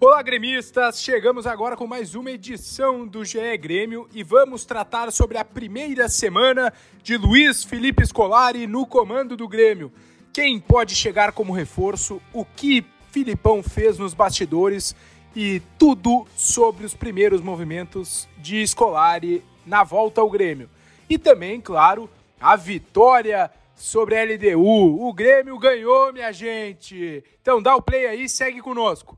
Olá, 0.00 0.22
gremistas! 0.22 1.02
Chegamos 1.02 1.44
agora 1.44 1.76
com 1.76 1.84
mais 1.84 2.14
uma 2.14 2.30
edição 2.30 3.04
do 3.04 3.24
GE 3.24 3.56
Grêmio 3.58 4.08
e 4.14 4.22
vamos 4.22 4.64
tratar 4.64 5.10
sobre 5.10 5.36
a 5.36 5.44
primeira 5.44 6.08
semana 6.08 6.72
de 7.02 7.16
Luiz 7.16 7.64
Felipe 7.64 8.06
Scolari 8.06 8.68
no 8.68 8.86
comando 8.86 9.36
do 9.36 9.48
Grêmio. 9.48 9.92
Quem 10.32 10.60
pode 10.60 10.94
chegar 10.94 11.32
como 11.32 11.52
reforço, 11.52 12.22
o 12.32 12.44
que 12.44 12.86
Filipão 13.10 13.60
fez 13.60 13.98
nos 13.98 14.14
bastidores 14.14 14.94
e 15.34 15.60
tudo 15.76 16.28
sobre 16.36 16.86
os 16.86 16.94
primeiros 16.94 17.40
movimentos 17.40 18.28
de 18.38 18.64
Scolari 18.64 19.42
na 19.66 19.82
volta 19.82 20.20
ao 20.20 20.30
Grêmio. 20.30 20.70
E 21.10 21.18
também, 21.18 21.60
claro, 21.60 22.08
a 22.40 22.54
vitória 22.54 23.50
sobre 23.74 24.16
a 24.16 24.22
LDU. 24.22 25.04
O 25.04 25.12
Grêmio 25.12 25.58
ganhou, 25.58 26.12
minha 26.12 26.30
gente! 26.30 27.24
Então 27.42 27.60
dá 27.60 27.74
o 27.74 27.82
play 27.82 28.06
aí 28.06 28.22
e 28.22 28.28
segue 28.28 28.60
conosco. 28.60 29.17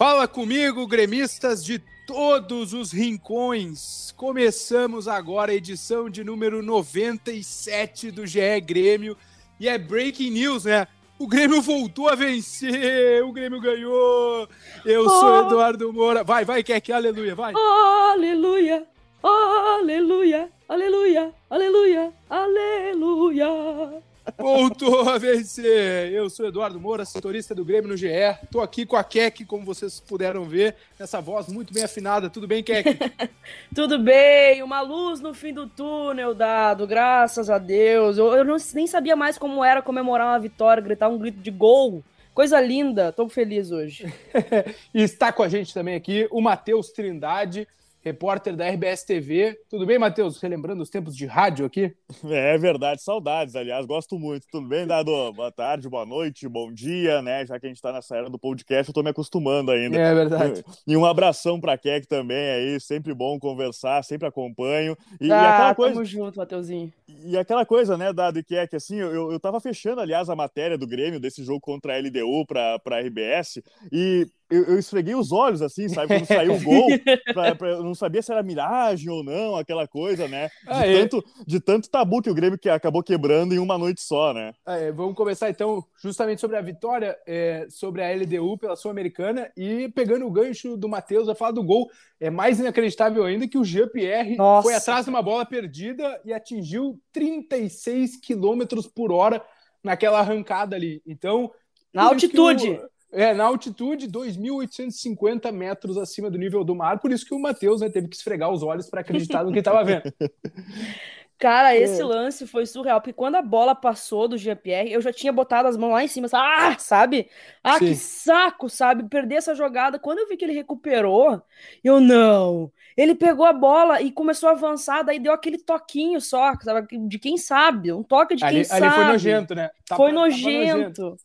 Fala 0.00 0.26
comigo, 0.26 0.86
gremistas 0.86 1.62
de 1.62 1.78
todos 2.06 2.72
os 2.72 2.90
rincões. 2.90 4.14
Começamos 4.16 5.06
agora 5.06 5.52
a 5.52 5.54
edição 5.54 6.08
de 6.08 6.24
número 6.24 6.62
97 6.62 8.10
do 8.10 8.26
GE 8.26 8.62
Grêmio 8.62 9.14
e 9.60 9.68
é 9.68 9.76
breaking 9.76 10.30
news, 10.30 10.64
né? 10.64 10.88
O 11.18 11.26
Grêmio 11.26 11.60
voltou 11.60 12.08
a 12.08 12.14
vencer, 12.14 13.22
o 13.22 13.30
Grêmio 13.30 13.60
ganhou. 13.60 14.48
Eu 14.86 15.06
sou 15.06 15.34
oh. 15.34 15.46
Eduardo 15.46 15.92
Moura. 15.92 16.24
Vai, 16.24 16.46
vai, 16.46 16.62
quer 16.62 16.80
que 16.80 16.94
aleluia, 16.94 17.34
vai. 17.34 17.52
Aleluia, 17.54 18.86
aleluia, 19.22 20.48
aleluia, 20.66 21.30
aleluia, 21.50 22.10
aleluia. 22.30 24.02
Voltou 24.36 25.08
a 25.08 25.18
vencer! 25.18 26.12
Eu 26.12 26.28
sou 26.28 26.46
Eduardo 26.46 26.80
Moura, 26.80 27.04
setorista 27.04 27.54
do 27.54 27.64
Grêmio 27.64 27.88
no 27.88 27.96
GE. 27.96 28.08
Tô 28.50 28.60
aqui 28.60 28.84
com 28.84 28.96
a 28.96 29.04
Keck, 29.04 29.44
como 29.44 29.64
vocês 29.64 30.00
puderam 30.00 30.44
ver, 30.44 30.76
essa 30.98 31.20
voz 31.20 31.48
muito 31.48 31.72
bem 31.72 31.84
afinada. 31.84 32.28
Tudo 32.28 32.46
bem, 32.46 32.62
Keck? 32.62 32.98
Tudo 33.74 33.98
bem, 33.98 34.62
uma 34.62 34.80
luz 34.80 35.20
no 35.20 35.32
fim 35.32 35.52
do 35.52 35.66
túnel, 35.66 36.34
dado, 36.34 36.86
graças 36.86 37.48
a 37.48 37.58
Deus. 37.58 38.18
Eu, 38.18 38.32
eu 38.32 38.44
não, 38.44 38.56
nem 38.74 38.86
sabia 38.86 39.16
mais 39.16 39.38
como 39.38 39.64
era 39.64 39.82
comemorar 39.82 40.26
uma 40.26 40.38
vitória, 40.38 40.82
gritar 40.82 41.08
um 41.08 41.18
grito 41.18 41.38
de 41.38 41.50
gol. 41.50 42.04
Coisa 42.34 42.60
linda, 42.60 43.12
tô 43.12 43.28
feliz 43.28 43.70
hoje. 43.70 44.12
e 44.94 45.02
está 45.02 45.32
com 45.32 45.42
a 45.42 45.48
gente 45.48 45.74
também 45.74 45.94
aqui 45.94 46.28
o 46.30 46.40
Matheus 46.40 46.90
Trindade, 46.90 47.66
repórter 48.02 48.56
da 48.56 48.68
RBS 48.68 49.04
TV. 49.04 49.58
Tudo 49.68 49.86
bem, 49.86 49.98
Matheus? 49.98 50.40
Relembrando 50.40 50.82
os 50.82 50.90
tempos 50.90 51.14
de 51.14 51.26
rádio 51.26 51.66
aqui? 51.66 51.94
É 52.24 52.56
verdade, 52.56 53.02
saudades, 53.02 53.54
aliás, 53.54 53.86
gosto 53.86 54.18
muito. 54.18 54.46
Tudo 54.50 54.66
bem, 54.66 54.86
Dado? 54.86 55.32
Boa 55.32 55.52
tarde, 55.52 55.88
boa 55.88 56.06
noite, 56.06 56.48
bom 56.48 56.72
dia, 56.72 57.20
né? 57.22 57.44
Já 57.46 57.58
que 57.60 57.66
a 57.66 57.68
gente 57.68 57.80
tá 57.80 57.92
nessa 57.92 58.16
era 58.16 58.30
do 58.30 58.38
podcast, 58.38 58.88
eu 58.88 58.94
tô 58.94 59.02
me 59.02 59.10
acostumando 59.10 59.70
ainda. 59.70 59.96
É 59.96 60.14
verdade. 60.14 60.64
E, 60.86 60.96
um 60.96 61.04
abração 61.04 61.60
pra 61.60 61.76
Keck 61.76 62.06
também 62.06 62.50
aí, 62.50 62.80
sempre 62.80 63.12
bom 63.14 63.38
conversar, 63.38 64.02
sempre 64.02 64.26
acompanho. 64.26 64.96
E, 65.20 65.30
ah, 65.30 65.36
e 65.36 65.46
aquela 65.46 65.74
coisa... 65.74 65.94
tamo 65.94 66.04
junto, 66.04 66.38
Mateuzinho. 66.38 66.92
E 67.24 67.36
aquela 67.36 67.64
coisa, 67.66 67.96
né, 67.96 68.12
Dado 68.12 68.38
e 68.38 68.44
Keck, 68.44 68.74
assim, 68.74 68.96
eu, 68.96 69.30
eu 69.32 69.40
tava 69.40 69.60
fechando, 69.60 70.00
aliás, 70.00 70.28
a 70.28 70.36
matéria 70.36 70.78
do 70.78 70.86
Grêmio, 70.86 71.20
desse 71.20 71.44
jogo 71.44 71.60
contra 71.60 71.94
a 71.94 71.98
LDU 71.98 72.46
pra, 72.46 72.78
pra 72.78 73.00
RBS, 73.00 73.62
e 73.92 74.26
eu, 74.50 74.64
eu, 74.64 74.78
esfreguei 74.78 75.14
os 75.14 75.30
olhos, 75.30 75.62
assim, 75.62 75.88
sabe? 75.88 76.08
Quando 76.08 76.26
saiu 76.26 76.54
o 76.54 76.60
gol, 76.60 76.88
pra, 77.32 77.54
pra, 77.54 77.68
eu 77.68 77.84
não 77.84 77.94
sabia 77.94 78.20
se 78.20 78.32
era 78.32 78.42
miragem 78.42 79.08
ou 79.08 79.22
não, 79.22 79.54
aquela 79.54 79.86
coisa, 79.86 80.26
né? 80.26 80.48
De, 80.48 80.52
ah, 80.66 80.86
é. 80.86 81.00
tanto, 81.00 81.24
de 81.46 81.60
tanto 81.60 81.88
tabu 81.88 82.20
que 82.20 82.30
o 82.30 82.34
Grêmio 82.34 82.58
que 82.58 82.68
acabou 82.68 83.02
quebrando 83.02 83.54
em 83.54 83.58
uma 83.58 83.78
noite 83.78 84.02
só, 84.02 84.34
né? 84.34 84.52
Ah, 84.66 84.76
é, 84.76 84.90
vamos 84.90 85.14
começar, 85.14 85.48
então, 85.48 85.84
justamente 86.02 86.40
sobre 86.40 86.56
a 86.56 86.62
vitória, 86.62 87.16
é, 87.26 87.66
sobre 87.70 88.02
a 88.02 88.12
LDU 88.12 88.58
pela 88.58 88.74
Sul-Americana 88.74 89.50
e 89.56 89.88
pegando 89.90 90.26
o 90.26 90.30
gancho 90.30 90.76
do 90.76 90.88
Matheus 90.88 91.28
a 91.28 91.34
falar 91.34 91.52
do 91.52 91.62
gol. 91.62 91.88
É 92.20 92.28
mais 92.28 92.60
inacreditável 92.60 93.24
ainda 93.24 93.48
que 93.48 93.56
o 93.56 93.64
Jean-Pierre 93.64 94.36
foi 94.62 94.74
atrás 94.74 95.06
de 95.06 95.10
uma 95.10 95.22
bola 95.22 95.46
perdida 95.46 96.20
e 96.24 96.32
atingiu 96.32 97.00
36 97.12 98.16
quilômetros 98.16 98.86
por 98.86 99.10
hora 99.10 99.42
naquela 99.82 100.20
arrancada 100.20 100.76
ali. 100.76 101.02
Então... 101.06 101.50
Na 101.92 102.02
altitude! 102.04 102.78
É, 103.12 103.34
na 103.34 103.44
altitude, 103.44 104.06
2.850 104.06 105.50
metros 105.50 105.98
acima 105.98 106.30
do 106.30 106.38
nível 106.38 106.62
do 106.62 106.76
mar, 106.76 107.00
por 107.00 107.10
isso 107.10 107.26
que 107.26 107.34
o 107.34 107.40
Matheus 107.40 107.80
né, 107.80 107.88
teve 107.88 108.06
que 108.06 108.14
esfregar 108.14 108.52
os 108.52 108.62
olhos 108.62 108.88
para 108.88 109.00
acreditar 109.00 109.42
no 109.42 109.52
que 109.52 109.58
estava 109.58 109.82
vendo. 109.82 110.02
Cara, 111.40 111.74
esse 111.74 112.02
é. 112.02 112.04
lance 112.04 112.46
foi 112.46 112.66
surreal, 112.66 113.00
porque 113.00 113.14
quando 113.14 113.36
a 113.36 113.40
bola 113.42 113.74
passou 113.74 114.28
do 114.28 114.36
Jean-Pierre, 114.36 114.92
eu 114.92 115.00
já 115.00 115.10
tinha 115.10 115.32
botado 115.32 115.66
as 115.68 115.76
mãos 115.76 115.92
lá 115.92 116.04
em 116.04 116.06
cima, 116.06 116.28
ah, 116.34 116.76
sabe? 116.78 117.30
Ah, 117.64 117.78
Sim. 117.78 117.86
que 117.86 117.94
saco, 117.94 118.68
sabe? 118.68 119.08
Perder 119.08 119.36
essa 119.36 119.54
jogada. 119.54 119.98
Quando 119.98 120.18
eu 120.18 120.28
vi 120.28 120.36
que 120.36 120.44
ele 120.44 120.52
recuperou, 120.52 121.42
eu 121.82 121.98
não. 121.98 122.70
Ele 122.94 123.14
pegou 123.14 123.46
a 123.46 123.54
bola 123.54 124.02
e 124.02 124.12
começou 124.12 124.50
a 124.50 124.52
avançar, 124.52 125.02
daí 125.02 125.18
deu 125.18 125.32
aquele 125.32 125.56
toquinho 125.56 126.20
só, 126.20 126.52
sabe? 126.60 126.86
De 127.08 127.18
quem 127.18 127.38
sabe, 127.38 127.90
um 127.90 128.02
toque 128.02 128.36
de 128.36 128.42
quem 128.42 128.48
ali, 128.48 128.64
sabe. 128.66 128.84
Ali 128.84 128.94
foi 128.94 129.04
nojento, 129.04 129.54
né? 129.54 129.70
Tá 129.88 129.96
foi 129.96 130.12
nojento. 130.12 131.02
nojento. 131.02 131.16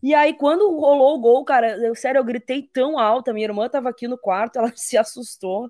E 0.00 0.14
aí, 0.14 0.34
quando 0.34 0.70
rolou 0.70 1.16
o 1.16 1.20
gol, 1.20 1.44
cara, 1.44 1.76
eu, 1.78 1.96
sério, 1.96 2.20
eu 2.20 2.24
gritei 2.24 2.62
tão 2.62 2.96
alto. 2.96 3.30
A 3.30 3.34
minha 3.34 3.46
irmã 3.46 3.68
tava 3.68 3.88
aqui 3.88 4.06
no 4.06 4.16
quarto, 4.16 4.56
ela 4.60 4.70
se 4.76 4.96
assustou. 4.96 5.68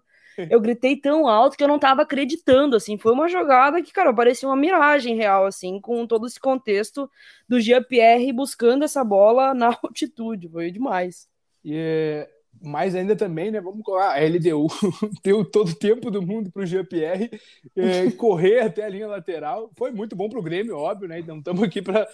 Eu 0.51 0.61
gritei 0.61 0.97
tão 0.97 1.29
alto 1.29 1.57
que 1.57 1.65
eu 1.65 1.69
não 1.69 1.79
tava 1.79 2.03
acreditando, 2.03 2.77
assim. 2.77 2.99
Foi 2.99 3.13
uma 3.13 3.29
jogada 3.29 3.83
que, 3.83 3.93
cara, 3.93 4.13
parecia 4.13 4.49
uma 4.49 4.57
miragem 4.57 5.17
real, 5.17 5.47
assim, 5.47 5.81
com 5.81 6.07
todo 6.07 6.27
esse 6.27 6.41
contexto 6.41 7.11
do 7.49 7.61
Jean-Pierre 7.61 8.33
buscando 8.33 8.85
essa 8.85 9.05
bola 9.05 9.53
na 9.55 9.79
altitude. 9.83 10.49
Foi 10.49 10.71
demais. 10.71 11.29
E 11.65 12.27
mais 12.63 12.95
ainda 12.95 13.17
também, 13.17 13.51
né? 13.51 13.61
Vamos 13.61 13.83
colocar 13.83 14.13
a 14.13 14.21
LDU 14.21 14.67
deu 15.23 15.45
todo 15.51 15.71
o 15.71 15.75
tempo 15.75 16.11
do 16.11 16.23
mundo 16.23 16.51
para 16.51 16.63
o 16.63 16.67
Jean-Pierre 16.67 17.31
é, 17.77 18.11
correr 18.17 18.61
até 18.61 18.85
a 18.85 18.89
linha 18.89 19.07
lateral. 19.07 19.71
Foi 19.77 19.91
muito 19.91 20.15
bom 20.15 20.29
para 20.29 20.39
o 20.39 20.43
Grêmio, 20.43 20.77
óbvio, 20.77 21.09
né? 21.09 21.23
Não 21.27 21.39
estamos 21.39 21.63
aqui 21.63 21.83
para 21.83 22.09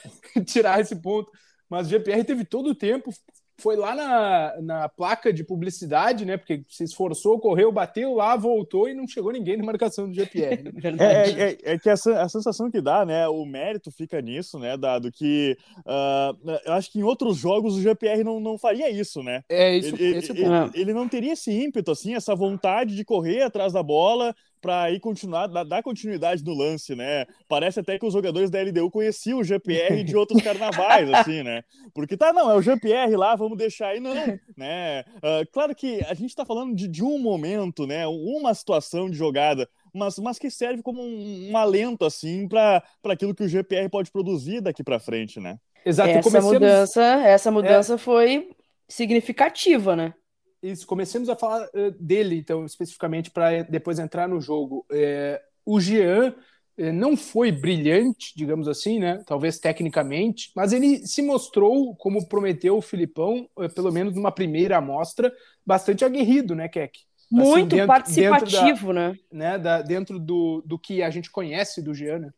tirar 0.46 0.80
esse 0.80 0.96
ponto. 0.96 1.30
Mas 1.68 1.86
o 1.86 1.90
GPR 1.90 2.24
teve 2.24 2.44
todo 2.44 2.70
o 2.70 2.74
tempo, 2.74 3.12
foi 3.60 3.76
lá 3.76 3.94
na, 3.94 4.60
na 4.60 4.88
placa 4.88 5.32
de 5.32 5.44
publicidade, 5.44 6.24
né? 6.24 6.36
Porque 6.36 6.62
se 6.68 6.84
esforçou, 6.84 7.38
correu, 7.38 7.70
bateu 7.70 8.14
lá, 8.14 8.34
voltou 8.36 8.88
e 8.88 8.94
não 8.94 9.06
chegou 9.06 9.30
ninguém 9.30 9.56
na 9.56 9.64
marcação 9.64 10.08
do 10.08 10.14
GPR. 10.14 10.72
é, 10.98 11.04
é, 11.04 11.50
é, 11.50 11.58
é, 11.74 11.78
que 11.78 11.88
a, 11.88 11.94
a, 11.94 12.28
sensação 12.28 12.70
que 12.70 12.80
dá, 12.80 13.04
né? 13.04 13.28
O 13.28 13.44
mérito 13.44 13.90
fica 13.90 14.20
nisso, 14.20 14.58
né? 14.58 14.76
Dado 14.76 15.12
que 15.12 15.56
uh, 15.80 16.50
eu 16.64 16.72
acho 16.72 16.90
que 16.90 16.98
em 16.98 17.02
outros 17.02 17.36
jogos 17.36 17.76
o 17.76 17.82
GPR 17.82 18.24
não, 18.24 18.40
não 18.40 18.58
faria 18.58 18.90
isso, 18.90 19.22
né? 19.22 19.44
É 19.48 19.76
isso. 19.76 19.94
Ele, 19.94 20.04
ele, 20.04 20.28
ele, 20.30 20.70
ele 20.74 20.94
não 20.94 21.08
teria 21.08 21.34
esse 21.34 21.52
ímpeto, 21.52 21.90
assim, 21.90 22.14
essa 22.14 22.34
vontade 22.34 22.96
de 22.96 23.04
correr 23.04 23.42
atrás 23.42 23.72
da 23.72 23.82
bola, 23.82 24.34
para 24.60 24.90
ir 24.90 25.00
continuar, 25.00 25.46
dar 25.46 25.82
continuidade 25.82 26.44
no 26.44 26.54
lance, 26.54 26.94
né? 26.94 27.26
Parece 27.48 27.80
até 27.80 27.98
que 27.98 28.06
os 28.06 28.12
jogadores 28.12 28.50
da 28.50 28.60
LDU 28.60 28.90
conheciam 28.90 29.38
o 29.38 29.44
GPR 29.44 30.04
de 30.04 30.16
outros 30.16 30.40
carnavais, 30.42 31.12
assim, 31.12 31.42
né? 31.42 31.62
Porque 31.94 32.16
tá, 32.16 32.32
não, 32.32 32.50
é 32.50 32.54
o 32.54 32.62
GPR 32.62 33.14
lá, 33.16 33.34
vamos 33.34 33.56
deixar 33.56 33.88
aí, 33.88 34.00
não, 34.00 34.14
né? 34.56 35.04
Uh, 35.16 35.50
claro 35.52 35.74
que 35.74 36.04
a 36.04 36.14
gente 36.14 36.34
tá 36.34 36.44
falando 36.44 36.74
de, 36.74 36.86
de 36.86 37.02
um 37.02 37.18
momento, 37.18 37.86
né? 37.86 38.06
Uma 38.06 38.54
situação 38.54 39.08
de 39.08 39.16
jogada, 39.16 39.68
mas, 39.94 40.18
mas 40.18 40.38
que 40.38 40.50
serve 40.50 40.82
como 40.82 41.02
um, 41.02 41.50
um 41.50 41.56
alento, 41.56 42.04
assim, 42.04 42.46
para 42.46 42.82
aquilo 43.04 43.34
que 43.34 43.44
o 43.44 43.48
GPR 43.48 43.88
pode 43.88 44.10
produzir 44.10 44.60
daqui 44.60 44.84
para 44.84 45.00
frente, 45.00 45.40
né? 45.40 45.58
Exato. 45.84 46.10
Essa 46.10 46.22
comecemos... 46.22 46.52
mudança, 46.52 47.02
essa 47.02 47.50
mudança 47.50 47.94
é... 47.94 47.98
foi 47.98 48.50
significativa, 48.88 49.96
né? 49.96 50.14
Isso, 50.62 50.86
comecemos 50.86 51.28
a 51.28 51.36
falar 51.36 51.66
uh, 51.68 51.90
dele, 51.98 52.36
então, 52.36 52.64
especificamente, 52.66 53.30
para 53.30 53.62
depois 53.62 53.98
entrar 53.98 54.28
no 54.28 54.40
jogo. 54.40 54.84
É, 54.90 55.40
o 55.64 55.80
Jean 55.80 56.34
é, 56.76 56.92
não 56.92 57.16
foi 57.16 57.52
brilhante, 57.52 58.32
digamos 58.36 58.68
assim, 58.68 58.98
né? 58.98 59.22
Talvez 59.26 59.58
tecnicamente, 59.58 60.50
mas 60.54 60.72
ele 60.72 61.06
se 61.06 61.22
mostrou, 61.22 61.94
como 61.96 62.26
prometeu 62.26 62.76
o 62.76 62.82
Filipão, 62.82 63.48
é, 63.58 63.68
pelo 63.68 63.92
menos 63.92 64.14
numa 64.14 64.32
primeira 64.32 64.78
amostra, 64.78 65.32
bastante 65.64 66.04
aguerrido, 66.04 66.54
né, 66.54 66.68
Keck? 66.68 66.98
Muito 67.30 67.50
assim, 67.50 67.68
dentro, 67.68 67.86
participativo, 67.86 68.58
dentro 68.58 68.86
da, 68.86 68.92
né? 68.92 69.18
né 69.30 69.58
da, 69.58 69.82
dentro 69.82 70.18
do, 70.18 70.62
do 70.66 70.78
que 70.78 71.02
a 71.02 71.10
gente 71.10 71.30
conhece 71.30 71.80
do 71.80 71.94
Jean, 71.94 72.18
né? 72.18 72.30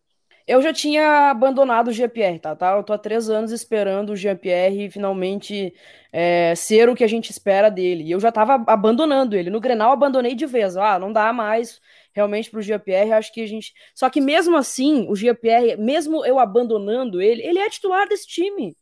Eu 0.47 0.61
já 0.61 0.73
tinha 0.73 1.31
abandonado 1.31 1.89
o 1.89 1.93
GPR, 1.93 2.39
tá, 2.39 2.57
tá? 2.57 2.77
Eu 2.77 2.83
tô 2.83 2.93
há 2.93 2.99
três 2.99 3.31
anos 3.31 3.53
esperando 3.53 4.11
o 4.11 4.17
GPR 4.17 4.91
finalmente 4.91 5.73
é, 6.13 6.55
ser 6.57 6.89
o 6.89 6.95
que 6.95 7.05
a 7.05 7.09
gente 7.09 7.31
espera 7.31 7.71
dele. 7.71 8.05
E 8.05 8.11
eu 8.11 8.21
já 8.21 8.33
tava 8.33 8.55
abandonando 8.67 9.37
ele. 9.37 9.51
No 9.51 9.61
Grenal, 9.61 9.93
abandonei 9.93 10.35
de 10.35 10.47
vez. 10.47 10.77
Ah, 10.77 10.99
não 10.99 11.13
dá 11.13 11.33
mais 11.33 11.81
realmente 12.13 12.51
pro 12.51 12.61
GPR. 12.61 13.13
Acho 13.13 13.33
que 13.33 13.43
a 13.43 13.47
gente. 13.47 13.73
Só 13.95 14.11
que 14.11 14.21
mesmo 14.21 14.57
assim, 14.57 15.07
o 15.09 15.15
GPR, 15.15 15.77
mesmo 15.79 16.25
eu 16.25 16.39
abandonando 16.39 17.21
ele, 17.21 17.43
ele 17.43 17.59
é 17.59 17.71
titular 17.71 18.09
desse 18.09 18.27
time. 18.27 18.77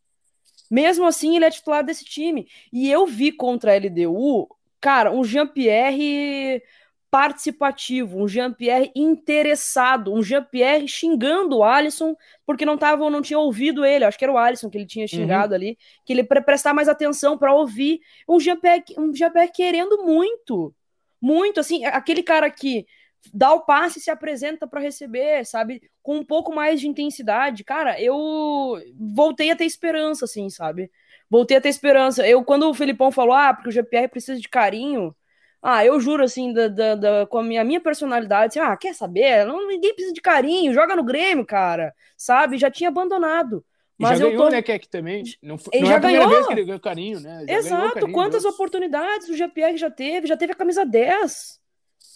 Mesmo 0.69 1.05
assim, 1.05 1.35
ele 1.35 1.45
é 1.45 1.51
titular 1.51 1.83
desse 1.83 2.05
time. 2.05 2.47
E 2.71 2.89
eu 2.89 3.05
vi 3.05 3.31
contra 3.31 3.73
a 3.73 3.75
LDU, 3.75 4.47
cara, 4.79 5.11
um 5.11 5.23
Jean-Pierre 5.23 6.63
participativo, 7.11 8.23
um 8.23 8.27
Jean-Pierre 8.27 8.89
interessado, 8.95 10.13
um 10.13 10.23
Jean-Pierre 10.23 10.87
xingando 10.87 11.57
o 11.57 11.63
Alisson 11.63 12.15
porque 12.45 12.65
não 12.65 12.77
tava, 12.77 13.09
não 13.09 13.21
tinha 13.21 13.37
ouvido 13.37 13.83
ele, 13.83 14.05
acho 14.05 14.17
que 14.17 14.23
era 14.23 14.31
o 14.31 14.37
Alisson 14.37 14.69
que 14.69 14.77
ele 14.77 14.87
tinha 14.87 15.03
uhum. 15.03 15.09
xingado 15.09 15.49
uhum. 15.49 15.55
ali, 15.55 15.77
que 16.05 16.13
ele 16.13 16.23
para 16.23 16.41
prestar 16.41 16.73
mais 16.73 16.87
atenção 16.87 17.37
para 17.37 17.53
ouvir, 17.53 17.99
um 18.27 18.39
Jean-Pierre 18.39 18.85
um 18.97 19.13
Jean 19.13 19.29
querendo 19.53 20.05
muito, 20.05 20.73
muito 21.21 21.59
assim, 21.59 21.83
aquele 21.83 22.23
cara 22.23 22.49
que 22.49 22.87
dá 23.33 23.51
o 23.53 23.65
passe 23.65 23.99
e 23.99 24.01
se 24.01 24.09
apresenta 24.09 24.65
para 24.65 24.79
receber, 24.79 25.45
sabe? 25.45 25.81
Com 26.01 26.17
um 26.17 26.23
pouco 26.23 26.53
mais 26.53 26.79
de 26.79 26.87
intensidade. 26.87 27.63
Cara, 27.63 28.01
eu 28.01 28.81
voltei 28.97 29.51
a 29.51 29.55
ter 29.55 29.65
esperança, 29.65 30.25
assim, 30.25 30.49
sabe? 30.49 30.89
Voltei 31.29 31.57
a 31.57 31.61
ter 31.61 31.69
esperança. 31.69 32.27
Eu, 32.27 32.43
quando 32.43 32.67
o 32.67 32.73
Felipão 32.73 33.11
falou, 33.11 33.33
ah, 33.33 33.53
porque 33.53 33.69
o 33.69 33.71
GPR 33.71 34.07
precisa 34.07 34.39
de 34.39 34.49
carinho, 34.49 35.15
ah, 35.61 35.85
eu 35.85 35.99
juro, 35.99 36.23
assim, 36.23 36.51
da, 36.51 36.67
da, 36.67 36.95
da, 36.95 37.25
com 37.27 37.37
a 37.37 37.43
minha, 37.43 37.63
minha 37.63 37.79
personalidade, 37.79 38.59
assim, 38.59 38.71
ah, 38.71 38.75
quer 38.75 38.95
saber? 38.95 39.45
Não, 39.45 39.67
ninguém 39.67 39.93
precisa 39.93 40.13
de 40.13 40.21
carinho, 40.21 40.73
joga 40.73 40.95
no 40.95 41.03
Grêmio, 41.03 41.45
cara, 41.45 41.93
sabe? 42.17 42.57
Já 42.57 42.71
tinha 42.71 42.89
abandonado. 42.89 43.63
Mas 44.01 44.17
já 44.17 44.25
eu 44.25 44.31
ganhou, 44.31 44.45
tô... 44.45 44.49
né, 44.49 44.61
Keck, 44.63 44.89
também. 44.89 45.23
Não, 45.43 45.59
foi, 45.59 45.71
ele 45.73 45.83
não 45.83 45.87
já 45.89 45.93
é 45.93 45.97
a 45.97 46.01
primeira 46.01 46.25
ganhou. 46.25 46.37
vez 46.37 46.47
que 46.47 46.53
ele 46.53 46.65
ganhou 46.65 46.79
carinho, 46.79 47.19
né? 47.19 47.45
Já 47.47 47.53
Exato, 47.53 47.93
carinho 47.93 48.11
quantas 48.13 48.45
oportunidades 48.45 49.29
o 49.29 49.35
GPR 49.35 49.77
já 49.77 49.91
teve? 49.91 50.25
Já 50.27 50.35
teve 50.35 50.53
a 50.53 50.55
camisa 50.55 50.83
10. 50.83 51.61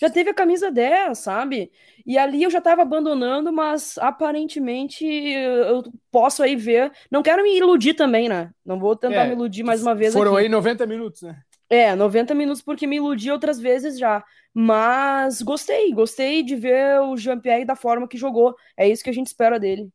Já 0.01 0.09
teve 0.09 0.30
a 0.31 0.33
camisa 0.33 0.71
10, 0.71 1.18
sabe? 1.18 1.71
E 2.06 2.18
ali 2.18 2.44
eu 2.44 2.50
já 2.50 2.59
tava 2.59 2.81
abandonando, 2.81 3.53
mas 3.53 3.97
aparentemente 4.00 5.06
eu 5.06 5.83
posso 6.12 6.44
aí 6.44 6.56
ver. 6.56 6.92
Não 7.09 7.24
quero 7.24 7.44
me 7.44 7.56
iludir 7.56 7.94
também, 7.94 8.27
né? 8.27 8.51
Não 8.65 8.80
vou 8.80 8.95
tentar 8.95 9.24
é, 9.24 9.27
me 9.27 9.33
iludir 9.33 9.63
mais 9.63 9.81
uma 9.81 9.95
vez 9.95 10.12
Foram 10.12 10.36
aqui. 10.36 10.45
aí 10.45 10.50
90 10.50 10.86
minutos, 10.86 11.21
né? 11.21 11.38
É, 11.70 11.96
90 11.96 12.34
minutos 12.36 12.62
porque 12.62 12.86
me 12.86 12.98
iludi 12.98 13.32
outras 13.32 13.60
vezes 13.60 13.98
já. 13.98 14.24
Mas 14.54 15.42
gostei, 15.42 15.92
gostei 15.92 16.44
de 16.44 16.56
ver 16.56 17.00
o 17.02 17.18
Jean-Pierre 17.18 17.66
da 17.66 17.76
forma 17.76 18.08
que 18.08 18.18
jogou. 18.18 18.56
É 18.78 18.88
isso 18.88 19.04
que 19.04 19.10
a 19.10 19.14
gente 19.14 19.28
espera 19.28 19.60
dele. 19.60 19.90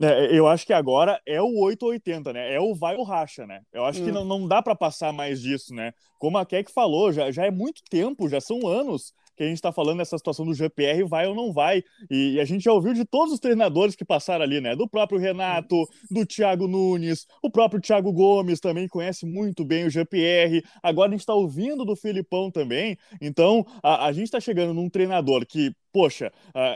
É, 0.00 0.32
eu 0.32 0.46
acho 0.46 0.64
que 0.64 0.72
agora 0.72 1.20
é 1.26 1.42
o 1.42 1.60
880, 1.60 2.32
né? 2.32 2.54
É 2.54 2.60
o 2.60 2.74
vai 2.74 2.96
ou 2.96 3.02
racha, 3.02 3.46
né? 3.46 3.62
Eu 3.72 3.84
acho 3.84 4.00
hum. 4.00 4.04
que 4.06 4.12
não, 4.12 4.24
não 4.24 4.46
dá 4.46 4.62
para 4.62 4.76
passar 4.76 5.12
mais 5.12 5.40
disso, 5.40 5.74
né? 5.74 5.92
Como 6.18 6.38
a 6.38 6.46
Keck 6.46 6.70
falou, 6.72 7.12
já, 7.12 7.30
já 7.30 7.44
é 7.44 7.50
muito 7.50 7.82
tempo, 7.90 8.28
já 8.28 8.40
são 8.40 8.66
anos 8.66 9.12
que 9.38 9.44
a 9.44 9.46
gente 9.46 9.56
está 9.56 9.72
falando 9.72 9.98
nessa 9.98 10.18
situação 10.18 10.44
do 10.44 10.52
GPR, 10.52 11.04
vai 11.04 11.26
ou 11.28 11.34
não 11.34 11.52
vai. 11.52 11.82
E, 12.10 12.34
e, 12.34 12.40
a 12.40 12.44
gente 12.44 12.64
já 12.64 12.72
ouviu 12.72 12.92
de 12.92 13.04
todos 13.04 13.32
os 13.32 13.40
treinadores 13.40 13.94
que 13.94 14.04
passaram 14.04 14.44
ali, 14.44 14.60
né? 14.60 14.74
Do 14.74 14.88
próprio 14.88 15.18
Renato, 15.18 15.76
do 16.10 16.26
Thiago 16.26 16.66
Nunes, 16.66 17.26
o 17.42 17.48
próprio 17.48 17.80
Thiago 17.80 18.12
Gomes 18.12 18.58
também 18.58 18.88
conhece 18.88 19.24
muito 19.24 19.64
bem 19.64 19.86
o 19.86 19.90
GPR. 19.90 20.62
Agora 20.82 21.08
a 21.08 21.12
gente 21.12 21.20
está 21.20 21.34
ouvindo 21.34 21.84
do 21.84 21.94
Filipão 21.94 22.50
também. 22.50 22.98
Então 23.20 23.64
a, 23.82 24.06
a 24.06 24.12
gente 24.12 24.24
está 24.24 24.40
chegando 24.40 24.74
num 24.74 24.90
treinador 24.90 25.46
que 25.46 25.72
poxa, 25.90 26.30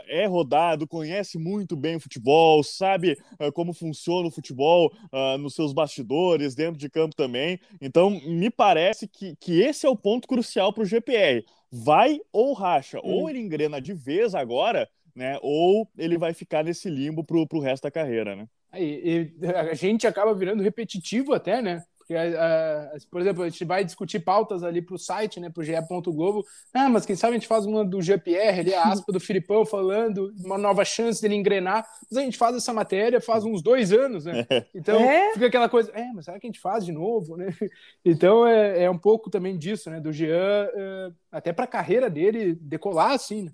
é 0.07 0.25
rodado, 0.25 0.87
conhece 0.87 1.37
muito 1.37 1.75
bem 1.75 1.95
o 1.95 1.99
futebol, 1.99 2.63
sabe 2.63 3.15
uh, 3.39 3.51
como 3.53 3.71
funciona 3.71 4.27
o 4.27 4.31
futebol 4.31 4.91
uh, 5.13 5.37
nos 5.37 5.53
seus 5.53 5.71
bastidores, 5.71 6.55
dentro 6.55 6.77
de 6.77 6.89
campo 6.89 7.15
também. 7.15 7.59
Então, 7.79 8.09
me 8.09 8.49
parece 8.49 9.07
que, 9.07 9.35
que 9.37 9.61
esse 9.61 9.85
é 9.85 9.89
o 9.89 9.95
ponto 9.95 10.27
crucial 10.27 10.73
para 10.73 10.83
o 10.83 10.85
GPR 10.85 11.45
vai 11.75 12.19
ou 12.31 12.53
racha. 12.53 12.99
Hum. 12.99 13.21
Ou 13.21 13.29
ele 13.29 13.39
engrena 13.39 13.81
de 13.81 13.93
vez 13.93 14.35
agora, 14.35 14.87
né? 15.15 15.39
Ou 15.41 15.89
ele 15.97 16.19
vai 16.19 16.31
ficar 16.31 16.63
nesse 16.63 16.87
limbo 16.87 17.23
pro, 17.23 17.47
pro 17.47 17.59
resto 17.59 17.83
da 17.83 17.91
carreira, 17.91 18.35
né? 18.35 18.47
Aí, 18.71 19.31
a 19.69 19.73
gente 19.73 20.05
acaba 20.05 20.33
virando 20.33 20.63
repetitivo 20.63 21.33
até, 21.33 21.61
né? 21.61 21.83
Porque, 22.05 22.15
uh, 22.15 23.09
por 23.09 23.21
exemplo, 23.21 23.43
a 23.43 23.49
gente 23.49 23.63
vai 23.63 23.83
discutir 23.85 24.19
pautas 24.19 24.63
ali 24.63 24.81
para 24.81 24.95
o 24.95 24.99
site, 24.99 25.39
né, 25.39 25.49
para 25.49 25.61
o 25.61 25.63
GE. 25.63 25.73
Globo. 26.07 26.45
Ah, 26.73 26.89
mas 26.89 27.05
quem 27.05 27.15
sabe 27.15 27.35
a 27.35 27.39
gente 27.39 27.47
faz 27.47 27.65
uma 27.65 27.85
do 27.85 28.01
GPR, 28.01 28.59
ali, 28.59 28.73
a 28.73 28.83
aspa 28.91 29.11
do 29.11 29.19
Filipão 29.19 29.65
falando, 29.65 30.33
uma 30.43 30.57
nova 30.57 30.83
chance 30.83 31.21
dele 31.21 31.35
engrenar. 31.35 31.85
Mas 32.09 32.17
a 32.17 32.21
gente 32.21 32.37
faz 32.37 32.55
essa 32.55 32.73
matéria 32.73 33.21
faz 33.21 33.45
uns 33.45 33.61
dois 33.61 33.91
anos, 33.93 34.25
né? 34.25 34.45
Então 34.75 34.99
é? 34.99 35.33
fica 35.33 35.47
aquela 35.47 35.69
coisa, 35.69 35.91
é, 35.93 36.11
mas 36.13 36.25
será 36.25 36.39
que 36.39 36.47
a 36.47 36.49
gente 36.49 36.59
faz 36.59 36.85
de 36.85 36.91
novo, 36.91 37.37
né? 37.37 37.47
Então 38.05 38.45
é, 38.45 38.83
é 38.83 38.89
um 38.89 38.97
pouco 38.97 39.29
também 39.29 39.57
disso, 39.57 39.89
né, 39.89 39.99
do 39.99 40.11
Jean, 40.11 40.67
uh, 40.67 41.15
até 41.31 41.53
para 41.53 41.65
a 41.65 41.67
carreira 41.67 42.09
dele 42.09 42.53
decolar 42.55 43.11
assim, 43.11 43.43
né? 43.43 43.51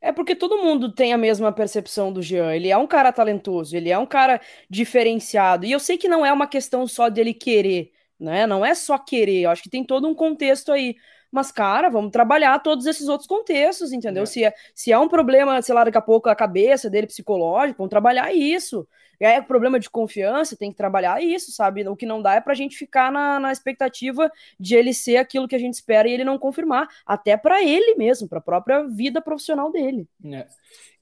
É 0.00 0.12
porque 0.12 0.34
todo 0.36 0.58
mundo 0.62 0.92
tem 0.92 1.12
a 1.12 1.18
mesma 1.18 1.52
percepção 1.52 2.12
do 2.12 2.22
Jean. 2.22 2.54
Ele 2.54 2.68
é 2.70 2.76
um 2.76 2.86
cara 2.86 3.12
talentoso, 3.12 3.76
ele 3.76 3.90
é 3.90 3.98
um 3.98 4.06
cara 4.06 4.40
diferenciado. 4.70 5.66
E 5.66 5.72
eu 5.72 5.80
sei 5.80 5.98
que 5.98 6.08
não 6.08 6.24
é 6.24 6.32
uma 6.32 6.46
questão 6.46 6.86
só 6.86 7.08
dele 7.08 7.34
querer, 7.34 7.92
né? 8.18 8.46
Não 8.46 8.64
é 8.64 8.74
só 8.74 8.96
querer. 8.98 9.42
Eu 9.42 9.50
acho 9.50 9.62
que 9.62 9.70
tem 9.70 9.84
todo 9.84 10.06
um 10.08 10.14
contexto 10.14 10.70
aí. 10.72 10.96
Mas, 11.30 11.52
cara, 11.52 11.88
vamos 11.88 12.10
trabalhar 12.10 12.58
todos 12.60 12.86
esses 12.86 13.08
outros 13.08 13.26
contextos, 13.26 13.92
entendeu? 13.92 14.22
É. 14.22 14.26
Se, 14.26 14.44
é, 14.44 14.54
se 14.74 14.92
é 14.92 14.98
um 14.98 15.08
problema, 15.08 15.60
sei 15.62 15.74
lá, 15.74 15.84
daqui 15.84 15.98
a 15.98 16.02
pouco 16.02 16.28
a 16.28 16.34
cabeça 16.34 16.88
dele 16.88 17.06
psicológico, 17.06 17.78
vamos 17.78 17.90
trabalhar 17.90 18.32
isso. 18.32 18.86
É 19.20 19.40
problema 19.40 19.80
de 19.80 19.90
confiança, 19.90 20.56
tem 20.56 20.70
que 20.70 20.76
trabalhar 20.76 21.20
isso, 21.22 21.50
sabe? 21.50 21.86
O 21.88 21.96
que 21.96 22.06
não 22.06 22.22
dá 22.22 22.34
é 22.34 22.40
pra 22.40 22.54
gente 22.54 22.76
ficar 22.76 23.10
na, 23.10 23.40
na 23.40 23.50
expectativa 23.50 24.30
de 24.58 24.76
ele 24.76 24.94
ser 24.94 25.16
aquilo 25.16 25.48
que 25.48 25.56
a 25.56 25.58
gente 25.58 25.74
espera 25.74 26.08
e 26.08 26.12
ele 26.12 26.24
não 26.24 26.38
confirmar, 26.38 26.88
até 27.04 27.36
para 27.36 27.62
ele 27.62 27.96
mesmo, 27.96 28.28
para 28.28 28.38
a 28.38 28.42
própria 28.42 28.86
vida 28.86 29.20
profissional 29.20 29.72
dele. 29.72 30.06
É. 30.24 30.46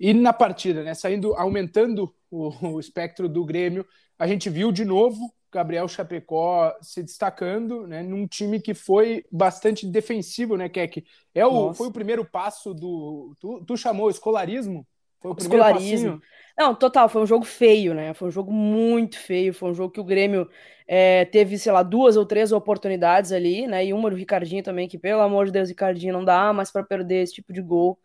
E 0.01 0.15
na 0.15 0.33
partida, 0.33 0.83
né? 0.83 0.95
Saindo, 0.95 1.35
aumentando 1.35 2.15
o, 2.31 2.75
o 2.75 2.81
espectro 2.81 3.29
do 3.29 3.45
Grêmio, 3.45 3.87
a 4.19 4.27
gente 4.27 4.49
viu 4.49 4.73
de 4.73 4.85
novo 4.85 5.33
Gabriel 5.57 5.89
Chapecó 5.89 6.77
se 6.83 7.03
destacando, 7.03 7.87
né, 7.87 8.03
num 8.03 8.27
time 8.27 8.61
que 8.61 8.75
foi 8.75 9.25
bastante 9.33 9.87
defensivo, 9.87 10.55
né, 10.55 10.69
Keck? 10.69 11.03
É 11.35 11.47
o, 11.47 11.73
foi 11.73 11.89
o 11.89 11.93
primeiro 11.93 12.25
passo 12.27 12.75
do. 12.75 13.35
Tu, 13.41 13.65
tu 13.67 13.77
chamou 13.77 14.11
escolarismo? 14.11 14.87
Foi 15.19 15.31
o 15.31 15.37
escolarismo. 15.39 16.21
Passinho? 16.21 16.23
Não, 16.59 16.75
total, 16.75 17.09
foi 17.09 17.23
um 17.23 17.27
jogo 17.27 17.45
feio, 17.45 17.95
né? 17.95 18.13
Foi 18.13 18.29
um 18.29 18.31
jogo 18.31 18.53
muito 18.53 19.19
feio. 19.19 19.55
Foi 19.55 19.71
um 19.71 19.75
jogo 19.75 19.91
que 19.91 20.01
o 20.01 20.05
Grêmio 20.05 20.47
é, 20.87 21.25
teve, 21.25 21.59
sei 21.59 21.73
lá, 21.73 21.83
duas 21.83 22.19
ou 22.19 22.27
três 22.27 22.53
oportunidades 22.53 23.33
ali, 23.33 23.67
né? 23.67 23.87
E 23.87 23.95
uma 23.95 24.11
do 24.11 24.17
Ricardinho 24.17 24.63
também, 24.63 24.87
que 24.87 24.99
pelo 24.99 25.23
amor 25.23 25.47
de 25.47 25.53
Deus, 25.53 25.71
Ricardinho, 25.71 26.13
não 26.13 26.25
dá 26.25 26.53
mais 26.53 26.71
para 26.71 26.85
perder 26.85 27.23
esse 27.23 27.33
tipo 27.33 27.51
de 27.51 27.63
gol. 27.63 27.99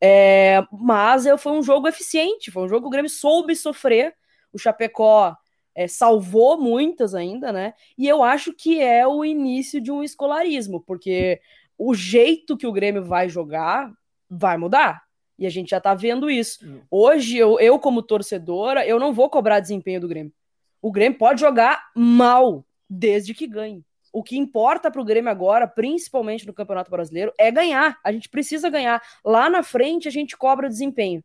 É, 0.00 0.62
mas 0.72 1.24
foi 1.38 1.52
um 1.52 1.62
jogo 1.62 1.86
eficiente, 1.86 2.50
foi 2.50 2.62
um 2.62 2.68
jogo 2.68 2.82
que 2.82 2.88
o 2.88 2.90
Grêmio 2.90 3.10
soube 3.10 3.54
sofrer. 3.54 4.14
O 4.52 4.58
Chapecó 4.58 5.36
é, 5.74 5.88
salvou 5.88 6.60
muitas 6.60 7.14
ainda, 7.14 7.52
né? 7.52 7.74
E 7.98 8.06
eu 8.06 8.22
acho 8.22 8.52
que 8.52 8.80
é 8.80 9.06
o 9.06 9.24
início 9.24 9.80
de 9.80 9.90
um 9.90 10.02
escolarismo, 10.02 10.80
porque 10.80 11.40
o 11.76 11.94
jeito 11.94 12.56
que 12.56 12.66
o 12.66 12.72
Grêmio 12.72 13.04
vai 13.04 13.28
jogar 13.28 13.92
vai 14.28 14.56
mudar. 14.56 15.02
E 15.38 15.46
a 15.46 15.50
gente 15.50 15.70
já 15.70 15.80
tá 15.80 15.94
vendo 15.94 16.30
isso. 16.30 16.64
Hum. 16.64 16.80
Hoje, 16.90 17.36
eu, 17.36 17.58
eu, 17.58 17.78
como 17.78 18.02
torcedora, 18.02 18.86
eu 18.86 19.00
não 19.00 19.12
vou 19.12 19.28
cobrar 19.28 19.60
desempenho 19.60 20.00
do 20.00 20.08
Grêmio. 20.08 20.32
O 20.80 20.92
Grêmio 20.92 21.18
pode 21.18 21.40
jogar 21.40 21.90
mal, 21.94 22.64
desde 22.88 23.34
que 23.34 23.46
ganhe. 23.46 23.84
O 24.12 24.22
que 24.22 24.36
importa 24.36 24.92
para 24.92 25.00
o 25.00 25.04
Grêmio 25.04 25.30
agora, 25.30 25.66
principalmente 25.66 26.46
no 26.46 26.54
Campeonato 26.54 26.90
Brasileiro, 26.90 27.32
é 27.36 27.50
ganhar. 27.50 27.98
A 28.04 28.12
gente 28.12 28.28
precisa 28.28 28.70
ganhar. 28.70 29.02
Lá 29.24 29.50
na 29.50 29.64
frente, 29.64 30.06
a 30.06 30.10
gente 30.10 30.36
cobra 30.36 30.68
desempenho. 30.68 31.24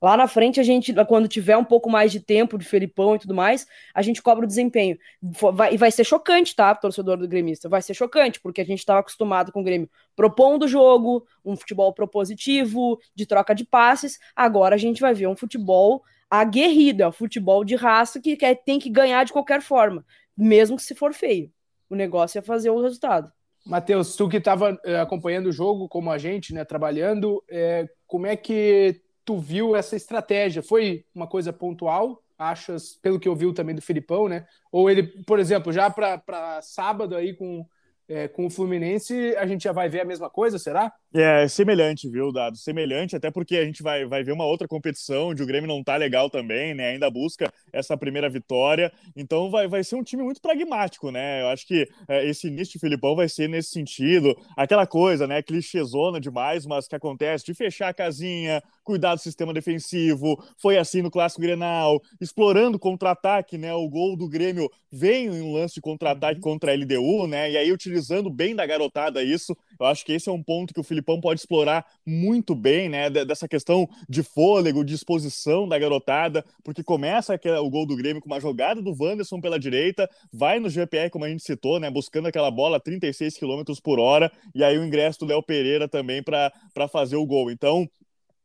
Lá 0.00 0.16
na 0.16 0.26
frente, 0.26 0.58
a 0.58 0.62
gente, 0.62 0.94
quando 1.04 1.28
tiver 1.28 1.56
um 1.56 1.64
pouco 1.64 1.90
mais 1.90 2.10
de 2.10 2.20
tempo 2.20 2.56
de 2.56 2.64
Felipão 2.64 3.16
e 3.16 3.18
tudo 3.18 3.34
mais, 3.34 3.66
a 3.94 4.00
gente 4.00 4.22
cobra 4.22 4.44
o 4.44 4.48
desempenho. 4.48 4.96
Vai, 5.20 5.74
e 5.74 5.76
vai 5.76 5.90
ser 5.90 6.04
chocante, 6.04 6.56
tá, 6.56 6.74
torcedor 6.74 7.18
do 7.18 7.28
gremista? 7.28 7.68
Vai 7.68 7.82
ser 7.82 7.92
chocante, 7.92 8.40
porque 8.40 8.62
a 8.62 8.64
gente 8.64 8.78
estava 8.78 9.00
acostumado 9.00 9.52
com 9.52 9.60
o 9.60 9.64
Grêmio 9.64 9.90
propondo 10.16 10.64
o 10.64 10.68
jogo, 10.68 11.26
um 11.44 11.56
futebol 11.56 11.92
propositivo, 11.92 12.98
de 13.14 13.26
troca 13.26 13.54
de 13.54 13.64
passes. 13.64 14.18
Agora 14.34 14.74
a 14.74 14.78
gente 14.78 15.00
vai 15.00 15.12
ver 15.12 15.26
um 15.26 15.36
futebol 15.36 16.02
aguerrido, 16.30 17.02
é 17.02 17.08
um 17.08 17.12
futebol 17.12 17.64
de 17.64 17.74
raça 17.74 18.20
que 18.20 18.36
quer, 18.36 18.54
tem 18.54 18.78
que 18.78 18.88
ganhar 18.88 19.24
de 19.24 19.32
qualquer 19.32 19.60
forma, 19.60 20.04
mesmo 20.36 20.76
que 20.76 20.82
se 20.82 20.94
for 20.94 21.12
feio. 21.12 21.50
O 21.90 21.94
negócio 21.94 22.38
é 22.38 22.42
fazer 22.42 22.70
o 22.70 22.80
resultado. 22.80 23.30
Matheus, 23.66 24.16
tu 24.16 24.28
que 24.28 24.38
estava 24.38 24.78
eh, 24.84 24.98
acompanhando 24.98 25.46
o 25.46 25.52
jogo 25.52 25.88
como 25.88 26.10
a 26.10 26.16
gente, 26.16 26.54
né, 26.54 26.64
trabalhando, 26.64 27.42
é, 27.50 27.86
como 28.06 28.26
é 28.26 28.36
que 28.36 29.02
tu 29.30 29.38
viu 29.38 29.76
essa 29.76 29.94
estratégia? 29.94 30.60
Foi 30.60 31.04
uma 31.14 31.28
coisa 31.28 31.52
pontual? 31.52 32.20
Achas, 32.36 32.98
pelo 33.00 33.20
que 33.20 33.28
eu 33.28 33.36
vi 33.36 33.52
também 33.54 33.76
do 33.76 33.80
Filipão, 33.80 34.28
né? 34.28 34.44
Ou 34.72 34.90
ele, 34.90 35.04
por 35.24 35.38
exemplo, 35.38 35.72
já 35.72 35.88
para 35.88 36.60
sábado 36.62 37.14
aí 37.14 37.32
com 37.32 37.64
é, 38.10 38.26
com 38.26 38.46
o 38.46 38.50
Fluminense, 38.50 39.36
a 39.36 39.46
gente 39.46 39.62
já 39.62 39.72
vai 39.72 39.88
ver 39.88 40.00
a 40.00 40.04
mesma 40.04 40.28
coisa, 40.28 40.58
será? 40.58 40.92
É, 41.14 41.46
semelhante, 41.46 42.08
viu, 42.08 42.32
Dado? 42.32 42.56
Semelhante, 42.56 43.14
até 43.14 43.30
porque 43.30 43.56
a 43.56 43.64
gente 43.64 43.84
vai, 43.84 44.04
vai 44.04 44.24
ver 44.24 44.32
uma 44.32 44.44
outra 44.44 44.66
competição 44.66 45.28
onde 45.28 45.44
o 45.44 45.46
Grêmio 45.46 45.68
não 45.68 45.82
tá 45.82 45.94
legal 45.94 46.28
também, 46.28 46.74
né? 46.74 46.88
Ainda 46.88 47.08
busca 47.08 47.52
essa 47.72 47.96
primeira 47.96 48.28
vitória. 48.28 48.92
Então 49.14 49.48
vai, 49.48 49.68
vai 49.68 49.84
ser 49.84 49.94
um 49.94 50.02
time 50.02 50.24
muito 50.24 50.40
pragmático, 50.40 51.12
né? 51.12 51.42
Eu 51.42 51.48
acho 51.50 51.64
que 51.64 51.88
é, 52.08 52.28
esse 52.28 52.48
início 52.48 52.72
de 52.72 52.78
Filipão 52.80 53.14
vai 53.14 53.28
ser 53.28 53.48
nesse 53.48 53.70
sentido. 53.70 54.36
Aquela 54.56 54.88
coisa, 54.88 55.28
né? 55.28 55.40
Clichêzona 55.40 56.20
demais, 56.20 56.66
mas 56.66 56.88
que 56.88 56.96
acontece 56.96 57.44
de 57.44 57.54
fechar 57.54 57.90
a 57.90 57.94
casinha, 57.94 58.60
cuidar 58.90 59.14
do 59.14 59.20
sistema 59.20 59.54
defensivo. 59.54 60.42
Foi 60.58 60.76
assim 60.76 61.00
no 61.00 61.12
Clássico 61.12 61.40
Grenal, 61.40 62.02
explorando 62.20 62.76
contra-ataque, 62.76 63.56
né? 63.56 63.72
O 63.72 63.88
gol 63.88 64.16
do 64.16 64.28
Grêmio 64.28 64.68
veio 64.90 65.32
em 65.32 65.40
um 65.40 65.52
lance 65.52 65.74
de 65.74 65.80
contra-ataque 65.80 66.36
uhum. 66.36 66.40
contra 66.40 66.72
a 66.72 66.74
LDU, 66.74 67.28
né? 67.28 67.52
E 67.52 67.56
aí 67.56 67.70
utilizando 67.70 68.28
bem 68.28 68.56
da 68.56 68.66
garotada 68.66 69.22
isso. 69.22 69.56
Eu 69.78 69.86
acho 69.86 70.04
que 70.04 70.12
esse 70.12 70.28
é 70.28 70.32
um 70.32 70.42
ponto 70.42 70.74
que 70.74 70.80
o 70.80 70.82
Filipão 70.82 71.20
pode 71.20 71.38
explorar 71.38 71.86
muito 72.04 72.52
bem, 72.52 72.88
né? 72.88 73.08
Dessa 73.08 73.46
questão 73.46 73.88
de 74.08 74.24
fôlego, 74.24 74.84
de 74.84 74.94
exposição 74.94 75.68
da 75.68 75.78
garotada, 75.78 76.44
porque 76.64 76.82
começa 76.82 77.38
o 77.62 77.70
gol 77.70 77.86
do 77.86 77.94
Grêmio 77.94 78.20
com 78.20 78.28
uma 78.28 78.40
jogada 78.40 78.82
do 78.82 78.92
Wanderson 78.98 79.40
pela 79.40 79.58
direita, 79.58 80.10
vai 80.32 80.58
no 80.58 80.68
GPR, 80.68 81.10
como 81.10 81.24
a 81.24 81.28
gente 81.28 81.44
citou, 81.44 81.78
né? 81.78 81.88
Buscando 81.88 82.26
aquela 82.26 82.50
bola 82.50 82.78
a 82.78 82.80
36 82.80 83.38
km 83.38 83.62
por 83.80 84.00
hora, 84.00 84.32
e 84.52 84.64
aí 84.64 84.76
o 84.76 84.84
ingresso 84.84 85.20
do 85.20 85.26
Léo 85.26 85.42
Pereira 85.42 85.86
também 85.86 86.24
para 86.24 86.88
fazer 86.88 87.14
o 87.14 87.24
gol. 87.24 87.52
Então, 87.52 87.88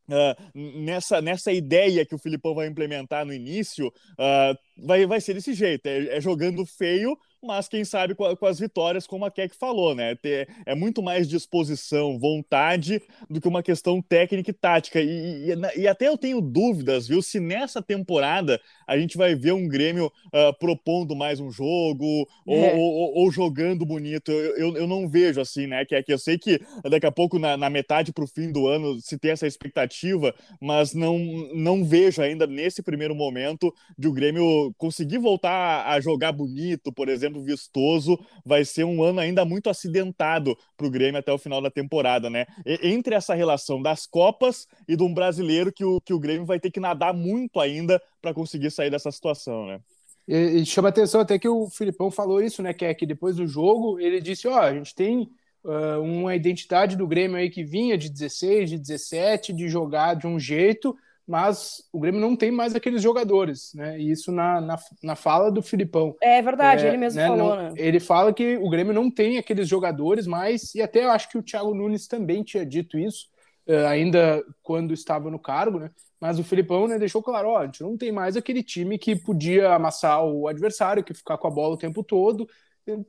Uh, 0.07 0.81
nessa, 0.83 1.19
nessa 1.19 1.51
ideia 1.51 2.05
que 2.05 2.13
o 2.13 2.19
Filipão 2.19 2.53
vai 2.53 2.67
implementar 2.67 3.25
no 3.25 3.33
início, 3.33 3.87
uh, 3.87 4.85
vai, 4.85 5.05
vai 5.05 5.19
ser 5.19 5.33
desse 5.33 5.53
jeito: 5.53 5.85
é, 5.87 6.17
é 6.17 6.21
jogando 6.21 6.65
feio, 6.65 7.17
mas 7.45 7.67
quem 7.67 7.85
sabe 7.85 8.15
com, 8.15 8.35
com, 8.35 8.45
as 8.45 8.59
vitórias, 8.59 9.05
como 9.07 9.25
a 9.25 9.31
Keck 9.31 9.55
falou, 9.55 9.93
né? 9.93 10.15
Ter, 10.15 10.47
é 10.65 10.73
muito 10.75 11.01
mais 11.01 11.27
disposição, 11.27 12.17
vontade, 12.17 13.01
do 13.29 13.39
que 13.39 13.47
uma 13.47 13.63
questão 13.63 14.01
técnica 14.01 14.49
e 14.49 14.53
tática. 14.53 14.99
E, 15.01 15.51
e, 15.51 15.81
e, 15.81 15.87
até 15.87 16.07
eu 16.07 16.17
tenho 16.17 16.41
dúvidas, 16.41 17.07
viu, 17.07 17.21
se 17.21 17.39
nessa 17.39 17.81
temporada 17.81 18.59
a 18.87 18.97
gente 18.97 19.17
vai 19.17 19.35
ver 19.35 19.53
um 19.53 19.67
Grêmio 19.67 20.07
uh, 20.27 20.57
propondo 20.59 21.15
mais 21.15 21.39
um 21.39 21.51
jogo 21.51 22.27
é. 22.47 22.73
ou, 22.73 22.79
ou, 22.79 23.15
ou, 23.17 23.31
jogando 23.31 23.85
bonito. 23.85 24.31
Eu, 24.31 24.57
eu, 24.57 24.77
eu, 24.77 24.87
não 24.87 25.07
vejo 25.07 25.39
assim, 25.39 25.67
né? 25.67 25.85
Que 25.85 26.03
eu 26.07 26.17
sei 26.17 26.37
que 26.37 26.59
daqui 26.89 27.05
a 27.05 27.11
pouco, 27.11 27.37
na, 27.37 27.57
na 27.57 27.69
metade 27.69 28.11
para 28.11 28.23
o 28.23 28.27
fim 28.27 28.51
do 28.51 28.67
ano, 28.67 28.99
se 29.01 29.17
tem 29.17 29.31
essa 29.31 29.47
expectativa, 29.47 30.33
mas 30.61 30.93
não, 30.93 31.17
não 31.53 31.83
vejo 31.83 32.21
ainda 32.21 32.47
nesse 32.47 32.81
primeiro 32.81 33.15
momento 33.15 33.73
de 33.97 34.07
o 34.07 34.13
Grêmio 34.13 34.73
conseguir 34.77 35.17
voltar 35.17 35.87
a 35.87 35.99
jogar 35.99 36.31
bonito, 36.31 36.91
por 36.91 37.09
exemplo 37.09 37.34
exemplo, 37.35 37.43
vistoso, 37.43 38.19
vai 38.45 38.63
ser 38.63 38.83
um 38.83 39.03
ano 39.03 39.19
ainda 39.19 39.43
muito 39.45 39.69
acidentado 39.69 40.57
para 40.77 40.87
o 40.87 40.89
Grêmio 40.89 41.19
até 41.19 41.31
o 41.31 41.37
final 41.37 41.61
da 41.61 41.69
temporada, 41.69 42.29
né? 42.29 42.45
E, 42.65 42.89
entre 42.89 43.15
essa 43.15 43.33
relação 43.33 43.81
das 43.81 44.05
Copas 44.05 44.67
e 44.87 44.95
de 44.95 45.03
um 45.03 45.13
brasileiro 45.13 45.71
que 45.71 45.83
o, 45.83 45.99
que 46.01 46.13
o 46.13 46.19
Grêmio 46.19 46.45
vai 46.45 46.59
ter 46.59 46.71
que 46.71 46.79
nadar 46.79 47.13
muito 47.13 47.59
ainda 47.59 48.01
para 48.21 48.33
conseguir 48.33 48.71
sair 48.71 48.89
dessa 48.89 49.11
situação, 49.11 49.67
né? 49.67 49.79
E, 50.27 50.61
e, 50.61 50.65
chama 50.65 50.89
atenção 50.89 51.21
até 51.21 51.37
que 51.37 51.47
o 51.47 51.69
Filipão 51.69 52.09
falou 52.09 52.41
isso, 52.41 52.63
né? 52.63 52.73
Que 52.73 52.85
é 52.85 52.93
que 52.93 53.05
depois 53.05 53.35
do 53.35 53.47
jogo 53.47 53.99
ele 53.99 54.19
disse: 54.19 54.47
ó, 54.47 54.55
oh, 54.55 54.59
a 54.59 54.73
gente 54.73 54.95
tem 54.95 55.29
uh, 55.63 56.01
uma 56.01 56.35
identidade 56.35 56.95
do 56.95 57.07
Grêmio 57.07 57.37
aí 57.37 57.49
que 57.49 57.63
vinha 57.63 57.97
de 57.97 58.09
16, 58.09 58.71
de 58.71 58.77
17, 58.79 59.53
de 59.53 59.67
jogar 59.67 60.15
de 60.15 60.25
um 60.25 60.39
jeito, 60.39 60.95
mas 61.27 61.83
o 61.91 61.99
Grêmio 61.99 62.21
não 62.21 62.35
tem 62.35 62.51
mais 62.51 62.75
aqueles 62.75 63.01
jogadores, 63.01 63.71
né? 63.73 63.99
E 63.99 64.11
isso 64.11 64.31
na, 64.31 64.61
na, 64.61 64.77
na 65.03 65.15
fala 65.15 65.51
do 65.51 65.61
Filipão. 65.61 66.15
É 66.21 66.41
verdade, 66.41 66.85
é, 66.85 66.89
ele 66.89 66.97
mesmo 66.97 67.19
né? 67.19 67.27
falou, 67.27 67.55
não, 67.55 67.63
né? 67.63 67.73
Ele 67.75 67.99
fala 67.99 68.33
que 68.33 68.57
o 68.57 68.69
Grêmio 68.69 68.93
não 68.93 69.09
tem 69.09 69.37
aqueles 69.37 69.67
jogadores 69.67 70.27
mais, 70.27 70.75
e 70.75 70.81
até 70.81 71.03
eu 71.03 71.11
acho 71.11 71.29
que 71.29 71.37
o 71.37 71.43
Thiago 71.43 71.73
Nunes 71.73 72.07
também 72.07 72.43
tinha 72.43 72.65
dito 72.65 72.97
isso, 72.99 73.27
uh, 73.67 73.87
ainda 73.87 74.43
quando 74.61 74.93
estava 74.93 75.31
no 75.31 75.39
cargo, 75.39 75.79
né? 75.79 75.89
Mas 76.19 76.39
o 76.39 76.43
Filipão 76.43 76.87
né, 76.87 76.97
deixou 76.97 77.21
claro: 77.21 77.49
ó, 77.49 77.57
a 77.57 77.65
gente 77.65 77.81
não 77.81 77.97
tem 77.97 78.11
mais 78.11 78.37
aquele 78.37 78.63
time 78.63 78.97
que 78.97 79.15
podia 79.15 79.73
amassar 79.73 80.23
o 80.23 80.47
adversário, 80.47 81.03
que 81.03 81.13
ficar 81.13 81.37
com 81.37 81.47
a 81.47 81.51
bola 81.51 81.75
o 81.75 81.77
tempo 81.77 82.03
todo, 82.03 82.47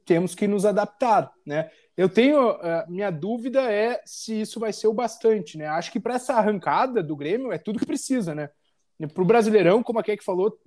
temos 0.04 0.34
que 0.34 0.46
nos 0.46 0.64
adaptar, 0.64 1.32
né? 1.44 1.70
Eu 1.96 2.08
tenho. 2.08 2.52
Uh, 2.52 2.84
minha 2.88 3.10
dúvida 3.10 3.70
é 3.70 4.02
se 4.04 4.40
isso 4.40 4.60
vai 4.60 4.72
ser 4.72 4.86
o 4.86 4.94
bastante, 4.94 5.56
né? 5.56 5.66
Acho 5.66 5.90
que 5.90 6.00
para 6.00 6.14
essa 6.14 6.34
arrancada 6.34 7.02
do 7.02 7.16
Grêmio 7.16 7.52
é 7.52 7.58
tudo 7.58 7.78
que 7.78 7.86
precisa, 7.86 8.34
né? 8.34 8.50
Para 9.12 9.22
o 9.22 9.26
Brasileirão, 9.26 9.82
como 9.82 9.98
a 9.98 10.02
Keck 10.02 10.24
falou, 10.24 10.58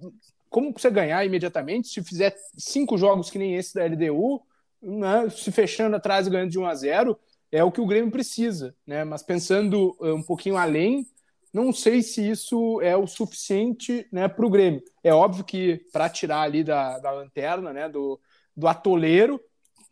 como 0.50 0.72
você 0.72 0.90
ganhar 0.90 1.24
imediatamente? 1.26 1.88
Se 1.88 2.04
fizer 2.04 2.36
cinco 2.58 2.98
jogos 2.98 3.30
que 3.30 3.40
nem 3.40 3.56
esse 3.56 3.74
da 3.74 3.84
LDU, 3.86 4.42
né, 4.82 5.30
se 5.30 5.52
fechando 5.52 5.96
atrás 5.96 6.28
e 6.28 6.30
ganhando 6.30 6.52
de 6.52 6.60
1 6.60 6.66
a 6.66 6.76
0 6.76 7.20
é 7.52 7.64
o 7.64 7.72
que 7.72 7.82
o 7.82 7.88
Grêmio 7.88 8.12
precisa, 8.12 8.76
né? 8.86 9.04
Mas 9.04 9.24
pensando 9.24 9.98
uh, 10.00 10.14
um 10.14 10.24
pouquinho 10.24 10.56
além, 10.58 11.08
não 11.52 11.74
sei 11.74 12.04
se 12.04 12.28
isso 12.28 12.80
é 12.82 12.96
o 12.96 13.08
suficiente 13.08 14.08
né, 14.12 14.28
para 14.28 14.46
o 14.46 14.50
Grêmio. 14.50 14.84
É 15.04 15.12
óbvio 15.12 15.44
que 15.44 15.84
para 15.92 16.10
tirar 16.10 16.42
ali 16.42 16.64
da, 16.64 17.00
da 17.00 17.12
lanterna, 17.12 17.74
né, 17.74 17.90
do, 17.90 18.20
do 18.60 18.68
atoleiro, 18.68 19.42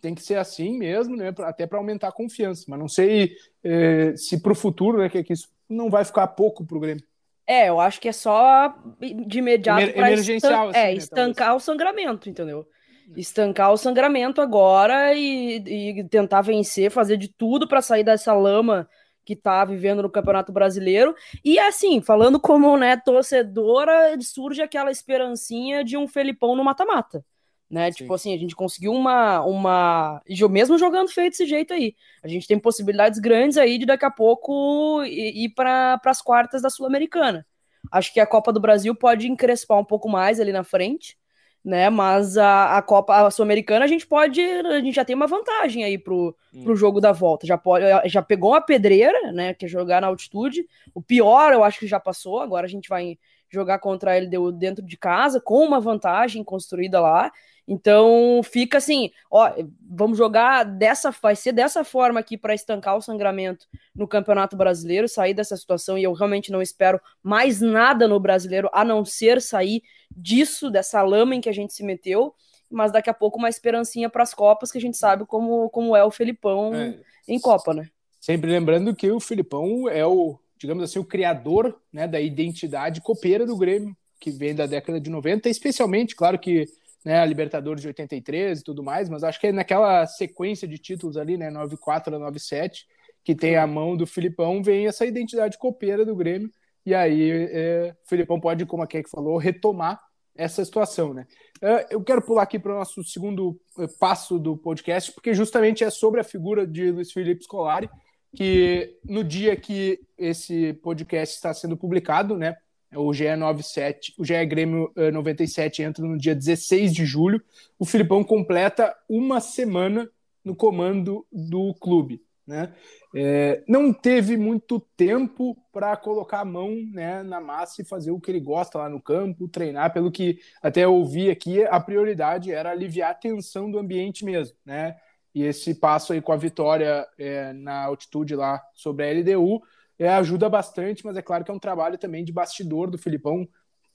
tem 0.02 0.14
que 0.14 0.22
ser 0.22 0.36
assim 0.36 0.78
mesmo, 0.78 1.16
né? 1.16 1.34
Até 1.40 1.66
para 1.66 1.78
aumentar 1.78 2.10
a 2.10 2.14
confiança. 2.14 2.66
Mas 2.68 2.80
não 2.80 2.88
sei 2.88 3.36
é, 3.64 4.14
se 4.16 4.42
para 4.42 4.52
o 4.52 4.56
futuro, 4.56 5.00
né? 5.00 5.10
Que, 5.10 5.24
que 5.24 5.34
isso 5.34 5.50
não 5.68 5.90
vai 5.90 6.04
ficar 6.04 6.28
pouco 6.28 6.66
para 6.66 6.78
o 6.78 6.80
Grêmio. 6.80 7.04
É, 7.46 7.70
eu 7.70 7.80
acho 7.80 8.02
que 8.02 8.10
é 8.10 8.12
só 8.12 8.76
de 9.00 9.40
imediato 9.40 9.82
Emer 9.82 9.98
emergencial, 9.98 10.68
estan 10.68 10.70
assim, 10.70 10.80
é, 10.80 10.84
né, 10.92 10.94
estancar 10.96 11.48
talvez. 11.48 11.64
o 11.64 11.66
sangramento, 11.66 12.30
entendeu? 12.30 12.68
Estancar 13.16 13.72
o 13.72 13.78
sangramento 13.78 14.42
agora 14.42 15.14
e, 15.14 15.56
e 15.66 16.04
tentar 16.10 16.42
vencer, 16.42 16.92
fazer 16.92 17.16
de 17.16 17.30
tudo 17.30 17.66
para 17.66 17.82
sair 17.82 18.04
dessa 18.04 18.34
lama 18.34 18.88
que 19.24 19.34
tá 19.34 19.64
vivendo 19.64 20.02
no 20.02 20.10
Campeonato 20.10 20.52
Brasileiro. 20.52 21.16
E 21.44 21.58
assim, 21.58 22.02
falando 22.02 22.38
como 22.38 22.76
né, 22.78 22.98
torcedora, 22.98 24.18
surge 24.20 24.62
aquela 24.62 24.92
esperancinha 24.92 25.86
de 25.86 25.96
um 25.96 26.06
Felipão 26.06 26.54
no 26.54 26.66
mata-mata 26.66 27.24
né? 27.70 27.92
Sim. 27.92 27.98
Tipo 27.98 28.14
assim, 28.14 28.34
a 28.34 28.38
gente 28.38 28.56
conseguiu 28.56 28.94
uma, 28.94 29.44
uma. 29.44 30.22
Mesmo 30.50 30.78
jogando 30.78 31.10
feio 31.10 31.30
desse 31.30 31.46
jeito 31.46 31.74
aí. 31.74 31.96
A 32.24 32.28
gente 32.28 32.48
tem 32.48 32.58
possibilidades 32.58 33.20
grandes 33.20 33.58
aí 33.58 33.78
de 33.78 33.86
daqui 33.86 34.06
a 34.06 34.12
pouco 34.12 35.04
ir 35.04 35.50
para 35.50 36.00
as 36.06 36.22
quartas 36.22 36.62
da 36.62 36.70
Sul-Americana. 36.70 37.46
Acho 37.92 38.14
que 38.14 38.20
a 38.20 38.26
Copa 38.26 38.52
do 38.52 38.60
Brasil 38.60 38.96
pode 38.96 39.28
encrespar 39.28 39.78
um 39.80 39.86
pouco 39.86 40.10
mais 40.10 40.40
ali 40.40 40.52
na 40.52 40.64
frente, 40.64 41.18
né? 41.64 41.90
Mas 41.90 42.38
a, 42.38 42.78
a 42.78 42.82
Copa 42.82 43.30
Sul-Americana 43.30 43.84
a 43.84 43.88
gente 43.88 44.08
pode. 44.08 44.42
A 44.42 44.80
gente 44.80 44.96
já 44.96 45.04
tem 45.04 45.16
uma 45.16 45.28
vantagem 45.28 45.84
aí 45.84 45.98
pro, 45.98 46.36
hum. 46.54 46.64
pro 46.64 46.76
jogo 46.76 47.02
da 47.02 47.12
volta. 47.12 47.46
Já, 47.46 47.58
pode, 47.58 47.86
já 48.06 48.22
pegou 48.22 48.52
uma 48.52 48.62
pedreira, 48.62 49.32
né? 49.34 49.54
Que 49.54 49.66
é 49.66 49.70
jogar 49.70 50.02
na 50.02 50.08
altitude. 50.08 50.66
O 50.94 51.02
pior, 51.02 51.52
eu 51.52 51.64
acho 51.66 51.80
que 51.80 51.88
já 51.88 52.00
passou. 52.00 52.40
Agora 52.40 52.66
a 52.66 52.70
gente 52.70 52.88
vai 52.88 53.18
jogar 53.50 53.80
contra 53.80 54.18
LDU 54.18 54.52
dentro 54.52 54.86
de 54.86 54.98
casa, 54.98 55.40
com 55.40 55.64
uma 55.64 55.80
vantagem 55.80 56.44
construída 56.44 57.00
lá. 57.00 57.32
Então 57.68 58.42
fica 58.44 58.78
assim, 58.78 59.12
ó, 59.30 59.52
vamos 59.82 60.18
jogar 60.18 60.64
dessa, 60.64 61.12
vai 61.12 61.36
ser 61.36 61.52
dessa 61.52 61.84
forma 61.84 62.20
aqui 62.20 62.38
para 62.38 62.56
estancar 62.56 62.96
o 62.96 63.02
sangramento 63.02 63.68
no 63.94 64.08
Campeonato 64.08 64.56
Brasileiro, 64.56 65.10
sair 65.10 65.34
dessa 65.34 65.58
situação 65.58 65.98
e 65.98 66.04
eu 66.04 66.14
realmente 66.14 66.50
não 66.50 66.62
espero 66.62 67.02
mais 67.22 67.60
nada 67.60 68.08
no 68.08 68.20
Brasileiro 68.22 68.70
a 68.72 68.86
não 68.86 69.04
ser 69.04 69.42
sair 69.42 69.84
disso, 70.16 70.72
dessa 70.72 71.02
lama 71.02 71.36
em 71.36 71.42
que 71.42 71.50
a 71.50 71.54
gente 71.54 71.74
se 71.74 71.84
meteu, 71.84 72.34
mas 72.72 72.92
daqui 72.92 73.10
a 73.10 73.14
pouco 73.14 73.38
uma 73.38 73.50
esperancinha 73.50 74.10
para 74.10 74.24
as 74.24 74.34
Copas 74.34 74.72
que 74.72 74.78
a 74.78 74.82
gente 74.82 74.96
sabe 74.96 75.26
como, 75.26 75.70
como 75.70 75.94
é 75.94 76.04
o 76.06 76.12
Felipão 76.12 76.74
é, 76.74 76.98
em 77.28 77.38
Copa, 77.38 77.74
né? 77.74 77.90
Sempre 78.22 78.50
lembrando 78.50 78.96
que 78.96 79.12
o 79.12 79.20
Filipão 79.20 79.90
é 79.90 80.06
o, 80.06 80.40
digamos 80.58 80.84
assim, 80.84 81.00
o 81.00 81.06
criador, 81.06 81.78
né, 81.92 82.08
da 82.08 82.20
identidade 82.20 83.02
copeira 83.02 83.46
do 83.46 83.58
Grêmio, 83.58 83.96
que 84.20 84.32
vem 84.32 84.56
da 84.56 84.66
década 84.66 85.02
de 85.02 85.10
90, 85.10 85.50
especialmente, 85.50 86.16
claro 86.16 86.40
que 86.40 86.66
né, 87.08 87.22
a 87.22 87.26
Libertadores 87.26 87.82
de 87.82 87.88
83 87.88 88.60
e 88.60 88.64
tudo 88.66 88.84
mais, 88.84 89.08
mas 89.08 89.24
acho 89.24 89.40
que 89.40 89.48
é 89.48 89.52
naquela 89.54 90.06
sequência 90.06 90.68
de 90.68 90.78
títulos 90.78 91.16
ali, 91.16 91.38
né, 91.38 91.50
94 91.50 92.14
a 92.14 92.20
97, 92.20 92.86
que 93.24 93.34
tem 93.34 93.56
a 93.56 93.66
mão 93.66 93.96
do 93.96 94.06
Filipão, 94.06 94.62
vem 94.62 94.88
essa 94.88 95.06
identidade 95.06 95.58
copeira 95.58 96.06
do 96.06 96.14
Grêmio, 96.14 96.52
e 96.86 96.94
aí 96.94 97.32
é, 97.32 97.96
o 98.04 98.10
Filipão 98.10 98.42
pode, 98.42 98.66
como 98.66 98.84
a 98.84 98.88
Keck 98.88 99.10
falou, 99.10 99.38
retomar 99.38 100.02
essa 100.36 100.66
situação, 100.66 101.14
né? 101.14 101.26
É, 101.62 101.96
eu 101.96 102.04
quero 102.04 102.22
pular 102.22 102.44
aqui 102.44 102.60
para 102.60 102.74
o 102.74 102.78
nosso 102.78 103.02
segundo 103.06 103.58
é, 103.80 103.88
passo 103.98 104.38
do 104.38 104.58
podcast, 104.58 105.14
porque 105.14 105.34
justamente 105.34 105.86
é 105.86 105.90
sobre 105.90 106.20
a 106.20 106.26
figura 106.26 106.68
de 106.68 106.92
Luiz 106.92 107.14
Felipe 107.14 107.42
Scolari, 107.42 107.90
que 108.36 108.98
no 109.06 109.24
dia 109.24 109.56
que 109.56 109.98
esse 110.18 110.74
podcast 110.84 111.36
está 111.36 111.54
sendo 111.54 111.78
publicado, 111.78 112.38
né, 112.38 112.58
o 112.98 113.14
GE 113.14 113.36
97, 113.36 114.14
o 114.18 114.26
GE 114.26 114.46
Grêmio 114.46 114.92
97 114.96 115.82
eh, 115.82 115.86
entra 115.86 116.06
no 116.06 116.18
dia 116.18 116.36
16 116.36 116.94
de 116.94 117.06
julho. 117.06 117.42
O 117.78 117.86
Filipão 117.86 118.24
completa 118.24 118.96
uma 119.08 119.40
semana 119.40 120.10
no 120.44 120.56
comando 120.56 121.26
do 121.32 121.74
clube. 121.76 122.22
Né? 122.46 122.74
É, 123.14 123.62
não 123.68 123.92
teve 123.92 124.38
muito 124.38 124.80
tempo 124.96 125.58
para 125.72 125.98
colocar 125.98 126.40
a 126.40 126.46
mão 126.46 126.76
né, 126.94 127.22
na 127.22 127.42
massa 127.42 127.82
e 127.82 127.86
fazer 127.86 128.12
o 128.12 128.20
que 128.20 128.32
ele 128.32 128.40
gosta 128.40 128.78
lá 128.78 128.90
no 128.90 129.02
campo, 129.02 129.50
treinar. 129.50 129.92
Pelo 129.92 130.12
que 130.12 130.40
até 130.62 130.88
ouvi 130.88 131.30
aqui, 131.30 131.64
a 131.66 131.80
prioridade 131.80 132.52
era 132.52 132.72
aliviar 132.72 133.12
a 133.12 133.16
tensão 133.16 133.70
do 133.70 133.78
ambiente 133.78 134.24
mesmo. 134.24 134.56
Né? 134.66 134.96
E 135.36 135.44
esse 135.44 135.76
passo 135.76 136.14
aí 136.14 136.22
com 136.22 136.32
a 136.32 136.38
vitória 136.38 137.06
é, 137.20 137.52
na 137.54 137.84
altitude 137.84 138.34
lá 138.34 138.64
sobre 138.74 139.06
a 139.06 139.12
LDU 139.12 139.62
é, 140.00 140.10
ajuda 140.10 140.50
bastante, 140.50 141.06
mas 141.06 141.18
é 141.18 141.22
claro 141.22 141.44
que 141.44 141.52
é 141.52 141.54
um 141.54 141.60
trabalho 141.60 141.98
também 141.98 142.24
de 142.24 142.32
bastidor 142.32 142.90
do 142.90 142.98
Filipão, 142.98 143.48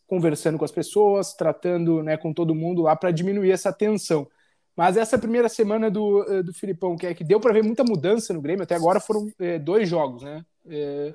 conversando 0.07 0.59
com 0.59 0.65
as 0.65 0.73
pessoas, 0.73 1.33
tratando 1.33 2.03
né, 2.03 2.17
com 2.17 2.33
todo 2.33 2.55
mundo 2.55 2.83
lá 2.83 2.95
para 2.97 3.11
diminuir 3.11 3.51
essa 3.51 3.73
tensão. 3.73 4.27
Mas 4.77 4.97
essa 4.97 5.19
primeira 5.19 5.49
semana 5.49 5.91
do, 5.91 6.25
eh, 6.29 6.43
do 6.43 6.53
Filipão, 6.53 6.97
que 6.97 7.07
é 7.07 7.15
que 7.15 7.25
deu 7.25 7.39
para 7.39 7.53
ver 7.53 7.63
muita 7.63 7.85
mudança 7.85 8.33
no 8.33 8.41
Grêmio, 8.41 8.63
até 8.63 8.75
agora 8.75 9.01
foram 9.01 9.31
é, 9.39 9.59
dois 9.59 9.89
jogos, 9.89 10.23
né? 10.23 10.45
É, 10.67 11.15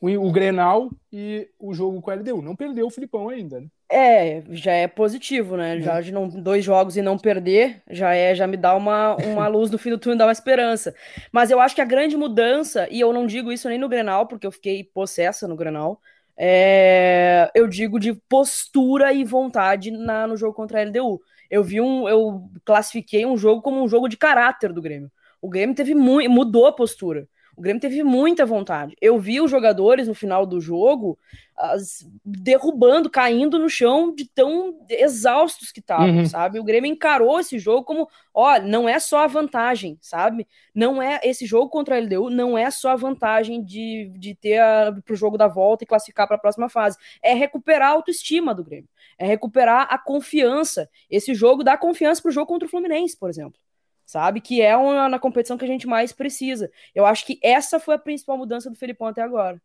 o, 0.00 0.08
o, 0.28 0.32
Grenal 0.32 0.90
e 1.10 1.48
o 1.58 1.72
jogo 1.72 2.02
com 2.02 2.10
a 2.10 2.14
LDU. 2.14 2.42
Não 2.42 2.54
perdeu 2.54 2.86
o 2.86 2.90
Filipão 2.90 3.28
ainda, 3.28 3.60
né? 3.60 3.68
É, 3.94 4.42
já 4.48 4.72
é 4.72 4.88
positivo, 4.88 5.54
né? 5.54 5.78
Já 5.78 6.00
de 6.00 6.10
não, 6.12 6.26
dois 6.26 6.64
jogos 6.64 6.96
e 6.96 7.02
não 7.02 7.18
perder, 7.18 7.82
já 7.90 8.14
é, 8.14 8.34
já 8.34 8.46
me 8.46 8.56
dá 8.56 8.74
uma, 8.74 9.16
uma 9.16 9.46
luz 9.48 9.70
no 9.70 9.76
fim 9.76 9.90
do 9.90 9.98
túnel, 9.98 10.16
dá 10.16 10.24
uma 10.24 10.32
esperança. 10.32 10.94
Mas 11.30 11.50
eu 11.50 11.60
acho 11.60 11.74
que 11.74 11.80
a 11.82 11.84
grande 11.84 12.16
mudança, 12.16 12.88
e 12.90 12.98
eu 13.00 13.12
não 13.12 13.26
digo 13.26 13.52
isso 13.52 13.68
nem 13.68 13.76
no 13.76 13.90
Grenal, 13.90 14.26
porque 14.26 14.46
eu 14.46 14.50
fiquei 14.50 14.82
possessa 14.82 15.46
no 15.46 15.54
Grenal, 15.56 16.00
é, 16.38 17.50
eu 17.54 17.68
digo 17.68 18.00
de 18.00 18.14
postura 18.14 19.12
e 19.12 19.24
vontade 19.24 19.90
na, 19.90 20.26
no 20.26 20.38
jogo 20.38 20.54
contra 20.54 20.80
a 20.80 20.84
LDU. 20.84 21.20
Eu 21.50 21.62
vi 21.62 21.78
um, 21.78 22.08
eu 22.08 22.48
classifiquei 22.64 23.26
um 23.26 23.36
jogo 23.36 23.60
como 23.60 23.82
um 23.82 23.88
jogo 23.88 24.08
de 24.08 24.16
caráter 24.16 24.72
do 24.72 24.80
Grêmio. 24.80 25.12
O 25.38 25.50
Grêmio 25.50 25.76
teve 25.76 25.94
mudou 25.94 26.66
a 26.66 26.72
postura. 26.72 27.28
O 27.62 27.64
Grêmio 27.64 27.80
teve 27.80 28.02
muita 28.02 28.44
vontade. 28.44 28.96
Eu 29.00 29.20
vi 29.20 29.40
os 29.40 29.48
jogadores 29.48 30.08
no 30.08 30.14
final 30.14 30.44
do 30.44 30.60
jogo 30.60 31.16
as, 31.56 32.04
derrubando, 32.24 33.08
caindo 33.08 33.56
no 33.56 33.70
chão 33.70 34.12
de 34.12 34.28
tão 34.28 34.80
exaustos 34.88 35.70
que 35.70 35.78
estavam, 35.78 36.08
uhum. 36.08 36.26
sabe? 36.26 36.58
O 36.58 36.64
Grêmio 36.64 36.90
encarou 36.90 37.38
esse 37.38 37.60
jogo 37.60 37.84
como, 37.84 38.08
ó, 38.34 38.58
não 38.58 38.88
é 38.88 38.98
só 38.98 39.20
a 39.20 39.26
vantagem, 39.28 39.96
sabe? 40.00 40.44
Não 40.74 41.00
é 41.00 41.20
esse 41.22 41.46
jogo 41.46 41.68
contra 41.68 41.94
a 41.94 42.00
LDU, 42.00 42.30
não 42.30 42.58
é 42.58 42.68
só 42.68 42.90
a 42.90 42.96
vantagem 42.96 43.62
de, 43.62 44.10
de 44.16 44.34
ter 44.34 44.58
a, 44.58 44.92
pro 45.04 45.14
jogo 45.14 45.38
da 45.38 45.46
volta 45.46 45.84
e 45.84 45.86
classificar 45.86 46.26
para 46.26 46.34
a 46.34 46.40
próxima 46.40 46.68
fase. 46.68 46.98
É 47.22 47.32
recuperar 47.32 47.90
a 47.90 47.92
autoestima 47.92 48.52
do 48.52 48.64
Grêmio. 48.64 48.88
É 49.16 49.24
recuperar 49.24 49.86
a 49.88 49.96
confiança. 49.98 50.90
Esse 51.08 51.32
jogo 51.32 51.62
dá 51.62 51.76
confiança 51.76 52.20
pro 52.20 52.32
jogo 52.32 52.48
contra 52.48 52.66
o 52.66 52.68
Fluminense, 52.68 53.16
por 53.16 53.30
exemplo 53.30 53.60
sabe? 54.04 54.40
Que 54.40 54.60
é 54.60 54.76
uma 54.76 55.08
na 55.08 55.18
competição 55.18 55.56
que 55.56 55.64
a 55.64 55.68
gente 55.68 55.86
mais 55.86 56.12
precisa. 56.12 56.70
Eu 56.94 57.06
acho 57.06 57.26
que 57.26 57.38
essa 57.42 57.80
foi 57.80 57.94
a 57.94 57.98
principal 57.98 58.36
mudança 58.38 58.70
do 58.70 58.76
Felipão 58.76 59.08
até 59.08 59.22
agora. 59.22 59.60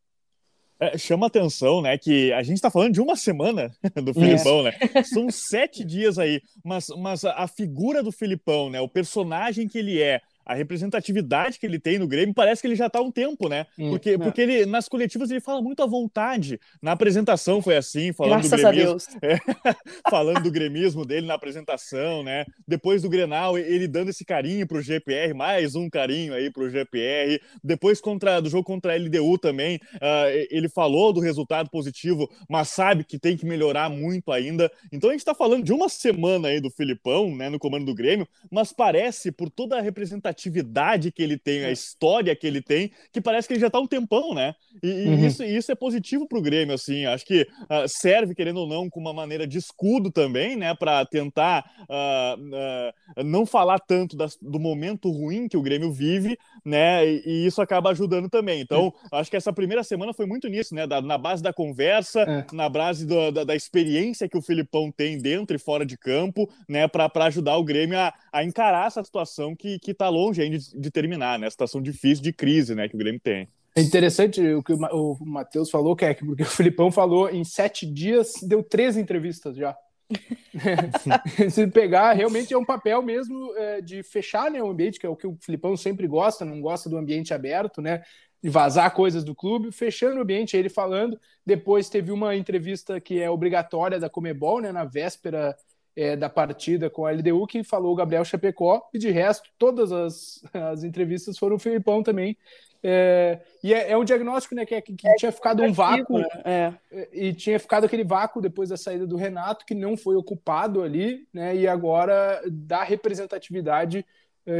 É, 0.80 0.96
chama 0.96 1.26
atenção, 1.26 1.82
né, 1.82 1.98
que 1.98 2.32
a 2.34 2.44
gente 2.44 2.58
está 2.58 2.70
falando 2.70 2.94
de 2.94 3.02
uma 3.02 3.16
semana 3.16 3.72
do 3.96 4.14
Filipão, 4.14 4.62
né? 4.62 4.74
São 5.04 5.30
sete 5.32 5.84
dias 5.86 6.20
aí, 6.20 6.40
mas, 6.64 6.88
mas 7.00 7.26
a 7.26 7.48
figura 7.48 8.04
do 8.04 8.12
Filipão, 8.12 8.70
né, 8.70 8.80
o 8.80 8.88
personagem 8.88 9.68
que 9.68 9.80
ele 9.80 10.00
é, 10.00 10.22
a 10.48 10.54
representatividade 10.54 11.60
que 11.60 11.66
ele 11.66 11.78
tem 11.78 12.00
no 12.00 12.08
Grêmio, 12.08 12.34
parece 12.34 12.62
que 12.62 12.68
ele 12.68 12.76
já 12.76 12.88
está 12.88 13.00
há 13.00 13.02
um 13.02 13.12
tempo, 13.12 13.50
né? 13.50 13.66
Hum, 13.78 13.90
porque, 13.90 14.12
é. 14.12 14.18
porque 14.18 14.42
ele, 14.42 14.66
nas 14.66 14.88
coletivas 14.88 15.30
ele 15.30 15.42
fala 15.42 15.62
muito 15.62 15.84
à 15.84 15.86
vontade. 15.86 16.58
Na 16.82 16.94
apresentação 16.94 17.62
foi 17.62 17.76
assim, 17.76 18.14
falando 18.14 18.48
Graças 18.48 18.62
do 18.62 18.70
gremismo. 18.70 19.20
É, 19.22 19.38
falando 20.10 20.44
do 20.44 20.52
gremismo 20.52 21.06
dele 21.06 21.28
na 21.28 21.34
apresentação, 21.34 22.24
né? 22.24 22.46
Depois 22.66 23.02
do 23.02 23.10
Grenal, 23.10 23.58
ele 23.58 23.90
dando 23.90 24.10
esse 24.10 24.24
carinho 24.24 24.66
pro 24.66 24.82
GPR, 24.82 25.34
mais 25.34 25.76
um 25.76 25.90
carinho 25.90 26.34
aí 26.34 26.50
pro 26.50 26.70
GPR. 26.70 27.42
Depois 27.62 28.00
contra, 28.00 28.40
do 28.40 28.50
jogo 28.50 28.64
contra 28.64 28.94
a 28.94 28.96
LDU 28.96 29.38
também, 29.38 29.76
uh, 29.96 30.48
ele 30.50 30.70
falou 30.70 31.12
do 31.12 31.20
resultado 31.20 31.70
positivo, 31.70 32.30
mas 32.50 32.70
sabe 32.70 33.04
que 33.04 33.20
tem 33.20 33.36
que 33.36 33.46
melhorar 33.46 33.90
muito 33.90 34.32
ainda. 34.32 34.72
Então 34.94 35.10
a 35.10 35.14
gente 35.14 35.22
está 35.22 35.36
falando 35.36 35.66
de 35.66 35.74
uma 35.74 35.90
semana 35.90 36.48
aí 36.48 36.62
do 36.62 36.72
Filipão, 36.72 37.36
né, 37.36 37.50
no 37.50 37.60
comando 37.60 37.86
do 37.86 37.94
Grêmio, 37.94 38.26
mas 38.50 38.72
parece, 38.72 39.30
por 39.30 39.50
toda 39.50 39.78
a 39.78 39.82
representatividade 39.82 40.37
atividade 40.38 41.12
que 41.12 41.24
ele 41.24 41.38
tem, 41.38 41.66
a 41.66 41.70
é. 41.70 41.72
história 41.72 42.36
que 42.36 42.46
ele 42.46 42.62
tem, 42.62 42.92
que 43.12 43.20
parece 43.20 43.48
que 43.48 43.56
ele 43.56 43.62
já 43.62 43.68
está 43.68 43.80
um 43.80 43.88
tempão, 43.88 44.34
né? 44.34 44.54
E, 44.84 44.88
e 44.88 45.08
uhum. 45.08 45.26
isso, 45.26 45.44
isso 45.44 45.72
é 45.72 45.76
positivo 45.76 46.28
para 46.28 46.38
o 46.38 46.42
Grêmio, 46.42 46.76
assim. 46.76 47.06
Acho 47.06 47.26
que 47.26 47.42
uh, 47.42 47.88
serve, 47.88 48.36
querendo 48.36 48.58
ou 48.58 48.68
não, 48.68 48.90
com 48.90 49.00
uma 49.00 49.14
maneira 49.14 49.48
de 49.48 49.58
escudo 49.58 50.12
também, 50.12 50.56
né? 50.56 50.76
Para 50.76 51.04
tentar 51.06 51.66
uh, 51.90 53.20
uh, 53.20 53.24
não 53.24 53.46
falar 53.46 53.80
tanto 53.80 54.16
das, 54.16 54.38
do 54.40 54.60
momento 54.60 55.10
ruim 55.10 55.48
que 55.48 55.58
o 55.58 55.62
Grêmio 55.62 55.92
vive, 55.92 56.38
né? 56.64 57.08
E, 57.08 57.24
e 57.26 57.46
isso 57.48 57.62
acaba 57.62 57.90
ajudando 57.90 58.30
também. 58.30 58.62
Então, 58.62 58.94
é. 59.12 59.18
acho 59.18 59.32
que 59.32 59.38
essa 59.38 59.52
primeira 59.52 59.84
semana 59.84 60.14
foi 60.14 60.28
muito 60.28 60.48
nisso, 60.48 60.76
né? 60.76 60.86
Da, 60.86 61.02
na 61.02 61.18
base 61.18 61.42
da 61.42 61.52
conversa, 61.52 62.22
é. 62.22 62.46
na 62.54 62.70
base 62.70 63.06
do, 63.06 63.32
da, 63.32 63.44
da, 63.44 63.56
experiência 63.56 64.30
que 64.30 64.38
o 64.38 64.42
Filipão 64.42 64.92
tem 64.92 65.18
dentro 65.18 65.56
e 65.56 65.60
fora 65.60 65.86
de 65.86 65.98
campo, 65.98 66.48
né? 66.70 66.88
Para 66.88 67.26
ajudar 67.26 67.58
o 67.58 67.64
Grêmio 67.64 67.98
a, 67.98 68.14
a 68.32 68.44
encarar 68.44 68.88
essa 68.88 69.04
situação 69.04 69.56
que, 69.56 69.80
que 69.80 69.94
tá 69.94 70.08
longe 70.10 70.27
ainda 70.42 70.58
de, 70.58 70.80
de 70.80 70.92
terminar, 70.92 71.38
né? 71.40 71.50
Situação 71.50 71.82
difícil 71.82 72.24
de 72.24 72.34
crise, 72.34 72.76
né? 72.76 72.88
Que 72.88 72.96
o 72.96 73.00
Grêmio 73.00 73.20
tem. 73.20 73.48
É 73.76 73.82
interessante 73.82 74.42
o 74.42 74.64
que 74.64 74.74
o 74.74 75.18
Matheus 75.22 75.70
falou, 75.70 75.96
que 75.96 76.04
é 76.04 76.12
que 76.12 76.26
porque 76.26 76.42
o 76.42 76.48
Filipão 76.48 76.92
falou 76.92 77.30
em 77.30 77.44
sete 77.44 77.86
dias, 77.86 78.34
deu 78.42 78.64
três 78.64 78.98
entrevistas 78.98 79.56
já. 79.56 79.78
Se 81.52 81.68
pegar, 81.68 82.14
realmente 82.14 82.54
é 82.54 82.58
um 82.58 82.66
papel 82.66 83.04
mesmo 83.04 83.54
é, 83.56 83.80
de 83.80 84.02
fechar 84.02 84.50
né, 84.50 84.64
o 84.64 84.70
ambiente, 84.72 85.00
que 85.00 85.06
é 85.06 85.10
o 85.10 85.16
que 85.16 85.28
o 85.28 85.38
Filipão 85.40 85.78
sempre 85.78 86.08
gosta, 86.08 86.44
não 86.44 86.60
gosta 86.60 86.90
do 86.90 86.98
ambiente 86.98 87.36
aberto, 87.36 87.80
né? 87.80 88.02
De 88.42 88.50
vazar 88.50 88.92
coisas 88.96 89.24
do 89.24 89.36
clube, 89.36 89.72
fechando 89.72 90.18
o 90.18 90.22
ambiente, 90.22 90.58
ele 90.58 90.70
falando. 90.70 91.20
Depois 91.46 91.88
teve 91.88 92.12
uma 92.12 92.36
entrevista 92.36 93.00
que 93.00 93.22
é 93.22 93.30
obrigatória 93.30 94.00
da 94.00 94.10
Comebol, 94.10 94.60
né? 94.60 94.72
Na 94.72 94.86
véspera 94.86 95.56
é, 95.98 96.16
da 96.16 96.30
partida 96.30 96.92
com 96.92 97.08
a 97.08 97.12
LDU, 97.12 97.48
que 97.48 97.64
falou 97.64 97.92
o 97.92 97.96
Gabriel 97.96 98.24
Chapecó, 98.24 98.88
e 98.94 99.00
de 99.00 99.10
resto, 99.10 99.50
todas 99.58 99.92
as, 99.92 100.44
as 100.54 100.84
entrevistas 100.84 101.40
foram 101.40 101.56
o 101.56 101.60
Filipão 101.60 102.04
também, 102.04 102.38
é, 102.84 103.40
e 103.64 103.74
é, 103.74 103.92
é, 103.92 103.98
um 103.98 104.04
diagnóstico 104.04 104.54
né, 104.54 104.64
que, 104.64 104.76
é, 104.76 104.82
que, 104.82 104.96
é, 105.04 105.16
tinha 105.16 105.32
ficado 105.32 105.64
um 105.64 105.74
vácuo, 105.74 106.20
né? 106.20 106.28
É. 106.46 106.74
e 107.12 107.34
tinha 107.34 107.60
ficado 107.60 107.86
aquele 107.86 108.04
vácuo 108.04 108.40
depois 108.40 108.70
da 108.70 108.78
saída 108.78 109.08
do 109.08 109.16
Renato, 109.16 109.66
que 109.66 109.74
não 109.74 109.98
foi 109.98 110.16
ocupado 110.16 110.84
ali, 110.84 111.28
né, 111.34 111.56
e 111.56 111.68
agora 111.68 112.40
dá 112.48 112.84
representatividade 112.84 114.06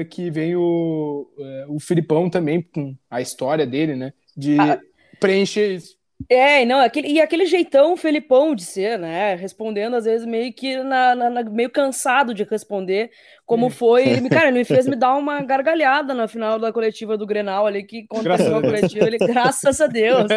que 0.10 0.30
vem 0.30 0.54
o, 0.54 1.30
o 1.70 1.80
Filipão 1.80 2.30
também, 2.30 2.62
com 2.62 2.94
a 3.10 3.22
história 3.22 3.66
dele, 3.66 3.96
né, 3.96 4.12
de 4.36 4.60
ah. 4.60 4.82
preencher 5.18 5.76
isso. 5.76 5.98
É, 6.30 6.66
não, 6.66 6.80
aquele, 6.80 7.10
e 7.10 7.22
aquele 7.22 7.46
jeitão 7.46 7.96
Felipão 7.96 8.56
de 8.56 8.66
ser, 8.66 8.98
né? 8.98 9.36
Respondendo, 9.36 9.96
às 9.96 10.06
vezes, 10.06 10.26
meio 10.28 10.52
que 10.52 10.78
na, 10.84 11.16
na, 11.16 11.30
na 11.30 11.44
meio 11.44 11.70
cansado 11.70 12.34
de 12.34 12.44
responder, 12.44 13.12
como 13.48 13.70
foi. 13.70 14.04
Ele, 14.18 14.30
cara, 14.30 14.50
ele 14.50 14.60
me 14.60 14.66
fez 14.66 14.86
me 14.86 14.96
dar 14.96 15.16
uma 15.16 15.42
gargalhada 15.42 16.14
na 16.14 16.28
final 16.28 16.60
da 16.60 16.72
coletiva 16.72 17.18
do 17.18 17.26
Grenal 17.26 17.66
ali, 17.66 17.84
que 17.84 18.06
aconteceu 18.10 18.58
a 18.58 18.62
coletiva, 18.62 19.06
ele, 19.06 19.18
graças 19.18 19.80
a 19.80 19.88
Deus. 19.88 20.28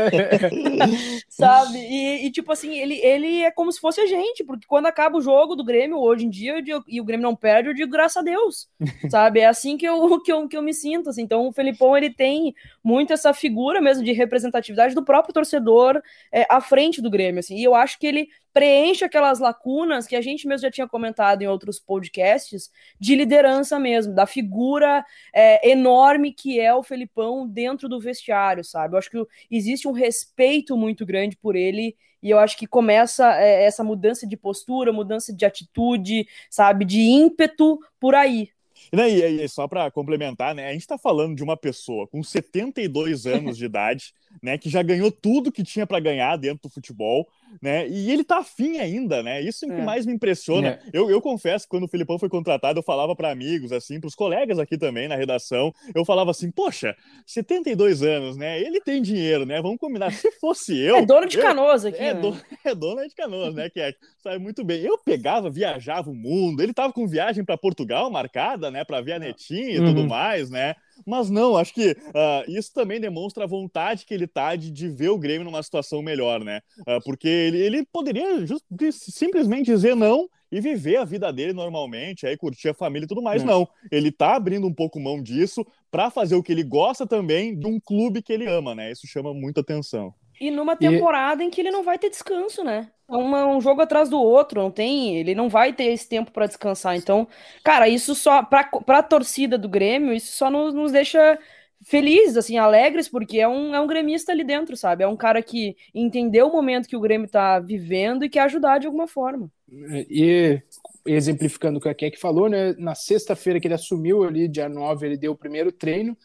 Sabe? 1.29 1.79
E, 1.79 2.27
e, 2.27 2.31
tipo 2.31 2.53
assim, 2.53 2.79
ele, 2.79 2.95
ele 3.03 3.43
é 3.43 3.51
como 3.51 3.73
se 3.73 3.81
fosse 3.81 4.01
a 4.01 4.07
gente, 4.07 4.45
porque 4.45 4.67
quando 4.69 4.87
acaba 4.87 5.19
o 5.19 5.21
jogo 5.21 5.57
do 5.57 5.65
Grêmio, 5.65 5.99
hoje 5.99 6.25
em 6.25 6.31
dia, 6.31 6.63
digo, 6.63 6.85
e 6.87 7.01
o 7.01 7.05
Grêmio 7.05 7.25
não 7.25 7.35
perde, 7.35 7.69
eu 7.69 7.75
digo 7.75 7.91
graças 7.91 8.19
a 8.19 8.23
Deus. 8.23 8.69
Sabe? 9.11 9.41
É 9.41 9.47
assim 9.47 9.77
que 9.77 9.87
eu, 9.87 10.21
que 10.21 10.33
eu, 10.33 10.47
que 10.47 10.57
eu 10.57 10.63
me 10.63 10.73
sinto. 10.73 11.11
Assim. 11.11 11.23
Então, 11.23 11.49
o 11.49 11.53
Felipão, 11.53 11.97
ele 11.97 12.11
tem 12.11 12.55
muito 12.83 13.13
essa 13.13 13.35
figura 13.35 13.81
mesmo 13.81 14.05
de 14.05 14.13
representatividade 14.13 14.95
do 14.95 15.05
próprio 15.05 15.35
torcedor 15.35 16.01
é, 16.33 16.47
à 16.49 16.61
frente 16.61 17.03
do 17.03 17.11
Grêmio. 17.11 17.41
Assim. 17.41 17.57
E 17.57 17.65
eu 17.65 17.75
acho 17.75 17.99
que 17.99 18.07
ele 18.07 18.29
preenche 18.53 19.05
aquelas 19.05 19.39
lacunas 19.39 20.07
que 20.07 20.17
a 20.17 20.21
gente 20.21 20.47
mesmo 20.47 20.63
já 20.63 20.71
tinha 20.71 20.89
comentado 20.89 21.43
em 21.43 21.47
outros 21.47 21.79
podcasts 21.79 22.71
de 22.99 23.15
liderança 23.15 23.79
mesmo, 23.79 24.15
da 24.15 24.27
figura 24.27 25.05
é, 25.35 25.71
enorme 25.71 26.33
que 26.33 26.59
é 26.59 26.75
o 26.75 26.83
Felipão 26.83 27.47
dentro 27.49 27.89
do 27.89 28.01
vestiário, 28.01 28.65
sabe? 28.65 28.95
Eu 28.95 28.99
acho 28.99 29.11
que 29.11 29.25
existe 29.51 29.87
um 29.87 29.93
respeito 29.93 30.77
muito 30.77 31.07
grande 31.07 31.37
por 31.37 31.57
ele 31.57 31.97
e 32.23 32.31
eu 32.31 32.39
acho 32.39 32.57
que 32.57 32.67
começa 32.67 33.41
é, 33.41 33.65
essa 33.65 33.83
mudança 33.83 34.27
de 34.27 34.37
postura, 34.37 34.93
mudança 34.93 35.35
de 35.35 35.45
atitude, 35.45 36.27
sabe, 36.51 36.85
de 36.85 37.01
ímpeto 37.01 37.79
por 37.99 38.15
aí, 38.15 38.51
e, 38.93 39.45
e 39.45 39.49
só 39.49 39.69
para 39.69 39.91
complementar, 39.91 40.55
né, 40.55 40.69
a 40.69 40.73
gente 40.73 40.83
está 40.83 40.99
falando 40.99 41.37
de 41.37 41.43
uma 41.43 41.57
pessoa 41.57 42.07
com 42.09 42.23
72 42.23 43.27
anos 43.27 43.57
de 43.57 43.65
idade, 43.65 44.15
né, 44.43 44.57
que 44.57 44.69
já 44.71 44.83
ganhou 44.83 45.11
tudo 45.11 45.53
que 45.53 45.63
tinha 45.63 45.87
para 45.87 46.01
ganhar 46.01 46.37
dentro 46.37 46.69
do 46.69 46.73
futebol, 46.73 47.29
né? 47.61 47.89
E 47.89 48.11
ele 48.11 48.23
tá 48.23 48.39
afim 48.39 48.79
ainda, 48.79 49.23
né? 49.23 49.41
Isso 49.41 49.65
é 49.65 49.69
o 49.69 49.75
que 49.75 49.81
é. 49.81 49.85
mais 49.85 50.07
me 50.07 50.13
impressiona. 50.13 50.69
É. 50.69 50.81
Eu, 50.93 51.11
eu 51.11 51.21
confesso 51.21 51.65
que 51.65 51.71
quando 51.71 51.85
o 51.85 51.89
Filipão 51.89 52.19
foi 52.19 52.29
contratado, 52.29 52.79
eu 52.79 52.83
falava 52.83 53.17
para 53.17 53.31
amigos, 53.31 53.73
assim, 53.73 53.99
para 53.99 54.09
os 54.09 54.15
colegas 54.15 54.59
aqui 54.59 54.79
também 54.79 55.09
na 55.09 55.17
redação, 55.17 55.75
eu 55.95 56.05
falava 56.05 56.31
assim, 56.31 56.51
poxa, 56.51 56.95
72 57.27 58.03
anos, 58.03 58.37
né? 58.37 58.61
Ele 58.61 58.81
tem 58.81 59.03
dinheiro, 59.03 59.45
né? 59.45 59.61
Vamos 59.61 59.79
combinar. 59.79 60.13
Se 60.13 60.31
fosse 60.33 60.79
eu. 60.79 60.97
É 60.97 61.07
dono 61.07 61.27
de 61.27 61.39
canoas 61.39 61.85
aqui. 61.85 61.99
É, 62.01 62.15
né? 62.15 62.21
dono, 62.21 62.41
é 62.65 62.75
dono 62.75 63.09
de 63.09 63.15
canoas, 63.15 63.55
né? 63.55 63.69
Que 63.69 63.81
é, 63.81 63.95
sabe 64.23 64.39
muito 64.39 64.65
bem. 64.65 64.81
Eu 64.83 64.99
pegava, 64.99 65.51
viajava 65.51 66.11
o 66.11 66.15
mundo. 66.15 66.63
Ele 66.63 66.73
tava 66.73 66.93
com 66.93 67.07
viagem 67.07 67.45
para 67.45 67.59
Portugal 67.59 68.11
marcada, 68.11 68.71
né? 68.71 68.85
Para 68.85 69.01
ver 69.01 69.15
a 69.15 69.19
netinha 69.19 69.71
e 69.71 69.79
uhum. 69.81 69.87
tudo 69.87 70.09
mais, 70.09 70.51
né? 70.51 70.75
Mas 71.07 71.31
não, 71.31 71.57
acho 71.57 71.75
que 71.75 71.93
uh, 71.93 72.51
isso 72.51 72.73
também 72.73 73.01
demonstra 73.01 73.45
a 73.45 73.47
vontade 73.47 74.05
que 74.05 74.15
ele 74.15 74.27
tá 74.27 74.57
de, 74.57 74.71
de 74.71 74.89
ver 74.89 75.11
o 75.11 75.19
Grêmio 75.19 75.45
numa 75.45 75.63
situação 75.63 76.03
melhor, 76.03 76.45
né? 76.45 76.61
Uh, 76.81 77.03
porque 77.05 77.29
ele, 77.29 77.59
ele 77.59 77.87
poderia 77.87 78.47
just, 78.47 78.65
simplesmente 78.93 79.67
dizer 79.67 79.95
não 79.95 80.29
e 80.51 80.61
viver 80.61 80.97
a 80.97 81.05
vida 81.05 81.33
dele 81.33 81.53
normalmente, 81.53 82.27
aí 82.27 82.37
curtir 82.37 82.71
a 82.71 82.75
família 82.75 83.05
e 83.05 83.09
tudo 83.09 83.23
mais. 83.23 83.45
Não, 83.45 83.69
ele 83.91 84.11
tá 84.11 84.35
abrindo 84.35 84.67
um 84.67 84.75
pouco 84.75 84.99
mão 84.99 85.23
disso 85.23 85.65
para 85.91 86.11
fazer 86.11 86.35
o 86.35 86.43
que 86.43 86.53
ele 86.53 86.65
gosta 86.65 87.07
também 87.07 87.57
de 87.57 87.67
um 87.67 87.79
clube 87.79 88.23
que 88.23 88.33
ele 88.33 88.47
ama, 88.47 88.75
né? 88.75 88.91
Isso 88.91 89.07
chama 89.07 89.33
muita 89.33 89.61
atenção. 89.61 90.13
E 90.41 90.51
numa 90.51 90.75
temporada 90.75 91.43
e... 91.43 91.47
em 91.47 91.51
que 91.51 91.61
ele 91.61 91.71
não 91.71 91.85
vai 91.85 91.99
ter 91.99 92.09
descanso, 92.09 92.65
né? 92.65 92.91
Uma, 93.11 93.47
um 93.47 93.61
jogo 93.61 93.81
atrás 93.83 94.09
do 94.09 94.19
outro, 94.21 94.63
não 94.63 94.71
tem, 94.71 95.17
ele 95.17 95.35
não 95.35 95.49
vai 95.49 95.73
ter 95.73 95.85
esse 95.85 96.09
tempo 96.09 96.31
para 96.31 96.47
descansar. 96.47 96.97
Então, 96.97 97.27
cara, 97.65 97.89
isso 97.89 98.15
só 98.15 98.43
para 98.43 98.71
a 98.87 99.03
torcida 99.03 99.59
do 99.59 99.69
Grêmio, 99.69 100.13
isso 100.13 100.33
só 100.33 100.51
nos, 100.51 100.73
nos 100.73 100.93
deixa 100.93 101.39
felizes, 101.83 102.37
assim, 102.37 102.59
alegres, 102.59 103.09
porque 103.09 103.41
é 103.41 103.49
um, 103.49 103.75
é 103.75 103.81
um 103.81 103.87
gremista 103.87 104.33
ali 104.33 104.45
dentro, 104.45 104.77
sabe? 104.77 105.03
É 105.03 105.09
um 105.09 105.17
cara 105.17 105.43
que 105.43 105.77
entendeu 105.95 106.47
o 106.47 106.53
momento 106.53 106.89
que 106.89 106.97
o 106.97 107.01
Grêmio 107.01 107.29
tá 107.29 107.59
vivendo 107.59 108.25
e 108.25 108.29
quer 108.29 108.41
ajudar 108.43 108.79
de 108.79 108.87
alguma 108.87 109.09
forma. 109.09 109.51
E 109.69 110.61
exemplificando 111.07 111.79
o 111.79 111.81
que 111.81 111.89
a 111.89 111.95
Keck 111.95 112.19
falou, 112.19 112.49
né? 112.49 112.75
Na 112.79 112.95
sexta-feira 112.95 113.59
que 113.59 113.67
ele 113.67 113.75
assumiu 113.75 114.23
ali, 114.25 114.47
dia 114.47 114.69
9, 114.69 115.07
ele 115.07 115.17
deu 115.17 115.33
o 115.33 115.37
primeiro 115.37 115.73
treino. 115.73 116.17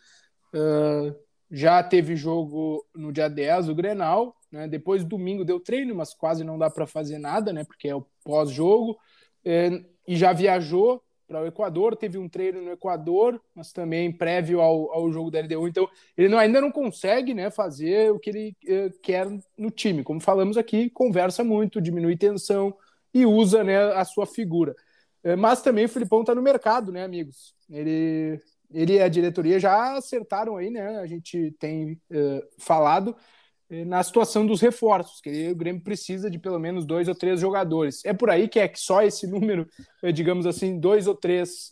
Uh, 0.54 1.16
já 1.50 1.82
teve 1.82 2.16
jogo 2.16 2.86
no 2.94 3.12
dia 3.14 3.30
10, 3.30 3.70
o 3.70 3.76
Grenal. 3.76 4.36
Né? 4.56 4.70
Depois, 4.70 5.04
domingo, 5.04 5.44
deu 5.44 5.60
treino, 5.60 5.94
mas 5.94 6.14
quase 6.14 6.42
não 6.44 6.58
dá 6.58 6.70
para 6.70 6.88
fazer 6.88 7.20
nada, 7.20 7.52
né? 7.52 7.66
Porque 7.66 7.90
é 7.90 7.96
o 7.96 8.06
pós-jogo. 8.24 8.98
É, 9.44 9.84
e 10.08 10.16
já 10.16 10.32
viajou 10.32 11.04
para 11.28 11.42
o 11.42 11.46
Equador, 11.46 11.96
teve 11.98 12.18
um 12.18 12.30
treino 12.30 12.62
no 12.62 12.72
Equador, 12.72 13.42
mas 13.54 13.74
também 13.74 14.12
prévio 14.12 14.62
ao, 14.62 14.92
ao 14.94 15.12
jogo 15.12 15.30
da 15.30 15.40
LDU. 15.40 15.68
Então, 15.68 15.90
ele 16.16 16.30
não, 16.30 16.38
ainda 16.38 16.62
não 16.62 16.72
consegue 16.72 17.34
né, 17.34 17.52
fazer 17.52 18.12
o 18.12 18.20
que 18.20 18.30
ele 18.30 18.56
é, 18.66 18.90
quer 19.02 19.28
no 19.58 19.70
time. 19.70 20.04
Como 20.04 20.22
falamos 20.22 20.56
aqui, 20.56 20.90
conversa 20.90 21.44
muito, 21.44 21.82
diminui 21.82 22.16
tensão 22.16 22.74
e 23.14 23.26
usa 23.26 23.62
né, 23.62 23.78
a 23.94 24.06
sua 24.06 24.26
figura. 24.26 24.74
É, 25.22 25.36
mas 25.36 25.62
também 25.62 25.84
o 25.84 25.90
Filipão 25.90 26.22
está 26.22 26.34
no 26.34 26.42
mercado, 26.42 26.94
né, 26.94 27.04
amigos? 27.04 27.54
Ele 27.70 28.40
ele 28.74 28.94
e 28.94 29.02
a 29.02 29.08
diretoria 29.08 29.60
já 29.60 29.96
acertaram 29.96 30.58
aí, 30.58 30.70
né? 30.70 30.98
A 30.98 31.06
gente 31.06 31.56
tem 31.60 31.94
uh, 32.12 32.42
falado 32.58 33.16
na 33.70 34.04
situação 34.04 34.46
dos 34.46 34.62
reforços, 34.62 35.20
que 35.22 35.50
o 35.50 35.56
Grêmio 35.56 35.82
precisa 35.82 36.30
de 36.30 36.38
pelo 36.38 36.60
menos 36.60 36.86
dois 36.86 37.08
ou 37.08 37.16
três 37.16 37.40
jogadores. 37.40 38.06
É 38.06 38.14
por 38.14 38.30
aí 38.30 38.48
que 38.48 38.60
é 38.60 38.68
que 38.68 38.80
só 38.80 39.02
esse 39.02 39.26
número, 39.28 39.68
uh, 40.04 40.14
digamos 40.14 40.46
assim, 40.46 40.80
dois 40.80 41.08
ou 41.08 41.16
três, 41.16 41.72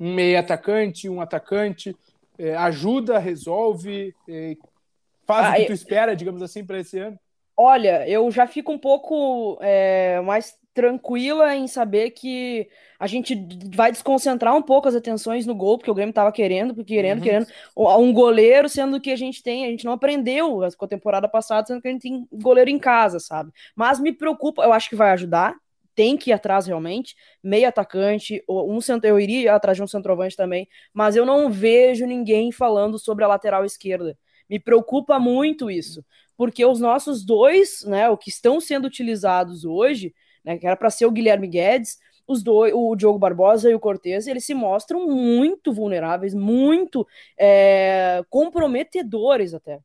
um 0.00 0.14
meio 0.14 0.38
atacante, 0.38 1.08
um 1.08 1.20
atacante, 1.20 1.94
ajuda, 2.58 3.18
resolve, 3.18 4.14
faz 5.26 5.46
ah, 5.46 5.50
o 5.50 5.54
que 5.56 5.66
tu 5.66 5.72
espera, 5.72 6.16
digamos 6.16 6.40
assim, 6.42 6.64
para 6.64 6.80
esse 6.80 6.98
ano? 6.98 7.18
Olha, 7.56 8.08
eu 8.08 8.30
já 8.30 8.46
fico 8.46 8.72
um 8.72 8.78
pouco 8.78 9.58
é, 9.60 10.18
mais 10.22 10.56
tranquila 10.72 11.54
em 11.54 11.66
saber 11.66 12.10
que 12.10 12.68
a 12.98 13.06
gente 13.06 13.34
vai 13.74 13.90
desconcentrar 13.90 14.54
um 14.56 14.62
pouco 14.62 14.88
as 14.88 14.94
atenções 14.94 15.46
no 15.46 15.54
gol, 15.54 15.78
porque 15.78 15.90
o 15.90 15.94
Grêmio 15.94 16.10
estava 16.10 16.30
querendo, 16.30 16.74
porque 16.74 16.94
querendo, 16.94 17.18
uhum. 17.18 17.24
querendo 17.24 17.46
um 17.76 18.12
goleiro, 18.12 18.68
sendo 18.68 19.00
que 19.00 19.10
a 19.10 19.16
gente 19.16 19.42
tem, 19.42 19.66
a 19.66 19.68
gente 19.68 19.84
não 19.84 19.92
aprendeu 19.92 20.60
com 20.76 20.84
a 20.84 20.88
temporada 20.88 21.28
passada, 21.28 21.66
sendo 21.66 21.82
que 21.82 21.88
a 21.88 21.90
gente 21.90 22.02
tem 22.02 22.26
goleiro 22.32 22.70
em 22.70 22.78
casa, 22.78 23.18
sabe? 23.18 23.50
Mas 23.74 23.98
me 23.98 24.12
preocupa, 24.12 24.62
eu 24.62 24.72
acho 24.72 24.88
que 24.88 24.96
vai 24.96 25.10
ajudar, 25.10 25.56
tem 25.94 26.16
que 26.16 26.30
ir 26.30 26.32
atrás 26.32 26.66
realmente, 26.66 27.16
meio 27.42 27.68
atacante, 27.68 28.42
um 28.48 28.80
centro, 28.80 29.08
eu 29.08 29.18
iria 29.18 29.54
atrás 29.54 29.76
de 29.76 29.82
um 29.82 29.86
centroavante 29.86 30.36
também, 30.36 30.68
mas 30.94 31.16
eu 31.16 31.26
não 31.26 31.50
vejo 31.50 32.06
ninguém 32.06 32.52
falando 32.52 32.98
sobre 32.98 33.24
a 33.24 33.28
lateral 33.28 33.64
esquerda. 33.64 34.16
Me 34.48 34.58
preocupa 34.58 35.18
muito 35.18 35.70
isso, 35.70 36.04
porque 36.36 36.64
os 36.64 36.80
nossos 36.80 37.24
dois, 37.24 37.84
né, 37.84 38.08
o 38.08 38.16
que 38.16 38.30
estão 38.30 38.60
sendo 38.60 38.86
utilizados 38.86 39.64
hoje, 39.64 40.14
né, 40.44 40.58
que 40.58 40.66
era 40.66 40.76
para 40.76 40.90
ser 40.90 41.06
o 41.06 41.10
Guilherme 41.10 41.48
Guedes, 41.48 41.98
os 42.26 42.42
dois, 42.42 42.72
o 42.74 42.94
Diogo 42.94 43.18
Barbosa 43.18 43.70
e 43.70 43.74
o 43.74 43.80
Cortez, 43.80 44.26
eles 44.26 44.44
se 44.44 44.54
mostram 44.54 45.06
muito 45.06 45.72
vulneráveis, 45.72 46.32
muito 46.32 47.06
é, 47.38 48.22
comprometedores 48.30 49.52
até. 49.52 49.80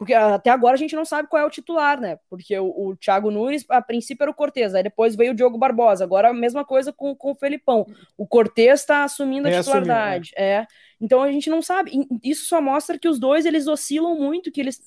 Porque 0.00 0.14
até 0.14 0.48
agora 0.48 0.72
a 0.72 0.78
gente 0.78 0.96
não 0.96 1.04
sabe 1.04 1.28
qual 1.28 1.42
é 1.42 1.44
o 1.44 1.50
titular, 1.50 2.00
né? 2.00 2.18
Porque 2.30 2.58
o, 2.58 2.68
o 2.68 2.96
Thiago 2.96 3.30
Nunes, 3.30 3.66
a 3.68 3.82
princípio, 3.82 4.24
era 4.24 4.30
o 4.30 4.34
Cortez, 4.34 4.74
aí 4.74 4.82
depois 4.82 5.14
veio 5.14 5.32
o 5.32 5.34
Diogo 5.34 5.58
Barbosa. 5.58 6.04
Agora 6.04 6.30
a 6.30 6.32
mesma 6.32 6.64
coisa 6.64 6.90
com, 6.90 7.14
com 7.14 7.32
o 7.32 7.34
Felipão. 7.34 7.84
O 8.16 8.26
Cortez 8.26 8.80
está 8.80 9.04
assumindo 9.04 9.46
a 9.46 9.50
é 9.50 9.58
titularidade. 9.58 10.32
Assumiu, 10.34 10.48
né? 10.48 10.62
É. 10.62 10.66
Então 11.00 11.22
a 11.22 11.32
gente 11.32 11.48
não 11.48 11.62
sabe. 11.62 12.06
Isso 12.22 12.46
só 12.46 12.60
mostra 12.60 12.98
que 12.98 13.08
os 13.08 13.18
dois 13.18 13.46
eles 13.46 13.66
oscilam 13.66 14.14
muito, 14.16 14.50
que 14.50 14.60
eles 14.60 14.82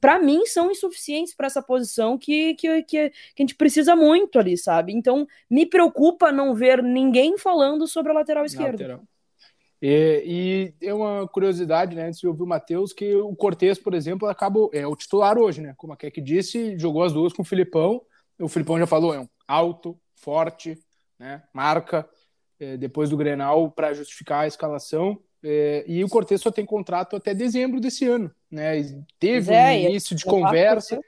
para 0.00 0.18
mim, 0.20 0.46
são 0.46 0.70
insuficientes 0.70 1.34
para 1.34 1.46
essa 1.46 1.60
posição 1.60 2.16
que, 2.16 2.54
que, 2.54 2.82
que, 2.82 3.10
que, 3.10 3.12
a 3.38 3.42
gente 3.42 3.56
precisa 3.56 3.96
muito 3.96 4.38
ali, 4.38 4.56
sabe? 4.56 4.92
Então, 4.92 5.26
me 5.50 5.66
preocupa 5.66 6.30
não 6.30 6.54
ver 6.54 6.82
ninguém 6.82 7.36
falando 7.36 7.86
sobre 7.88 8.12
a 8.12 8.14
lateral 8.14 8.44
esquerda. 8.44 8.72
Lateral. 8.72 9.02
E, 9.82 10.74
e 10.80 10.86
é 10.86 10.92
uma 10.92 11.26
curiosidade, 11.26 11.96
né, 11.96 12.06
antes 12.06 12.20
de 12.20 12.28
ouvir 12.28 12.42
o 12.42 12.46
Matheus, 12.46 12.92
que 12.92 13.16
o 13.16 13.34
Cortez, 13.34 13.78
por 13.78 13.94
exemplo, 13.94 14.28
acaba, 14.28 14.68
é 14.72 14.86
o 14.86 14.94
titular 14.94 15.38
hoje, 15.38 15.62
né? 15.62 15.74
Como 15.76 15.92
a 15.92 15.96
Keck 15.96 16.20
disse, 16.20 16.78
jogou 16.78 17.02
as 17.02 17.12
duas 17.12 17.32
com 17.32 17.42
o 17.42 17.46
Filipão. 17.46 18.02
O 18.38 18.48
Filipão 18.48 18.78
já 18.78 18.86
falou, 18.86 19.14
é 19.14 19.20
um 19.20 19.28
alto, 19.48 19.98
forte, 20.14 20.78
né? 21.18 21.42
Marca 21.52 22.08
é, 22.60 22.76
depois 22.76 23.08
do 23.08 23.16
Grenal 23.16 23.70
para 23.70 23.94
justificar 23.94 24.44
a 24.44 24.46
escalação. 24.46 25.18
É, 25.42 25.84
e 25.86 26.04
o 26.04 26.08
Cortez 26.08 26.40
só 26.40 26.50
tem 26.50 26.66
contrato 26.66 27.16
até 27.16 27.34
dezembro 27.34 27.80
desse 27.80 28.04
ano, 28.06 28.30
né? 28.50 28.82
Teve 29.18 29.54
é, 29.54 29.70
um 29.70 29.88
início 29.88 30.14
de 30.14 30.24
conversa, 30.24 31.00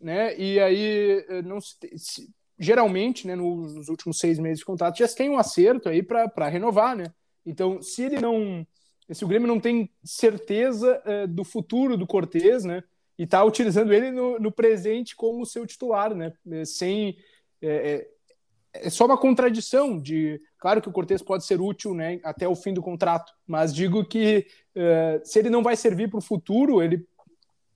né? 0.00 0.36
E 0.38 0.58
aí 0.58 1.24
eh, 1.28 1.42
não 1.42 1.60
se, 1.60 1.76
se, 1.96 2.30
geralmente, 2.58 3.26
né? 3.26 3.34
Nos 3.34 3.88
últimos 3.88 4.18
seis 4.18 4.38
meses 4.38 4.60
de 4.60 4.64
contrato 4.64 4.98
já 4.98 5.08
tem 5.08 5.28
um 5.28 5.38
acerto 5.38 5.88
aí 5.88 6.02
para 6.02 6.48
renovar, 6.48 6.96
né? 6.96 7.12
Então, 7.44 7.82
se 7.82 8.02
ele 8.02 8.18
não, 8.20 8.66
se 9.10 9.22
o 9.22 9.28
Grêmio 9.28 9.48
não 9.48 9.60
tem 9.60 9.90
certeza 10.02 11.02
uh, 11.04 11.28
do 11.28 11.44
futuro 11.44 11.96
do 11.96 12.06
Cortez, 12.06 12.64
né? 12.64 12.82
E 13.18 13.26
tá 13.26 13.44
utilizando 13.44 13.92
ele 13.92 14.10
no, 14.10 14.38
no 14.38 14.50
presente 14.50 15.14
como 15.14 15.44
seu 15.44 15.66
titular, 15.66 16.14
né? 16.14 16.32
Eh, 16.50 16.64
sem 16.64 17.18
é, 17.60 18.08
é 18.74 18.90
só 18.90 19.06
uma 19.06 19.16
contradição 19.16 20.00
de 20.00 20.40
claro 20.64 20.80
que 20.80 20.88
o 20.88 20.92
Cortez 20.92 21.20
pode 21.20 21.44
ser 21.44 21.60
útil 21.60 21.92
né, 21.92 22.18
até 22.24 22.48
o 22.48 22.56
fim 22.56 22.72
do 22.72 22.80
contrato, 22.80 23.34
mas 23.46 23.74
digo 23.74 24.02
que 24.02 24.46
uh, 24.74 25.20
se 25.22 25.38
ele 25.38 25.50
não 25.50 25.62
vai 25.62 25.76
servir 25.76 26.08
para 26.08 26.16
o 26.16 26.22
futuro, 26.22 26.82
ele 26.82 27.06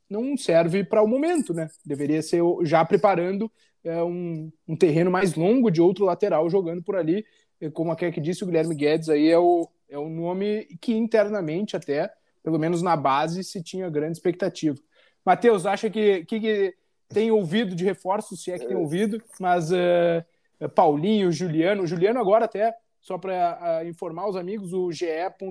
não 0.08 0.38
serve 0.38 0.82
para 0.82 1.02
o 1.02 1.06
momento, 1.06 1.52
né? 1.52 1.68
Deveria 1.84 2.22
ser 2.22 2.40
já 2.62 2.82
preparando 2.86 3.52
uh, 3.84 4.04
um, 4.06 4.50
um, 4.66 4.74
terreno 4.74 5.10
mais 5.10 5.34
longo 5.34 5.70
de 5.70 5.82
outro 5.82 6.06
lateral 6.06 6.48
jogando 6.48 6.82
por 6.82 6.96
ali, 6.96 7.26
como 7.74 7.92
a 7.92 7.96
que 7.96 8.22
disse 8.22 8.42
o 8.42 8.46
Guilherme 8.46 8.74
Guedes 8.74 9.10
aí 9.10 9.28
é 9.28 9.38
o, 9.38 9.68
é 9.86 9.98
o 9.98 10.08
nome 10.08 10.64
que 10.80 10.94
internamente 10.94 11.76
até, 11.76 12.10
pelo 12.42 12.58
menos 12.58 12.80
na 12.80 12.96
base, 12.96 13.44
se 13.44 13.62
tinha 13.62 13.90
grande 13.90 14.16
expectativa. 14.16 14.78
Matheus, 15.26 15.66
acha 15.66 15.90
que, 15.90 16.24
que, 16.24 16.40
que 16.40 16.74
tem 17.10 17.30
ouvido 17.30 17.76
de 17.76 17.84
reforços, 17.84 18.42
se 18.42 18.50
é 18.50 18.58
que 18.58 18.66
tem 18.66 18.78
ouvido, 18.78 19.22
mas 19.38 19.70
uh, 19.70 20.24
Paulinho, 20.66 21.30
Juliano. 21.30 21.86
Juliano 21.86 22.18
agora 22.18 22.46
até, 22.46 22.74
só 23.00 23.18
para 23.18 23.84
informar 23.86 24.28
os 24.28 24.36
amigos, 24.36 24.72
o 24.72 24.90
GE. 24.90 25.06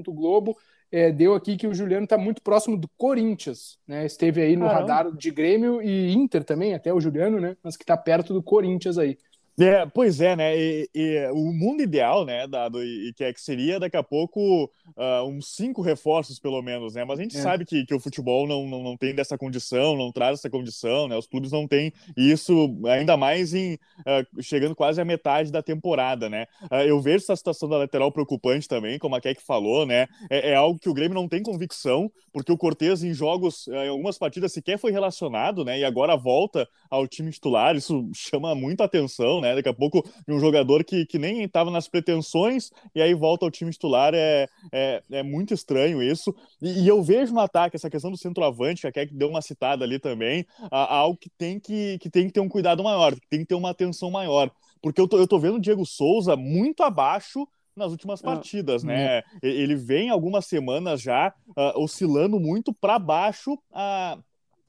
Globo 0.08 0.58
é, 0.92 1.12
deu 1.12 1.34
aqui 1.36 1.58
que 1.58 1.68
o 1.68 1.74
Juliano 1.74 2.06
está 2.06 2.18
muito 2.18 2.42
próximo 2.42 2.78
do 2.78 2.90
Corinthians, 2.98 3.78
né? 3.86 4.06
Esteve 4.06 4.42
aí 4.42 4.56
no 4.56 4.66
Caramba. 4.66 4.94
radar 4.94 5.12
de 5.12 5.32
Grêmio 5.32 5.82
e 5.82 6.14
Inter 6.14 6.44
também, 6.44 6.74
até 6.74 6.94
o 6.94 7.00
Juliano, 7.00 7.40
né? 7.40 7.58
Mas 7.62 7.76
que 7.76 7.84
está 7.84 7.98
perto 7.98 8.34
do 8.34 8.42
Corinthians 8.42 8.98
aí. 8.98 9.18
É, 9.60 9.88
pois 9.88 10.22
é, 10.22 10.36
né? 10.36 10.56
E, 10.56 10.88
e, 10.94 11.28
o 11.32 11.52
mundo 11.52 11.82
ideal, 11.82 12.24
né, 12.24 12.46
dado 12.46 12.84
e, 12.84 13.12
que 13.14 13.24
é 13.24 13.34
que 13.34 13.42
seria 13.42 13.80
daqui 13.80 13.98
a 13.98 14.04
pouco 14.04 14.66
uh, 14.66 15.24
uns 15.28 15.56
cinco 15.56 15.82
reforços, 15.82 16.40
pelo 16.40 16.62
menos, 16.62 16.94
né? 16.94 17.04
Mas 17.04 17.18
a 17.18 17.24
gente 17.24 17.36
é. 17.36 17.42
sabe 17.42 17.66
que, 17.66 17.84
que 17.84 17.94
o 17.96 18.00
futebol 18.00 18.46
não, 18.46 18.68
não, 18.68 18.84
não 18.84 18.96
tem 18.96 19.16
dessa 19.16 19.36
condição, 19.36 19.98
não 19.98 20.12
traz 20.12 20.38
essa 20.38 20.50
condição, 20.50 21.08
né? 21.08 21.18
Os 21.18 21.26
clubes 21.26 21.52
não 21.52 21.68
têm 21.68 21.92
isso, 22.16 22.78
ainda 22.86 23.18
mais 23.18 23.56
em 23.56 23.74
uh, 23.74 24.44
chegando 24.44 24.76
quase 24.76 25.02
à 25.02 25.06
metade 25.06 25.52
da 25.52 25.64
temporada, 25.64 26.30
né? 26.30 26.46
Uh, 26.72 26.84
eu 26.86 27.02
vejo 27.02 27.24
essa 27.24 27.36
situação 27.36 27.68
da 27.68 27.80
lateral 27.80 28.12
preocupante 28.12 28.68
também, 28.68 29.00
como 29.00 29.16
a 29.16 29.22
Keck 29.22 29.42
falou, 29.42 29.88
né? 29.88 30.06
É, 30.30 30.52
é, 30.52 30.56
algo 30.56 30.80
que 30.80 30.90
o 30.90 30.94
Grêmio 30.94 31.16
não 31.16 31.28
tem 31.28 31.42
convicção, 31.42 32.12
porque 32.32 32.52
o 32.52 32.58
Cortez 32.58 33.04
em 33.04 33.12
jogos, 33.12 33.68
em 33.68 33.90
algumas 33.90 34.20
partidas 34.20 34.54
sequer 34.54 34.78
foi 34.78 34.92
relacionado, 34.92 35.66
né? 35.66 35.80
E 35.80 35.84
agora 35.84 36.16
volta 36.16 36.70
ao 36.92 37.08
time 37.08 37.32
titular, 37.32 37.76
isso 37.76 38.08
chama 38.14 38.54
muita 38.54 38.84
atenção, 38.84 39.42
né? 39.42 39.47
Né? 39.48 39.56
Daqui 39.56 39.70
a 39.70 39.74
pouco 39.74 40.04
um 40.28 40.40
jogador 40.40 40.84
que, 40.84 41.06
que 41.06 41.18
nem 41.18 41.44
estava 41.44 41.72
nas 41.72 41.88
pretensões 41.88 42.72
e 42.94 43.02
aí 43.02 43.14
volta 43.14 43.46
ao 43.46 43.52
time 43.52 43.72
titular 43.72 44.14
é, 44.14 44.48
é, 44.72 45.02
é 45.12 45.24
muito 45.24 45.54
estranho 45.54 46.02
isso. 46.02 46.36
E, 46.62 46.84
e, 46.84 46.88
eu 46.88 47.02
vejo 47.02 47.34
no 47.34 47.40
ataque 47.40 47.76
essa 47.76 47.90
questão 47.90 48.12
do 48.12 48.18
centroavante, 48.18 48.82
que 48.82 48.88
a 48.88 48.92
Keck 48.92 49.14
deu 49.14 49.30
uma 49.30 49.42
citada 49.42 49.84
ali 49.84 50.00
também, 50.00 50.46
a, 50.72 50.84
a 50.84 50.96
algo 50.98 51.18
que 51.18 51.30
tem 51.30 51.60
que, 51.60 51.98
que 52.00 52.10
tem 52.10 52.28
que 52.28 52.34
ter 52.34 52.40
um 52.40 52.50
cuidado 52.50 52.84
maior, 52.84 53.14
que 53.16 53.28
tem 53.30 53.40
que 53.40 53.46
ter 53.46 53.56
uma 53.56 53.70
atenção 53.70 54.12
maior. 54.12 54.52
Porque 54.82 55.02
eu 55.02 55.08
tô, 55.08 55.18
eu 55.18 55.28
tô 55.28 55.40
vendo 55.40 55.56
o 55.56 55.62
Diego 55.62 55.86
Souza 55.86 56.36
muito 56.36 56.84
abaixo 56.84 57.48
nas 57.76 57.92
últimas 57.92 58.22
ah, 58.22 58.24
partidas, 58.24 58.84
ah, 58.84 58.88
né? 58.88 59.24
Ele 59.42 59.76
vem 59.76 60.10
algumas 60.10 60.46
semanas 60.48 61.02
já 61.02 61.34
uh, 61.50 61.80
oscilando 61.80 62.40
muito 62.40 62.74
para 62.74 62.98
baixo 62.98 63.54
uh, 63.54 64.24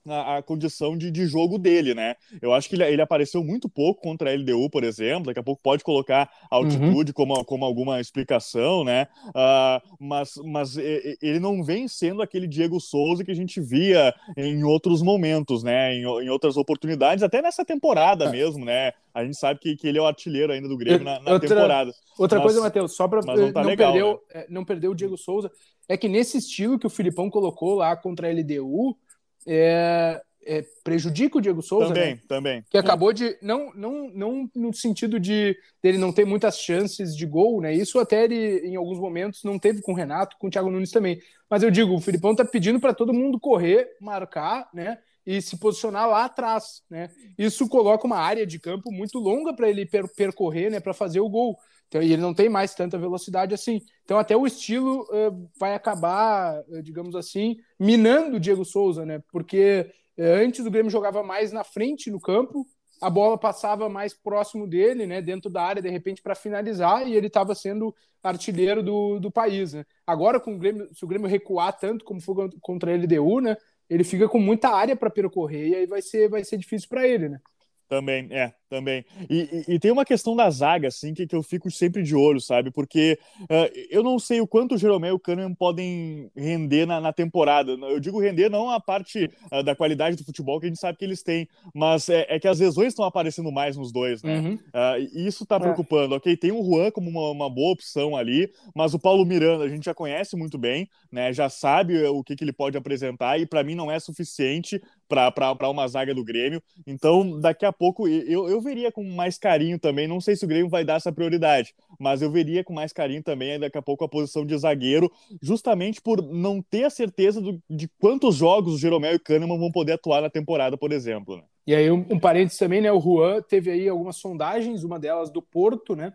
a, 0.09 0.39
a 0.39 0.43
condição 0.43 0.97
de, 0.97 1.11
de 1.11 1.27
jogo 1.27 1.59
dele, 1.59 1.95
né? 1.95 2.17
Eu 2.41 2.53
acho 2.53 2.69
que 2.69 2.75
ele, 2.75 2.85
ele 2.85 3.03
apareceu 3.03 3.43
muito 3.43 3.69
pouco 3.69 4.01
contra 4.01 4.31
a 4.31 4.35
LDU, 4.35 4.69
por 4.71 4.85
exemplo. 4.85 5.27
Daqui 5.27 5.41
a 5.41 5.43
pouco 5.43 5.63
pode 5.63 5.85
colocar 5.85 6.31
a 6.51 6.57
altitude 6.57 7.11
uhum. 7.11 7.15
como, 7.15 7.45
como 7.45 7.65
alguma 7.65 8.01
explicação, 8.01 8.85
né? 8.85 9.07
Uh, 9.29 9.97
mas, 10.01 10.33
mas 10.45 10.77
ele 10.77 11.39
não 11.39 11.63
vem 11.63 11.89
sendo 11.89 12.23
aquele 12.23 12.47
Diego 12.47 12.81
Souza 12.81 13.25
que 13.25 13.31
a 13.31 13.37
gente 13.37 13.61
via 13.61 14.15
em 14.37 14.65
outros 14.65 15.03
momentos, 15.03 15.63
né? 15.63 15.95
Em, 15.95 16.03
em 16.03 16.29
outras 16.29 16.57
oportunidades, 16.57 17.23
até 17.23 17.43
nessa 17.43 17.65
temporada 17.65 18.27
é. 18.27 18.31
mesmo, 18.31 18.65
né? 18.65 18.93
A 19.15 19.25
gente 19.25 19.37
sabe 19.37 19.59
que, 19.59 19.77
que 19.77 19.89
ele 19.89 19.99
é 19.99 20.01
o 20.01 20.07
artilheiro 20.07 20.53
ainda 20.53 20.69
do 20.69 20.77
Grêmio 20.77 21.05
na, 21.05 21.19
na 21.21 21.33
outra, 21.33 21.49
temporada. 21.49 21.93
Outra 22.17 22.39
mas, 22.39 22.47
coisa, 22.47 22.61
Matheus, 22.61 22.95
só 22.95 23.09
para 23.09 23.21
não, 23.21 23.53
tá 23.53 23.63
não, 23.63 23.77
perder, 23.77 24.05
né? 24.05 24.19
É, 24.31 24.47
não 24.49 24.65
perder 24.65 24.89
o 24.89 24.95
Diego 24.95 25.17
Souza, 25.17 25.51
é 25.89 25.97
que 25.97 26.09
nesse 26.09 26.39
estilo 26.39 26.79
que 26.79 26.87
o 26.87 26.91
Filipão 26.91 27.31
colocou 27.31 27.75
lá 27.75 27.97
contra 27.97 28.29
a 28.29 28.33
LDU, 28.33 28.97
é, 29.47 30.21
é, 30.49 30.65
prejudica 30.83 31.37
o 31.37 31.41
Diego 31.41 31.61
Souza. 31.63 31.89
Também, 31.89 32.15
né? 32.15 32.21
também. 32.27 32.65
Que 32.71 32.79
acabou 32.79 33.13
de. 33.13 33.37
Não, 33.43 33.71
não, 33.75 34.11
não 34.15 34.51
no 34.55 34.73
sentido 34.73 35.21
de 35.21 35.55
dele 35.83 35.99
não 35.99 36.11
ter 36.11 36.25
muitas 36.25 36.59
chances 36.59 37.15
de 37.15 37.27
gol, 37.27 37.61
né? 37.61 37.75
Isso 37.75 37.99
até 37.99 38.25
ele, 38.25 38.67
em 38.67 38.75
alguns 38.75 38.99
momentos, 38.99 39.45
não 39.45 39.59
teve 39.59 39.83
com 39.83 39.93
o 39.93 39.95
Renato, 39.95 40.37
com 40.39 40.47
o 40.47 40.51
Thiago 40.51 40.71
Nunes 40.71 40.91
também. 40.91 41.21
Mas 41.51 41.63
eu 41.63 41.71
digo, 41.71 41.95
o 41.95 42.01
Filipão 42.01 42.35
tá 42.35 42.45
pedindo 42.45 42.81
para 42.81 42.95
todo 42.95 43.13
mundo 43.13 43.39
correr, 43.39 43.89
marcar, 44.01 44.69
né? 44.73 44.99
E 45.27 45.43
se 45.43 45.59
posicionar 45.59 46.09
lá 46.09 46.25
atrás, 46.25 46.83
né? 46.89 47.11
Isso 47.37 47.69
coloca 47.69 48.07
uma 48.07 48.19
área 48.19 48.47
de 48.47 48.59
campo 48.59 48.91
muito 48.91 49.19
longa 49.19 49.53
para 49.53 49.69
ele 49.69 49.85
per 49.85 50.09
percorrer, 50.15 50.71
né? 50.71 50.81
Para 50.81 50.95
fazer 50.95 51.21
o 51.21 51.29
gol. 51.29 51.59
Então, 51.89 52.03
e 52.03 52.13
ele 52.13 52.21
não 52.23 52.35
tem 52.35 52.49
mais 52.49 52.75
tanta 52.75 52.99
velocidade 52.99 53.55
assim. 53.55 53.81
Então, 54.05 54.19
até 54.19 54.37
o 54.37 54.47
estilo 54.47 55.03
uh, 55.05 55.51
vai 55.59 55.75
acabar, 55.75 56.63
uh, 56.69 56.83
digamos 56.83 57.17
assim, 57.17 57.57
minando 57.79 58.37
o 58.37 58.41
Diego 58.41 58.65
Souza, 58.65 59.07
né? 59.07 59.23
Porque 59.33 59.91
uh, 60.19 60.23
antes 60.45 60.65
o 60.65 60.71
Grêmio 60.71 60.91
jogava 60.91 61.23
mais 61.23 61.51
na 61.51 61.65
frente 61.65 62.11
no 62.11 62.21
campo, 62.21 62.67
a 63.01 63.09
bola 63.09 63.39
passava 63.39 63.89
mais 63.89 64.13
próximo 64.13 64.67
dele, 64.67 65.07
né? 65.07 65.23
Dentro 65.23 65.51
da 65.51 65.63
área, 65.63 65.81
de 65.81 65.89
repente, 65.89 66.21
para 66.21 66.35
finalizar, 66.35 67.09
e 67.09 67.15
ele 67.15 67.29
estava 67.29 67.55
sendo 67.55 67.95
artilheiro 68.23 68.83
do, 68.83 69.19
do 69.19 69.31
país. 69.31 69.73
Né? 69.73 69.85
Agora, 70.07 70.39
com 70.39 70.55
o 70.55 70.59
Grêmio, 70.59 70.89
se 70.93 71.05
o 71.05 71.09
Grêmio 71.09 71.29
recuar 71.29 71.79
tanto 71.79 72.05
como 72.05 72.21
foi 72.21 72.51
contra 72.61 72.93
a 72.93 72.95
LDU, 72.95 73.41
né? 73.41 73.57
Ele 73.89 74.05
fica 74.05 74.29
com 74.29 74.39
muita 74.39 74.69
área 74.69 74.95
para 74.95 75.09
percorrer 75.09 75.69
e 75.69 75.75
aí 75.75 75.87
vai 75.87 76.03
ser, 76.03 76.29
vai 76.29 76.45
ser 76.45 76.59
difícil 76.59 76.89
para 76.91 77.09
ele, 77.09 77.31
né? 77.31 77.41
Também, 77.89 78.29
é, 78.31 78.53
também. 78.69 79.03
E, 79.31 79.65
e, 79.67 79.75
e, 79.75 79.79
tem 79.79 79.91
uma 79.91 80.05
questão 80.05 80.37
da 80.37 80.51
zaga, 80.51 80.89
assim, 80.89 81.15
que, 81.15 81.27
que 81.27 81.35
eu 81.35 81.43
fico 81.43 81.71
sempre 81.71 82.03
de 82.03 82.15
olho, 82.15 82.39
sabe? 82.39 82.71
Porque 82.71 83.19
uh, 83.45 83.89
eu 83.91 84.03
não 84.03 84.19
sei 84.19 84.43
o 84.43 84.47
quanto 84.47 84.75
o 84.75 84.79
Jeromel 84.79 85.13
e 85.13 85.15
o 85.15 85.19
Kahneman 85.19 85.55
podem 85.55 86.31
render 86.37 86.85
na, 86.85 87.01
na, 87.01 87.13
temporada. 87.15 87.73
Eu 87.73 87.99
digo 87.99 88.21
render 88.21 88.51
não 88.51 88.69
a 88.69 88.79
parte 88.79 89.31
uh, 89.51 89.63
da 89.63 89.75
qualidade 89.75 90.17
do 90.17 90.25
futebol, 90.25 90.61
que 90.61 90.67
a 90.67 90.69
gente 90.69 90.79
sabe 90.79 90.99
que 90.99 91.05
eles 91.05 91.23
têm, 91.23 91.49
mas 91.75 92.11
é, 92.11 92.27
é 92.29 92.39
que 92.39 92.47
as 92.47 92.61
lesões 92.61 92.89
estão 92.89 93.07
aparecendo 93.07 93.51
mais 93.51 93.75
nos 93.75 93.91
dois, 93.91 94.23
né? 94.23 94.39
Uhum. 94.39 94.55
Uh, 94.55 95.09
e 95.15 95.27
isso 95.27 95.47
tá 95.47 95.57
é. 95.57 95.61
preocupando. 95.61 96.15
É. 96.15 96.19
Ok, 96.19 96.37
tem 96.37 96.53
o 96.53 96.63
Juan 96.63 96.91
como 96.91 97.09
uma, 97.09 97.31
uma, 97.31 97.49
boa 97.49 97.73
opção 97.73 98.15
ali, 98.15 98.53
mas 98.75 98.93
o 98.93 98.99
Paulo 98.99 99.25
Miranda 99.25 99.65
a 99.65 99.69
gente 99.69 99.87
já 99.87 99.95
conhece 99.95 100.37
muito 100.37 100.59
bem, 100.59 100.87
né? 101.11 101.33
Já 101.33 101.49
sabe 101.49 102.05
o 102.05 102.23
que, 102.23 102.37
que 102.37 102.45
ele 102.45 102.53
pode 102.53 102.77
apresentar, 102.77 103.41
e 103.41 103.47
para 103.47 103.65
mim 103.65 103.75
não 103.75 103.91
é 103.91 103.99
suficiente 103.99 104.79
para 105.09 105.71
uma 105.71 105.89
zaga 105.89 106.15
do 106.15 106.23
Grêmio. 106.23 106.63
Então, 106.87 107.41
daqui 107.41 107.65
a 107.65 107.73
pouco, 107.73 108.07
eu, 108.07 108.49
eu 108.49 108.61
veria 108.61 108.93
com 108.93 109.03
mais 109.03 109.39
carinho 109.39 109.79
também. 109.79 110.07
Não 110.07 110.21
sei 110.21 110.37
se 110.37 110.45
o 110.45 110.49
Grêmio 110.49 110.69
vai 110.69 110.85
dar 110.85 110.97
essa 110.97 111.13
prioridade, 111.13 111.75
mas 111.99 112.21
eu 112.21 112.31
veria 112.31 112.63
com 112.63 112.73
mais 112.73 112.93
carinho 112.93 113.23
também, 113.23 113.59
daqui 113.59 113.79
a 113.79 113.83
pouco, 113.83 114.05
a 114.05 114.09
posição 114.09 114.45
de 114.45 114.57
zagueiro, 114.57 115.11
justamente 115.43 116.01
por 116.01 116.23
não 116.23 116.61
ter 116.61 116.85
a 116.85 116.91
certeza 116.91 117.41
do, 117.41 117.61
de 117.69 117.89
quantos 117.99 118.37
jogos 118.37 118.75
o 118.75 118.79
Jeromel 118.79 119.15
e 119.15 119.17
o 119.17 119.21
Kahneman 119.21 119.59
vão 119.59 119.73
poder 119.73 119.93
atuar 119.93 120.21
na 120.21 120.31
temporada, 120.31 120.77
por 120.77 120.93
exemplo. 120.93 121.37
Né? 121.37 121.43
E 121.67 121.75
aí, 121.75 121.91
um, 121.91 122.05
um 122.11 122.19
parênteses 122.19 122.59
também, 122.59 122.81
né? 122.81 122.93
O 122.93 123.01
Juan 123.01 123.43
teve 123.43 123.71
aí 123.71 123.89
algumas 123.89 124.17
sondagens, 124.17 124.85
uma 124.85 124.99
delas 124.99 125.31
do 125.31 125.43
Porto, 125.43 125.97
né? 125.97 126.13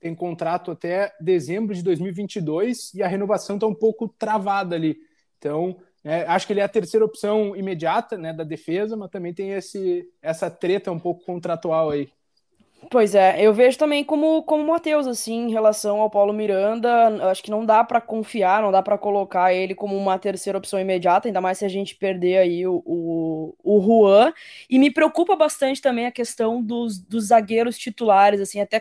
Tem 0.00 0.14
contrato 0.14 0.70
até 0.70 1.12
dezembro 1.20 1.74
de 1.74 1.82
2022 1.82 2.94
e 2.94 3.02
a 3.02 3.08
renovação 3.08 3.56
está 3.56 3.66
um 3.66 3.74
pouco 3.74 4.08
travada 4.08 4.76
ali. 4.76 4.96
Então, 5.38 5.76
é, 6.04 6.22
acho 6.26 6.46
que 6.46 6.52
ele 6.52 6.60
é 6.60 6.64
a 6.64 6.68
terceira 6.68 7.04
opção 7.04 7.56
imediata 7.56 8.16
né, 8.16 8.32
da 8.32 8.44
defesa, 8.44 8.96
mas 8.96 9.10
também 9.10 9.34
tem 9.34 9.50
esse, 9.52 10.08
essa 10.22 10.50
treta 10.50 10.92
um 10.92 10.98
pouco 10.98 11.24
contratual 11.24 11.90
aí. 11.90 12.08
Pois 12.90 13.12
é, 13.12 13.44
eu 13.44 13.52
vejo 13.52 13.76
também 13.76 14.04
como, 14.04 14.40
como 14.44 14.62
o 14.62 14.66
Matheus, 14.68 15.06
assim, 15.08 15.46
em 15.48 15.50
relação 15.50 16.00
ao 16.00 16.08
Paulo 16.08 16.32
Miranda, 16.32 17.28
acho 17.28 17.42
que 17.42 17.50
não 17.50 17.66
dá 17.66 17.82
para 17.82 18.00
confiar, 18.00 18.62
não 18.62 18.70
dá 18.70 18.80
para 18.80 18.96
colocar 18.96 19.52
ele 19.52 19.74
como 19.74 19.96
uma 19.96 20.16
terceira 20.16 20.56
opção 20.56 20.78
imediata, 20.80 21.28
ainda 21.28 21.40
mais 21.40 21.58
se 21.58 21.64
a 21.64 21.68
gente 21.68 21.96
perder 21.96 22.38
aí 22.38 22.64
o, 22.68 22.80
o, 22.86 23.54
o 23.64 23.80
Juan, 23.82 24.32
e 24.70 24.78
me 24.78 24.92
preocupa 24.92 25.34
bastante 25.34 25.82
também 25.82 26.06
a 26.06 26.12
questão 26.12 26.62
dos, 26.62 27.00
dos 27.00 27.26
zagueiros 27.26 27.76
titulares, 27.76 28.40
assim, 28.40 28.60
até 28.60 28.80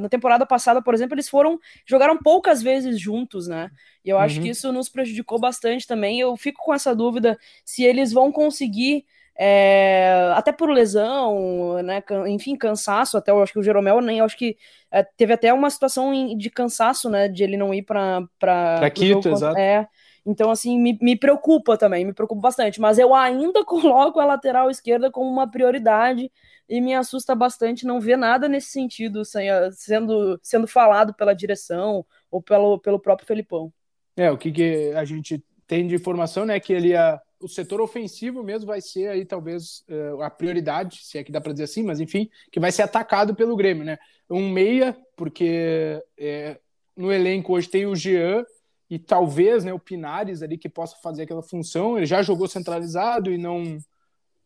na 0.00 0.08
temporada 0.08 0.46
passada, 0.46 0.82
por 0.82 0.94
exemplo, 0.94 1.14
eles 1.14 1.28
foram, 1.28 1.60
jogaram 1.84 2.16
poucas 2.16 2.62
vezes 2.62 2.98
juntos, 2.98 3.46
né, 3.46 3.70
e 4.02 4.08
eu 4.08 4.18
acho 4.18 4.38
uhum. 4.38 4.42
que 4.44 4.48
isso 4.48 4.72
nos 4.72 4.88
prejudicou 4.88 5.38
bastante 5.38 5.86
também, 5.86 6.18
eu 6.18 6.34
fico 6.34 6.62
com 6.64 6.72
essa 6.72 6.96
dúvida 6.96 7.38
se 7.62 7.84
eles 7.84 8.10
vão 8.10 8.32
conseguir 8.32 9.04
é, 9.36 10.32
até 10.34 10.52
por 10.52 10.70
lesão, 10.70 11.82
né, 11.82 12.02
enfim, 12.28 12.56
cansaço, 12.56 13.16
até 13.16 13.32
eu 13.32 13.42
acho 13.42 13.52
que 13.52 13.58
o 13.58 13.62
Jeromel 13.62 14.00
nem, 14.00 14.20
acho 14.20 14.36
que 14.36 14.56
é, 14.90 15.02
teve 15.02 15.32
até 15.32 15.52
uma 15.52 15.68
situação 15.70 16.12
de 16.36 16.50
cansaço, 16.50 17.10
né, 17.10 17.28
de 17.28 17.42
ele 17.42 17.56
não 17.56 17.74
ir 17.74 17.82
para 17.82 18.22
para 18.38 18.90
Quito, 18.90 19.28
exato. 19.28 19.58
É, 19.58 19.88
então, 20.26 20.50
assim, 20.50 20.78
me, 20.78 20.96
me 21.02 21.16
preocupa 21.16 21.76
também, 21.76 22.04
me 22.04 22.14
preocupa 22.14 22.40
bastante, 22.40 22.80
mas 22.80 22.98
eu 22.98 23.14
ainda 23.14 23.64
coloco 23.66 24.20
a 24.20 24.24
lateral 24.24 24.70
esquerda 24.70 25.10
como 25.10 25.30
uma 25.30 25.50
prioridade 25.50 26.30
e 26.68 26.80
me 26.80 26.94
assusta 26.94 27.34
bastante 27.34 27.84
não 27.84 28.00
ver 28.00 28.16
nada 28.16 28.48
nesse 28.48 28.68
sentido 28.68 29.22
sendo, 29.24 30.38
sendo 30.42 30.66
falado 30.66 31.12
pela 31.12 31.34
direção 31.34 32.06
ou 32.30 32.40
pelo, 32.40 32.78
pelo 32.78 32.98
próprio 32.98 33.26
Felipão. 33.26 33.70
É, 34.16 34.30
o 34.30 34.38
que, 34.38 34.50
que 34.50 34.92
a 34.96 35.04
gente 35.04 35.44
tem 35.66 35.86
de 35.86 35.94
informação, 35.94 36.46
né, 36.46 36.58
que 36.58 36.72
ele 36.72 36.88
ia 36.88 37.20
o 37.40 37.48
setor 37.48 37.80
ofensivo 37.80 38.42
mesmo 38.42 38.66
vai 38.66 38.80
ser 38.80 39.08
aí 39.08 39.24
talvez 39.24 39.84
uh, 39.88 40.22
a 40.22 40.30
prioridade, 40.30 41.04
se 41.04 41.18
é 41.18 41.24
que 41.24 41.32
dá 41.32 41.40
para 41.40 41.52
dizer 41.52 41.64
assim, 41.64 41.82
mas 41.82 42.00
enfim, 42.00 42.30
que 42.50 42.60
vai 42.60 42.72
ser 42.72 42.82
atacado 42.82 43.34
pelo 43.34 43.56
Grêmio, 43.56 43.84
né? 43.84 43.98
Um 44.30 44.48
meia, 44.48 44.96
porque 45.16 46.02
é, 46.16 46.58
no 46.96 47.12
elenco 47.12 47.52
hoje 47.52 47.68
tem 47.68 47.86
o 47.86 47.94
Jean 47.94 48.44
e 48.88 48.98
talvez 48.98 49.64
né, 49.64 49.72
o 49.72 49.78
Pinares 49.78 50.42
ali 50.42 50.56
que 50.56 50.68
possa 50.68 50.96
fazer 51.02 51.22
aquela 51.22 51.42
função. 51.42 51.96
Ele 51.96 52.06
já 52.06 52.22
jogou 52.22 52.48
centralizado 52.48 53.30
e 53.30 53.38
não, 53.38 53.78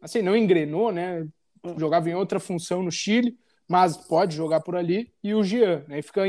assim, 0.00 0.22
não 0.22 0.36
engrenou, 0.36 0.90
né? 0.90 1.26
Jogava 1.76 2.08
em 2.08 2.14
outra 2.14 2.40
função 2.40 2.82
no 2.82 2.90
Chile, 2.90 3.36
mas 3.68 3.96
pode 3.96 4.34
jogar 4.34 4.60
por 4.60 4.76
ali. 4.76 5.12
E 5.22 5.34
o 5.34 5.44
Jean, 5.44 5.84
né? 5.86 6.00
Fica 6.02 6.22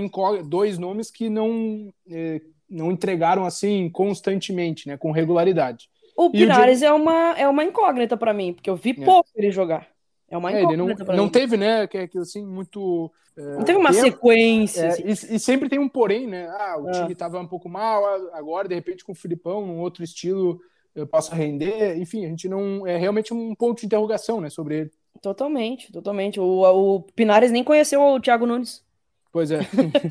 dois 0.45 0.77
nomes 0.77 1.09
que 1.09 1.29
não, 1.29 1.93
eh, 2.09 2.41
não 2.69 2.91
entregaram 2.91 3.45
assim 3.45 3.89
constantemente, 3.89 4.87
né? 4.87 4.97
Com 4.97 5.11
regularidade. 5.11 5.89
O 6.19 6.29
Pinares 6.29 6.81
é, 6.81 6.91
uma, 6.91 7.33
é 7.37 7.47
uma 7.47 7.63
incógnita 7.63 8.17
para 8.17 8.33
mim, 8.33 8.51
porque 8.51 8.69
eu 8.69 8.75
vi 8.75 8.89
é. 8.89 9.05
pouco 9.05 9.29
ele 9.33 9.51
jogar. 9.51 9.87
É 10.27 10.37
uma 10.37 10.51
incógnita. 10.51 10.73
É, 10.73 11.05
ele 11.05 11.15
não, 11.15 11.23
não 11.23 11.29
teve, 11.29 11.55
né? 11.55 11.87
Que, 11.87 12.09
que 12.09 12.17
assim, 12.17 12.45
muito. 12.45 13.09
É, 13.37 13.55
não 13.55 13.63
teve 13.63 13.79
uma 13.79 13.91
tempo. 13.91 14.01
sequência. 14.01 14.81
É, 14.81 14.87
assim. 14.89 15.03
e, 15.05 15.35
e, 15.35 15.39
sempre 15.39 15.69
tem 15.69 15.79
um 15.79 15.87
porém, 15.87 16.27
né? 16.27 16.45
Ah, 16.49 16.75
o 16.77 16.91
time 16.91 17.13
estava 17.13 17.39
um 17.39 17.47
pouco 17.47 17.69
mal, 17.69 18.03
agora, 18.33 18.67
de 18.67 18.75
repente, 18.75 19.05
com 19.05 19.13
o 19.13 19.15
Filipão, 19.15 19.65
num 19.65 19.79
outro 19.79 20.03
estilo, 20.03 20.59
eu 20.93 21.07
posso 21.07 21.33
render. 21.33 21.97
Enfim, 21.97 22.25
a 22.25 22.27
gente 22.27 22.49
não. 22.49 22.85
É 22.85 22.97
realmente 22.97 23.33
um 23.33 23.55
ponto 23.55 23.79
de 23.79 23.85
interrogação, 23.85 24.41
né, 24.41 24.49
sobre 24.49 24.77
ele. 24.77 24.91
Totalmente, 25.21 25.89
totalmente. 25.89 26.37
O, 26.37 26.63
o 26.63 27.01
Pinares 27.15 27.49
nem 27.49 27.63
conheceu 27.63 28.01
o 28.01 28.19
Thiago 28.19 28.45
Nunes. 28.45 28.83
Pois 29.31 29.51
é. 29.51 29.59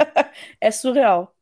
é 0.59 0.71
surreal. 0.71 1.35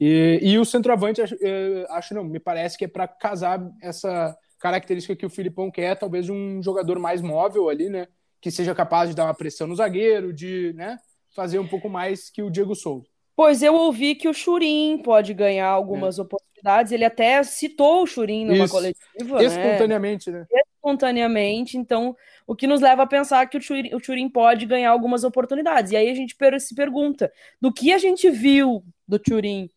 E, 0.00 0.40
e 0.42 0.58
o 0.58 0.64
centroavante, 0.64 1.20
acho, 1.20 1.36
eh, 1.42 1.84
acho 1.90 2.14
não, 2.14 2.24
me 2.24 2.40
parece 2.40 2.78
que 2.78 2.86
é 2.86 2.88
para 2.88 3.06
casar 3.06 3.60
essa 3.82 4.34
característica 4.58 5.14
que 5.14 5.26
o 5.26 5.30
Filipão 5.30 5.70
quer, 5.70 5.94
talvez 5.94 6.24
de 6.24 6.32
um 6.32 6.62
jogador 6.62 6.98
mais 6.98 7.20
móvel 7.20 7.68
ali, 7.68 7.90
né? 7.90 8.08
Que 8.40 8.50
seja 8.50 8.74
capaz 8.74 9.10
de 9.10 9.16
dar 9.16 9.24
uma 9.24 9.34
pressão 9.34 9.66
no 9.66 9.76
zagueiro, 9.76 10.32
de 10.32 10.72
né, 10.74 10.98
fazer 11.34 11.58
um 11.58 11.68
pouco 11.68 11.90
mais 11.90 12.30
que 12.30 12.42
o 12.42 12.50
Diego 12.50 12.74
Souza. 12.74 13.06
Pois 13.36 13.62
eu 13.62 13.74
ouvi 13.74 14.14
que 14.14 14.28
o 14.28 14.34
Churin 14.34 15.02
pode 15.02 15.34
ganhar 15.34 15.68
algumas 15.68 16.18
é. 16.18 16.22
oportunidades. 16.22 16.92
Ele 16.92 17.04
até 17.04 17.42
citou 17.42 18.02
o 18.02 18.06
Churin 18.06 18.46
numa 18.46 18.64
Isso. 18.64 18.74
coletiva. 18.74 19.38
Né? 19.38 19.44
Espontaneamente, 19.44 20.30
né? 20.30 20.40
né? 20.40 20.60
Espontaneamente. 20.74 21.76
Então, 21.78 22.16
o 22.46 22.54
que 22.54 22.66
nos 22.66 22.80
leva 22.80 23.02
a 23.02 23.06
pensar 23.06 23.46
que 23.46 23.56
o 23.56 23.60
Churin, 23.60 23.94
o 23.94 24.02
Churin 24.02 24.28
pode 24.28 24.66
ganhar 24.66 24.90
algumas 24.90 25.24
oportunidades. 25.24 25.92
E 25.92 25.96
aí 25.96 26.10
a 26.10 26.14
gente 26.14 26.36
se 26.58 26.74
pergunta: 26.74 27.32
do 27.60 27.72
que 27.72 27.92
a 27.92 27.98
gente 27.98 28.28
viu 28.30 28.82
do 29.06 29.20
Churin 29.26 29.68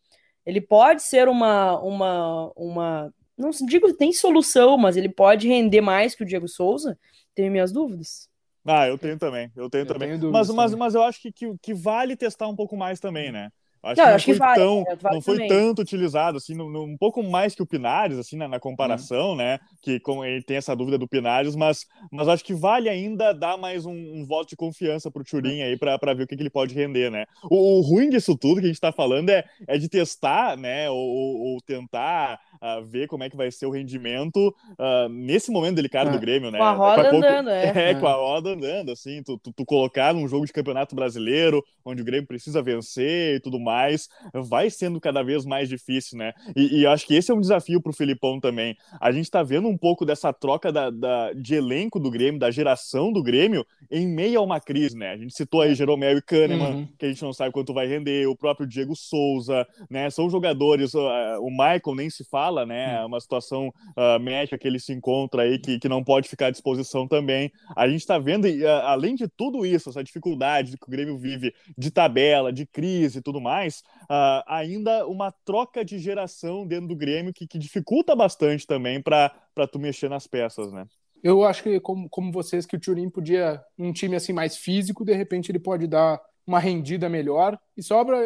ele 0.46 0.60
pode 0.60 1.02
ser 1.02 1.28
uma, 1.28 1.78
uma, 1.80 2.52
uma. 2.56 3.14
Não 3.36 3.50
digo 3.50 3.86
que 3.88 3.94
tem 3.94 4.12
solução, 4.12 4.76
mas 4.76 4.96
ele 4.96 5.08
pode 5.08 5.48
render 5.48 5.80
mais 5.80 6.14
que 6.14 6.22
o 6.22 6.26
Diego 6.26 6.48
Souza? 6.48 6.98
Tenho 7.34 7.50
minhas 7.50 7.72
dúvidas. 7.72 8.28
Ah, 8.64 8.86
eu 8.88 8.96
tenho 8.96 9.18
também. 9.18 9.50
Eu 9.54 9.68
tenho 9.68 9.82
eu 9.82 9.86
também. 9.86 10.18
Tenho 10.18 10.32
mas, 10.32 10.48
mas, 10.50 10.74
mas 10.74 10.94
eu 10.94 11.02
acho 11.02 11.20
que, 11.20 11.32
que, 11.32 11.54
que, 11.60 11.74
vale 11.74 12.16
testar 12.16 12.48
um 12.48 12.56
pouco 12.56 12.76
mais 12.76 12.98
também, 12.98 13.30
né? 13.30 13.50
Acho 13.84 13.96
não, 13.96 14.04
que 14.04 14.08
não 14.08 14.14
acho 14.14 14.24
foi, 14.24 14.34
que 14.34 14.38
vale, 14.38 14.60
tão, 14.60 14.84
é, 14.88 14.96
vale 14.96 15.14
não 15.14 15.22
foi 15.22 15.46
tanto 15.46 15.82
utilizado, 15.82 16.38
assim, 16.38 16.54
no, 16.54 16.70
no, 16.70 16.84
um 16.84 16.96
pouco 16.96 17.22
mais 17.22 17.54
que 17.54 17.62
o 17.62 17.66
Pinares, 17.66 18.18
assim, 18.18 18.36
na, 18.36 18.48
na 18.48 18.58
comparação, 18.58 19.32
hum. 19.32 19.36
né? 19.36 19.58
Que 19.82 20.00
com, 20.00 20.24
ele 20.24 20.42
tem 20.42 20.56
essa 20.56 20.74
dúvida 20.74 20.96
do 20.96 21.06
Pinares, 21.06 21.54
mas, 21.54 21.86
mas 22.10 22.28
acho 22.28 22.44
que 22.44 22.54
vale 22.54 22.88
ainda 22.88 23.32
dar 23.32 23.58
mais 23.58 23.84
um, 23.84 23.92
um 23.92 24.24
voto 24.24 24.48
de 24.48 24.56
confiança 24.56 25.10
pro 25.10 25.24
Turin 25.24 25.62
aí 25.62 25.76
para 25.76 26.14
ver 26.14 26.24
o 26.24 26.26
que, 26.26 26.36
que, 26.36 26.42
ele 26.42 26.50
pode 26.50 26.74
render, 26.74 27.10
né? 27.10 27.26
O, 27.50 27.78
o, 27.78 27.80
ruim 27.82 28.08
disso 28.08 28.36
tudo 28.36 28.60
que 28.60 28.66
a 28.66 28.68
gente 28.68 28.80
tá 28.80 28.92
falando 28.92 29.28
é, 29.28 29.44
é 29.68 29.76
de 29.76 29.88
testar, 29.88 30.56
né? 30.56 30.88
Ou, 30.88 30.96
ou 30.96 31.60
tentar 31.60 32.40
uh, 32.64 32.84
ver 32.84 33.06
como 33.06 33.22
é 33.22 33.30
que 33.30 33.36
vai 33.36 33.50
ser 33.50 33.66
o 33.66 33.70
rendimento 33.70 34.48
uh, 34.72 35.08
nesse 35.10 35.50
momento 35.50 35.76
delicado 35.76 36.10
do 36.10 36.16
é. 36.16 36.20
Grêmio, 36.20 36.50
né? 36.50 36.58
Com 36.58 36.64
a 36.64 36.72
roda 36.72 37.10
pouco... 37.10 37.16
andando, 37.16 37.50
é. 37.50 37.64
É, 37.90 37.94
com 37.94 38.06
a 38.06 38.14
roda 38.14 38.50
andando, 38.50 38.90
assim, 38.90 39.22
tu, 39.22 39.38
tu, 39.38 39.52
tu, 39.52 39.64
colocar 39.64 40.14
num 40.14 40.26
jogo 40.26 40.46
de 40.46 40.52
campeonato 40.52 40.94
brasileiro, 40.94 41.62
onde 41.84 42.00
o 42.00 42.04
Grêmio 42.04 42.26
precisa 42.26 42.62
vencer 42.62 43.36
e 43.36 43.40
tudo 43.40 43.60
mais, 43.60 44.08
vai 44.32 44.70
sendo 44.70 45.00
cada 45.00 45.22
vez 45.22 45.44
mais 45.44 45.68
difícil, 45.68 46.16
né? 46.16 46.32
E, 46.56 46.80
e 46.80 46.86
acho 46.86 47.06
que 47.06 47.14
esse 47.14 47.30
é 47.30 47.34
um 47.34 47.40
desafio 47.40 47.82
pro 47.82 47.92
Filipão 47.92 48.40
também. 48.40 48.76
A 49.00 49.12
gente 49.12 49.30
tá 49.30 49.42
vendo 49.42 49.68
um 49.68 49.76
pouco 49.76 50.06
dessa 50.06 50.32
troca 50.32 50.72
da, 50.72 50.88
da, 50.88 51.32
de 51.32 51.54
elenco 51.54 51.98
do 51.98 52.10
Grêmio, 52.10 52.40
da 52.40 52.50
geração 52.50 53.12
do 53.12 53.22
Grêmio, 53.22 53.66
em 53.90 54.06
meio 54.06 54.38
a 54.38 54.42
uma 54.42 54.60
crise, 54.60 54.96
né? 54.96 55.10
A 55.10 55.16
gente 55.16 55.34
citou 55.34 55.60
aí 55.60 55.74
Jeromel 55.74 56.18
e 56.18 56.22
Kahneman, 56.22 56.70
uhum. 56.70 56.88
que 56.98 57.06
a 57.06 57.08
gente 57.08 57.22
não 57.22 57.32
sabe 57.32 57.52
quanto 57.52 57.74
vai 57.74 57.86
render, 57.86 58.26
o 58.26 58.36
próprio 58.36 58.66
Diego 58.66 58.94
Souza, 58.94 59.66
né? 59.90 60.08
São 60.10 60.30
jogadores, 60.30 60.94
uh, 60.94 61.40
o 61.40 61.50
Michael 61.50 61.96
nem 61.96 62.08
se 62.08 62.24
fala, 62.24 62.53
né? 62.66 62.96
É 62.96 63.04
uma 63.04 63.18
situação 63.18 63.68
uh, 63.68 64.20
médica 64.20 64.58
que 64.58 64.68
ele 64.68 64.78
se 64.78 64.92
encontra 64.92 65.42
aí 65.42 65.58
que, 65.58 65.78
que 65.78 65.88
não 65.88 66.04
pode 66.04 66.28
ficar 66.28 66.48
à 66.48 66.50
disposição 66.50 67.08
também. 67.08 67.50
A 67.74 67.88
gente 67.88 68.00
está 68.00 68.18
vendo, 68.18 68.44
uh, 68.46 68.68
além 68.84 69.14
de 69.14 69.26
tudo 69.26 69.64
isso, 69.64 69.88
essa 69.88 70.04
dificuldade 70.04 70.76
que 70.76 70.86
o 70.86 70.90
Grêmio 70.90 71.16
vive 71.16 71.54
de 71.76 71.90
tabela, 71.90 72.52
de 72.52 72.66
crise 72.66 73.18
e 73.18 73.22
tudo 73.22 73.40
mais, 73.40 73.82
uh, 74.02 74.44
ainda 74.46 75.06
uma 75.06 75.32
troca 75.44 75.82
de 75.82 75.98
geração 75.98 76.66
dentro 76.66 76.88
do 76.88 76.96
Grêmio 76.96 77.32
que, 77.32 77.46
que 77.46 77.58
dificulta 77.58 78.14
bastante 78.14 78.66
também 78.66 79.00
para 79.00 79.32
tu 79.72 79.78
mexer 79.78 80.10
nas 80.10 80.26
peças, 80.26 80.70
né? 80.70 80.84
Eu 81.22 81.42
acho 81.42 81.62
que, 81.62 81.80
como, 81.80 82.06
como 82.10 82.30
vocês, 82.30 82.66
que 82.66 82.76
o 82.76 82.78
Turim 82.80 83.08
podia, 83.08 83.58
um 83.78 83.94
time 83.94 84.14
assim 84.14 84.34
mais 84.34 84.58
físico, 84.58 85.06
de 85.06 85.14
repente 85.14 85.50
ele 85.50 85.58
pode 85.58 85.86
dar 85.86 86.20
uma 86.46 86.58
rendida 86.58 87.08
melhor. 87.08 87.58
E 87.74 87.82
sobra, 87.82 88.18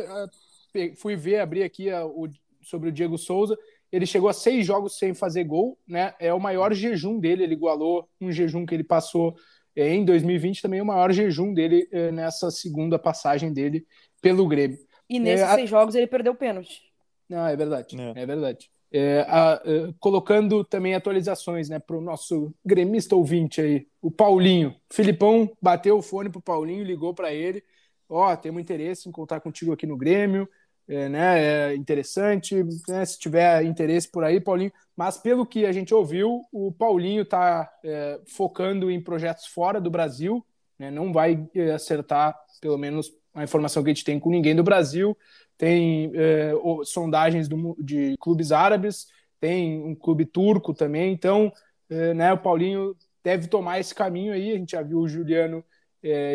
fui 0.97 1.15
ver, 1.15 1.39
abrir 1.39 1.63
aqui 1.63 1.93
o, 1.93 2.29
sobre 2.61 2.89
o 2.89 2.93
Diego 2.93 3.17
Souza, 3.17 3.57
ele 3.91 4.07
chegou 4.07 4.29
a 4.29 4.33
seis 4.33 4.67
jogos 4.67 4.99
sem 4.99 5.15
fazer 5.15 5.45
gol, 5.45 5.79
né? 5.87 6.15
É 6.19 6.33
o 6.33 6.41
maior 6.41 6.73
jejum 6.75 7.19
dele, 7.19 7.43
ele 7.43 7.55
igualou 7.55 8.09
um 8.21 8.31
jejum 8.31 8.67
que 8.67 8.75
ele 8.75 8.85
passou 8.85 9.35
é, 9.75 9.95
em 9.95 10.05
2020, 10.05 10.63
também 10.63 10.81
o 10.81 10.87
maior 10.87 11.13
jejum 11.13 11.55
dele 11.55 11.89
é, 11.91 12.11
nessa 12.11 12.51
segunda 12.51 12.99
passagem 12.99 13.53
dele 13.53 13.87
pelo 14.21 14.47
Grêmio. 14.47 14.79
E 15.09 15.19
nesses 15.19 15.47
é, 15.47 15.55
seis 15.55 15.69
a... 15.69 15.79
jogos 15.79 15.95
ele 15.95 16.07
perdeu 16.07 16.33
o 16.33 16.37
pênalti. 16.37 16.83
Não, 17.29 17.47
é 17.47 17.57
verdade, 17.57 17.97
é, 18.01 18.23
é 18.23 18.27
verdade. 18.27 18.71
É, 18.91 19.21
a, 19.29 19.55
a, 19.55 19.61
colocando 20.01 20.65
também 20.65 20.95
atualizações 20.95 21.69
né, 21.69 21.79
para 21.79 21.97
o 21.97 22.01
nosso 22.01 22.55
gremista 22.65 23.15
ouvinte 23.15 23.61
aí, 23.61 23.87
o 24.03 24.11
Paulinho. 24.11 24.75
Filipão 24.91 25.51
bateu 25.61 25.99
o 25.99 26.03
fone 26.03 26.31
para 26.31 26.39
o 26.39 26.43
Paulinho, 26.43 26.85
ligou 26.85 27.15
para 27.15 27.33
ele. 27.33 27.63
Ó, 28.09 28.33
oh, 28.33 28.37
temos 28.37 28.61
interesse 28.61 29.09
em 29.09 29.13
contar 29.13 29.41
contigo 29.41 29.73
aqui 29.73 29.87
no 29.87 29.97
Grêmio 29.97 30.49
é, 30.89 31.09
né, 31.09 31.73
é 31.73 31.77
interessante, 31.77 32.65
né, 32.89 33.05
se 33.05 33.19
tiver 33.19 33.63
interesse 33.65 34.11
por 34.11 34.25
aí, 34.25 34.41
Paulinho. 34.41 34.73
Mas 34.97 35.19
pelo 35.19 35.45
que 35.45 35.67
a 35.67 35.73
gente 35.73 35.95
ouviu, 35.95 36.47
o 36.51 36.73
Paulinho 36.73 37.23
está 37.23 37.71
é, 37.85 38.19
focando 38.27 38.91
em 38.91 39.01
projetos 39.01 39.47
fora 39.47 39.81
do 39.81 39.91
Brasil, 39.91 40.45
né, 40.79 40.91
não 40.91 41.13
vai 41.13 41.47
é, 41.55 41.73
acertar, 41.73 42.35
pelo 42.61 42.79
menos 42.79 43.13
a 43.35 43.45
informação 43.45 43.83
que 43.85 43.91
a 43.91 43.93
gente 43.93 44.05
tem 44.05 44.19
com 44.19 44.31
ninguém 44.31 44.57
do 44.57 44.65
Brasil. 44.65 45.17
Tem 45.59 46.11
é, 46.15 46.53
sondagens 46.85 47.49
do, 47.49 47.77
de 47.79 48.17
clubes 48.19 48.51
árabes, 48.51 49.09
tem 49.39 49.83
um 49.85 49.95
clube 49.95 50.25
turco 50.25 50.73
também, 50.73 51.13
então 51.13 51.53
é, 51.91 52.15
né, 52.15 52.33
o 52.33 52.39
Paulinho 52.39 52.97
deve 53.23 53.47
tomar 53.47 53.79
esse 53.79 53.95
caminho 53.95 54.33
aí. 54.33 54.53
A 54.53 54.57
gente 54.57 54.73
já 54.73 54.83
viu 54.83 55.01
o 55.01 55.09
Juliano 55.09 55.63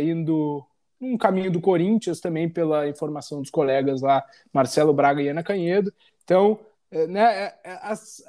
indo 0.03 0.63
um 1.03 1.17
caminho 1.17 1.51
do 1.51 1.61
Corinthians 1.61 2.19
também, 2.19 2.49
pela 2.49 2.87
informação 2.87 3.41
dos 3.41 3.49
colegas 3.49 4.01
lá, 4.01 4.23
Marcelo 4.53 4.93
Braga 4.93 5.21
e 5.21 5.27
Ana 5.27 5.43
Canhedo. 5.43 5.93
Então, 6.23 6.59
é, 6.91 7.07
né, 7.07 7.21
é, 7.23 7.55
é, 7.63 7.79
as, 7.81 8.23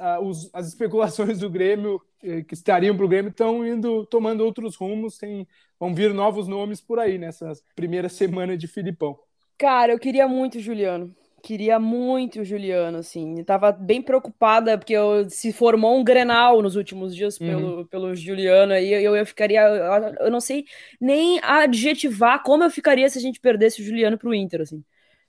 as 0.53 0.69
especulações 0.69 1.39
do 1.39 1.51
Grêmio, 1.51 2.01
que 2.21 2.55
estariam 2.55 2.97
para 2.97 3.05
o 3.05 3.09
Grêmio, 3.09 3.29
estão 3.29 3.67
indo, 3.67 4.07
tomando 4.07 4.43
outros 4.43 4.77
rumos, 4.77 5.19
tem, 5.19 5.47
vão 5.79 5.95
vir 5.95 6.15
novos 6.15 6.49
nomes 6.49 6.81
por 6.81 6.99
aí 6.99 7.19
nessa 7.19 7.53
primeira 7.77 8.09
semana 8.09 8.57
de 8.57 8.67
Filipão. 8.67 9.19
Cara, 9.59 9.93
eu 9.93 9.99
queria 9.99 10.27
muito, 10.27 10.59
Juliano 10.59 11.15
queria 11.44 11.78
muito 11.78 12.40
o 12.40 12.44
Juliano, 12.44 12.98
assim. 12.98 13.38
Eu 13.38 13.44
tava 13.44 13.70
bem 13.70 14.00
preocupada, 14.00 14.78
porque 14.78 14.94
eu, 14.94 15.28
se 15.28 15.52
formou 15.52 15.98
um 15.98 16.02
Grenal 16.02 16.62
nos 16.62 16.74
últimos 16.74 17.14
dias 17.14 17.38
uhum. 17.38 17.46
pelo, 17.46 17.87
pelo 17.87 18.14
Juliano, 18.14 18.72
aí 18.72 18.90
eu, 18.90 19.14
eu 19.14 19.26
ficaria. 19.26 19.61
Eu, 19.61 20.26
eu, 20.26 20.30
não 20.30 20.40
sei 20.40 20.64
nem 20.98 21.38
adjetivar 21.42 22.42
como 22.42 22.64
eu 22.64 22.70
ficaria 22.70 23.09
se 23.11 23.18
a 23.18 23.20
gente 23.20 23.40
perdesse 23.40 23.83
o 23.83 23.85
Juliano 23.85 24.16
pro 24.16 24.35
Inter, 24.35 24.62
assim. 24.62 24.83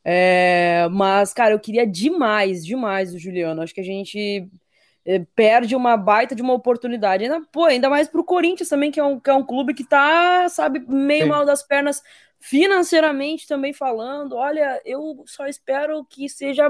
É, 0.06 0.88
mas, 0.90 1.34
cara, 1.34 1.54
eu 1.54 1.60
queria 1.60 1.86
demais, 1.86 2.66
demais 2.66 3.14
o 3.14 3.20
Juliano. 3.20 3.62
Acho 3.62 3.74
que 3.74 3.82
a 3.82 3.84
gente 3.84 4.48
é, 5.06 5.20
perde 5.36 5.76
uma 5.76 5.98
baita 5.98 6.34
de 6.34 6.42
uma 6.42 6.54
oportunidade. 6.54 7.26
Ainda, 7.26 7.42
pô, 7.52 7.66
ainda 7.66 7.90
mais 7.90 8.08
pro 8.08 8.24
Corinthians 8.24 8.70
também, 8.70 8.90
que 8.90 9.00
é 9.02 9.04
um, 9.04 9.20
que 9.20 9.30
é 9.30 9.34
um 9.34 9.44
clube 9.44 9.74
que 9.74 9.84
tá, 9.84 10.48
sabe, 10.48 10.80
meio 10.88 11.24
Sim. 11.24 11.30
mal 11.30 11.46
das 11.46 11.62
pernas 11.62 12.02
financeiramente 12.46 13.48
também 13.48 13.74
falando, 13.74 14.36
olha, 14.36 14.80
eu 14.86 15.24
só 15.26 15.48
espero 15.48 16.06
que 16.06 16.30
seja 16.30 16.70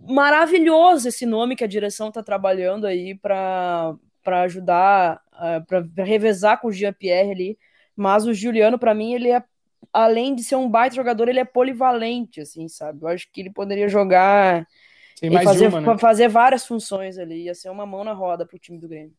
maravilhoso 0.00 1.08
esse 1.08 1.26
nome 1.26 1.54
que 1.54 1.62
a 1.62 1.68
direção 1.68 2.08
está 2.08 2.22
trabalhando 2.22 2.86
aí 2.86 3.14
para 3.14 3.98
ajudar, 4.44 5.20
eh, 5.42 5.60
para 5.60 6.04
revezar 6.04 6.58
com 6.58 6.68
o 6.68 6.72
Jean-Pierre 6.72 7.32
ali. 7.32 7.58
Mas 7.94 8.24
o 8.24 8.32
Juliano, 8.32 8.78
para 8.78 8.94
mim, 8.94 9.12
ele 9.12 9.30
é, 9.30 9.44
além 9.92 10.34
de 10.34 10.42
ser 10.42 10.56
um 10.56 10.70
baita 10.70 10.96
jogador, 10.96 11.28
ele 11.28 11.40
é 11.40 11.44
polivalente, 11.44 12.40
assim, 12.40 12.66
sabe? 12.66 13.02
Eu 13.02 13.08
acho 13.08 13.28
que 13.30 13.42
ele 13.42 13.50
poderia 13.50 13.88
jogar 13.88 14.66
e 15.20 15.30
fazer, 15.42 15.68
uma, 15.68 15.80
né? 15.82 15.98
fazer 15.98 16.28
várias 16.28 16.66
funções 16.66 17.18
ali, 17.18 17.44
ia 17.44 17.54
ser 17.54 17.68
uma 17.68 17.84
mão 17.84 18.04
na 18.04 18.14
roda 18.14 18.46
para 18.46 18.56
o 18.56 18.58
time 18.58 18.78
do 18.78 18.88
Grêmio. 18.88 19.12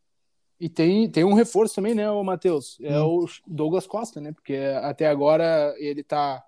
E 0.59 0.67
tem, 0.67 1.09
tem 1.09 1.23
um 1.23 1.33
reforço 1.33 1.75
também, 1.75 1.95
né, 1.95 2.09
o 2.11 2.23
Matheus? 2.23 2.77
É 2.81 2.99
hum. 2.99 3.23
o 3.23 3.27
Douglas 3.47 3.87
Costa, 3.87 4.19
né? 4.19 4.33
Porque 4.33 4.55
até 4.81 5.07
agora 5.07 5.73
ele 5.77 6.03
tá. 6.03 6.43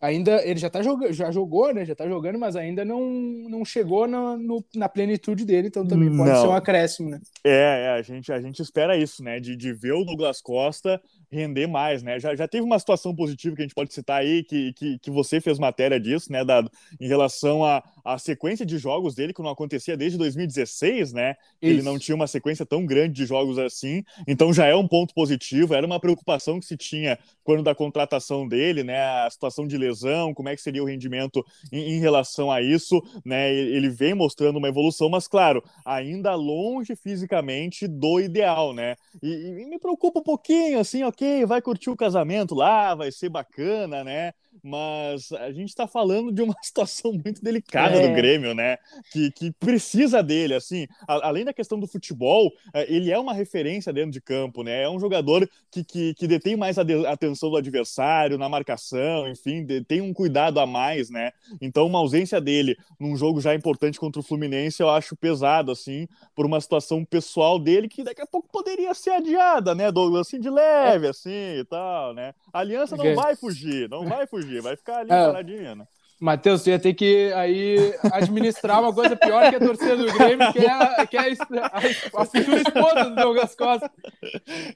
Ainda. 0.00 0.42
Ele 0.46 0.58
já 0.58 0.70
tá 0.70 0.82
jogando, 0.82 1.12
já 1.12 1.30
jogou, 1.30 1.74
né? 1.74 1.84
Já 1.84 1.94
tá 1.94 2.08
jogando, 2.08 2.38
mas 2.38 2.54
ainda 2.54 2.84
não, 2.84 3.00
não 3.48 3.64
chegou 3.64 4.06
na, 4.06 4.36
no, 4.36 4.64
na 4.74 4.88
plenitude 4.88 5.44
dele, 5.44 5.68
então 5.68 5.86
também 5.86 6.16
pode 6.16 6.30
não. 6.30 6.40
ser 6.40 6.46
um 6.46 6.54
acréscimo, 6.54 7.10
né? 7.10 7.20
É, 7.44 7.86
é, 7.86 7.88
a 7.90 8.02
gente, 8.02 8.32
a 8.32 8.40
gente 8.40 8.62
espera 8.62 8.96
isso, 8.96 9.22
né? 9.22 9.40
De, 9.40 9.56
de 9.56 9.72
ver 9.72 9.92
o 9.92 10.04
Douglas 10.04 10.40
Costa 10.40 11.00
render 11.30 11.66
mais, 11.66 12.02
né? 12.02 12.18
Já, 12.18 12.34
já 12.34 12.48
teve 12.48 12.64
uma 12.64 12.78
situação 12.78 13.14
positiva 13.14 13.54
que 13.54 13.62
a 13.62 13.64
gente 13.64 13.74
pode 13.74 13.92
citar 13.94 14.20
aí, 14.20 14.42
que, 14.42 14.72
que, 14.72 14.98
que 14.98 15.10
você 15.10 15.40
fez 15.40 15.58
matéria 15.58 16.00
disso, 16.00 16.30
né, 16.32 16.44
Dado? 16.44 16.70
Em 17.00 17.06
relação 17.06 17.64
à 17.64 17.82
a, 18.04 18.14
a, 18.14 18.18
sequência 18.18 18.66
de 18.66 18.78
jogos 18.78 19.14
dele, 19.14 19.32
que 19.32 19.42
não 19.42 19.50
acontecia 19.50 19.96
desde 19.96 20.18
2016, 20.18 21.12
né? 21.12 21.36
Ele 21.62 21.82
não 21.82 21.98
tinha 21.98 22.14
uma 22.14 22.26
sequência 22.26 22.66
tão 22.66 22.84
grande 22.84 23.14
de 23.14 23.26
jogos 23.26 23.58
assim, 23.58 24.02
então 24.26 24.52
já 24.52 24.66
é 24.66 24.74
um 24.74 24.88
ponto 24.88 25.14
positivo, 25.14 25.74
era 25.74 25.86
uma 25.86 26.00
preocupação 26.00 26.58
que 26.58 26.66
se 26.66 26.76
tinha 26.76 27.18
quando 27.44 27.62
da 27.62 27.74
contratação 27.74 28.46
dele, 28.46 28.82
né? 28.82 29.00
A 29.00 29.30
situação 29.30 29.66
de 29.66 29.76
lesão, 29.78 30.34
como 30.34 30.48
é 30.48 30.56
que 30.56 30.62
seria 30.62 30.82
o 30.82 30.86
rendimento 30.86 31.44
em, 31.72 31.94
em 31.94 32.00
relação 32.00 32.50
a 32.50 32.60
isso, 32.60 33.00
né? 33.24 33.52
Ele 33.54 33.88
vem 33.88 34.14
mostrando 34.14 34.56
uma 34.56 34.68
evolução, 34.68 35.08
mas 35.08 35.28
claro, 35.28 35.62
ainda 35.84 36.34
longe 36.34 36.96
fisicamente 36.96 37.86
do 37.86 38.20
ideal, 38.20 38.72
né? 38.72 38.96
E, 39.22 39.28
e 39.62 39.66
me 39.66 39.78
preocupa 39.78 40.20
um 40.20 40.24
pouquinho, 40.24 40.78
assim, 40.78 41.02
ok, 41.04 41.19
ok, 41.20 41.44
vai 41.46 41.60
curtir 41.60 41.90
o 41.90 41.96
casamento 41.96 42.54
lá, 42.54 42.94
vai 42.94 43.12
ser 43.12 43.28
bacana, 43.28 44.02
né? 44.02 44.32
Mas 44.62 45.32
a 45.32 45.50
gente 45.52 45.68
está 45.68 45.86
falando 45.86 46.32
de 46.32 46.42
uma 46.42 46.54
situação 46.62 47.12
muito 47.12 47.42
delicada 47.42 47.96
é. 47.96 48.08
do 48.08 48.14
Grêmio, 48.14 48.54
né? 48.54 48.78
Que, 49.12 49.30
que 49.30 49.52
precisa 49.52 50.22
dele, 50.22 50.54
assim, 50.54 50.86
a, 51.06 51.28
além 51.28 51.44
da 51.44 51.52
questão 51.52 51.78
do 51.78 51.86
futebol, 51.86 52.52
é, 52.74 52.92
ele 52.92 53.10
é 53.10 53.18
uma 53.18 53.32
referência 53.32 53.92
dentro 53.92 54.10
de 54.10 54.20
campo, 54.20 54.62
né? 54.62 54.82
É 54.82 54.88
um 54.88 54.98
jogador 54.98 55.48
que, 55.70 55.84
que, 55.84 56.14
que 56.14 56.26
detém 56.26 56.56
mais 56.56 56.78
a, 56.78 56.82
de, 56.82 57.06
atenção 57.06 57.50
do 57.50 57.56
adversário, 57.56 58.38
na 58.38 58.48
marcação, 58.48 59.28
enfim, 59.28 59.64
de, 59.64 59.82
tem 59.82 60.00
um 60.00 60.12
cuidado 60.12 60.60
a 60.60 60.66
mais, 60.66 61.10
né? 61.10 61.32
Então, 61.60 61.86
uma 61.86 61.98
ausência 61.98 62.40
dele 62.40 62.76
num 62.98 63.16
jogo 63.16 63.40
já 63.40 63.54
importante 63.54 63.98
contra 63.98 64.20
o 64.20 64.24
Fluminense, 64.24 64.82
eu 64.82 64.90
acho 64.90 65.16
pesado, 65.16 65.72
assim, 65.72 66.06
por 66.34 66.46
uma 66.46 66.60
situação 66.60 67.04
pessoal 67.04 67.58
dele 67.58 67.88
que 67.88 68.02
daqui 68.02 68.20
a 68.20 68.26
pouco 68.26 68.48
poderia 68.50 68.92
ser 68.94 69.10
adiada, 69.10 69.74
né, 69.74 69.90
Douglas? 69.90 70.26
Assim, 70.26 70.38
de 70.38 70.50
leve, 70.50 71.06
assim 71.06 71.30
e 71.30 71.64
tal, 71.64 72.14
né? 72.14 72.34
A 72.52 72.60
aliança 72.60 72.96
não 72.96 73.14
vai 73.14 73.34
fugir, 73.36 73.88
não 73.88 74.06
vai 74.06 74.26
fugir 74.26 74.49
vai 74.58 74.76
ficar 74.76 74.98
ali 75.00 75.12
é. 75.12 75.26
paradinha, 75.26 75.74
né? 75.74 75.86
Matheus, 76.20 76.60
você 76.60 76.72
ia 76.72 76.78
ter 76.78 76.92
que 76.92 77.32
aí 77.32 77.94
administrar 78.12 78.78
uma 78.78 78.92
coisa 78.92 79.16
pior 79.16 79.48
que 79.48 79.56
a 79.56 79.58
torcida 79.58 79.96
do 79.96 80.12
Grêmio, 80.12 80.52
que 80.52 80.58
é 80.58 80.70
a, 80.70 81.06
que 81.06 81.16
é 81.16 81.20
a, 81.20 81.24
a, 81.24 82.20
a 82.22 82.24
futura 82.26 82.60
esposa 82.60 83.04
do 83.04 83.14
Douglas 83.14 83.54
Costa. 83.54 83.90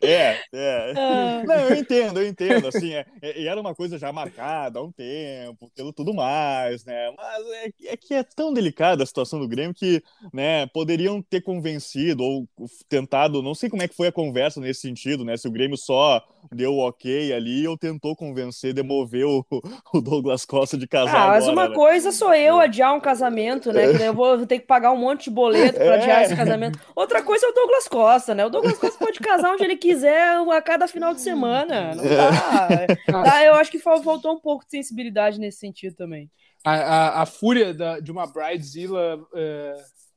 É, 0.01 0.41
é. 0.55 0.95
Ah. 0.97 1.43
Não, 1.47 1.55
eu 1.55 1.77
entendo, 1.77 2.19
eu 2.19 2.27
entendo. 2.27 2.67
Assim, 2.67 2.95
é, 2.95 3.05
é, 3.21 3.45
era 3.45 3.61
uma 3.61 3.75
coisa 3.75 3.99
já 3.99 4.11
marcada 4.11 4.79
há 4.79 4.83
um 4.83 4.91
tempo, 4.91 5.71
pelo 5.77 5.93
tudo 5.93 6.15
mais, 6.15 6.83
né? 6.87 7.13
Mas 7.15 7.47
é, 7.47 7.93
é 7.93 7.97
que 7.97 8.15
é 8.15 8.23
tão 8.23 8.55
delicada 8.55 9.03
a 9.03 9.07
situação 9.07 9.39
do 9.39 9.47
Grêmio 9.47 9.75
que, 9.75 10.03
né, 10.33 10.67
poderiam 10.69 11.21
ter 11.21 11.43
convencido 11.43 12.25
ou 12.25 12.49
tentado, 12.89 13.43
não 13.43 13.55
sei 13.55 13.69
como 13.69 13.83
é 13.83 13.89
que 13.89 13.95
foi 13.97 14.07
a 14.07 14.13
conversa 14.13 14.61
nesse 14.61 14.81
sentido, 14.81 15.27
né? 15.27 15.37
Se 15.37 15.47
o 15.47 15.53
Grêmio 15.53 15.77
só 15.77 16.25
deu 16.53 16.79
ok 16.79 17.33
ali 17.33 17.67
ou 17.67 17.77
tentou 17.77 18.15
convencer, 18.17 18.73
demover 18.73 19.25
o, 19.27 19.45
o 19.93 20.01
Douglas 20.01 20.45
Costa 20.45 20.77
de 20.77 20.87
casar. 20.87 21.27
Ah, 21.27 21.29
mas 21.29 21.49
uma 21.49 21.69
né? 21.69 21.75
coisa 21.75 22.13
sou 22.13 22.35
eu 22.35 22.61
é. 22.61 22.65
adiar 22.65 22.95
um 22.95 23.01
casamento, 23.01 23.73
né? 23.73 23.93
Que 23.93 24.03
eu 24.03 24.15
vou 24.15 24.47
ter 24.47 24.59
que 24.59 24.67
pagar 24.67 24.93
um 24.93 24.99
monte 24.99 25.25
de 25.25 25.31
boleto 25.31 25.79
para 25.79 25.95
adiar 25.95 26.23
esse 26.23 26.33
é. 26.33 26.37
casamento. 26.37 26.79
Outra 26.95 27.23
coisa 27.23 27.47
é 27.47 27.49
o 27.49 27.53
Douglas 27.55 27.89
Costa, 27.89 28.35
né? 28.35 28.45
O 28.47 28.51
Douglas 28.51 28.79
Costa 28.79 28.99
pode 28.99 29.21
casar 29.21 29.53
onde 29.53 29.65
ele 29.65 29.77
quiser 29.77 30.37
a 30.37 30.63
cada 30.63 30.87
final 30.89 31.15
de 31.15 31.21
semana. 31.21 31.95
Não 31.95 32.05
dá. 32.05 33.25
Tá, 33.25 33.45
eu 33.45 33.55
acho 33.55 33.71
que 33.71 33.79
faltou 33.79 34.33
um 34.33 34.41
pouco 34.41 34.65
de 34.65 34.71
sensibilidade 34.71 35.39
nesse 35.39 35.59
sentido 35.59 35.95
também. 35.95 36.31
A, 36.65 36.73
a, 36.73 37.23
a 37.23 37.27
fúria 37.27 37.75
da, 37.75 38.01
de 38.01 38.11
uma 38.11 38.27
Bridezilla 38.27 39.21
é, 39.35 39.77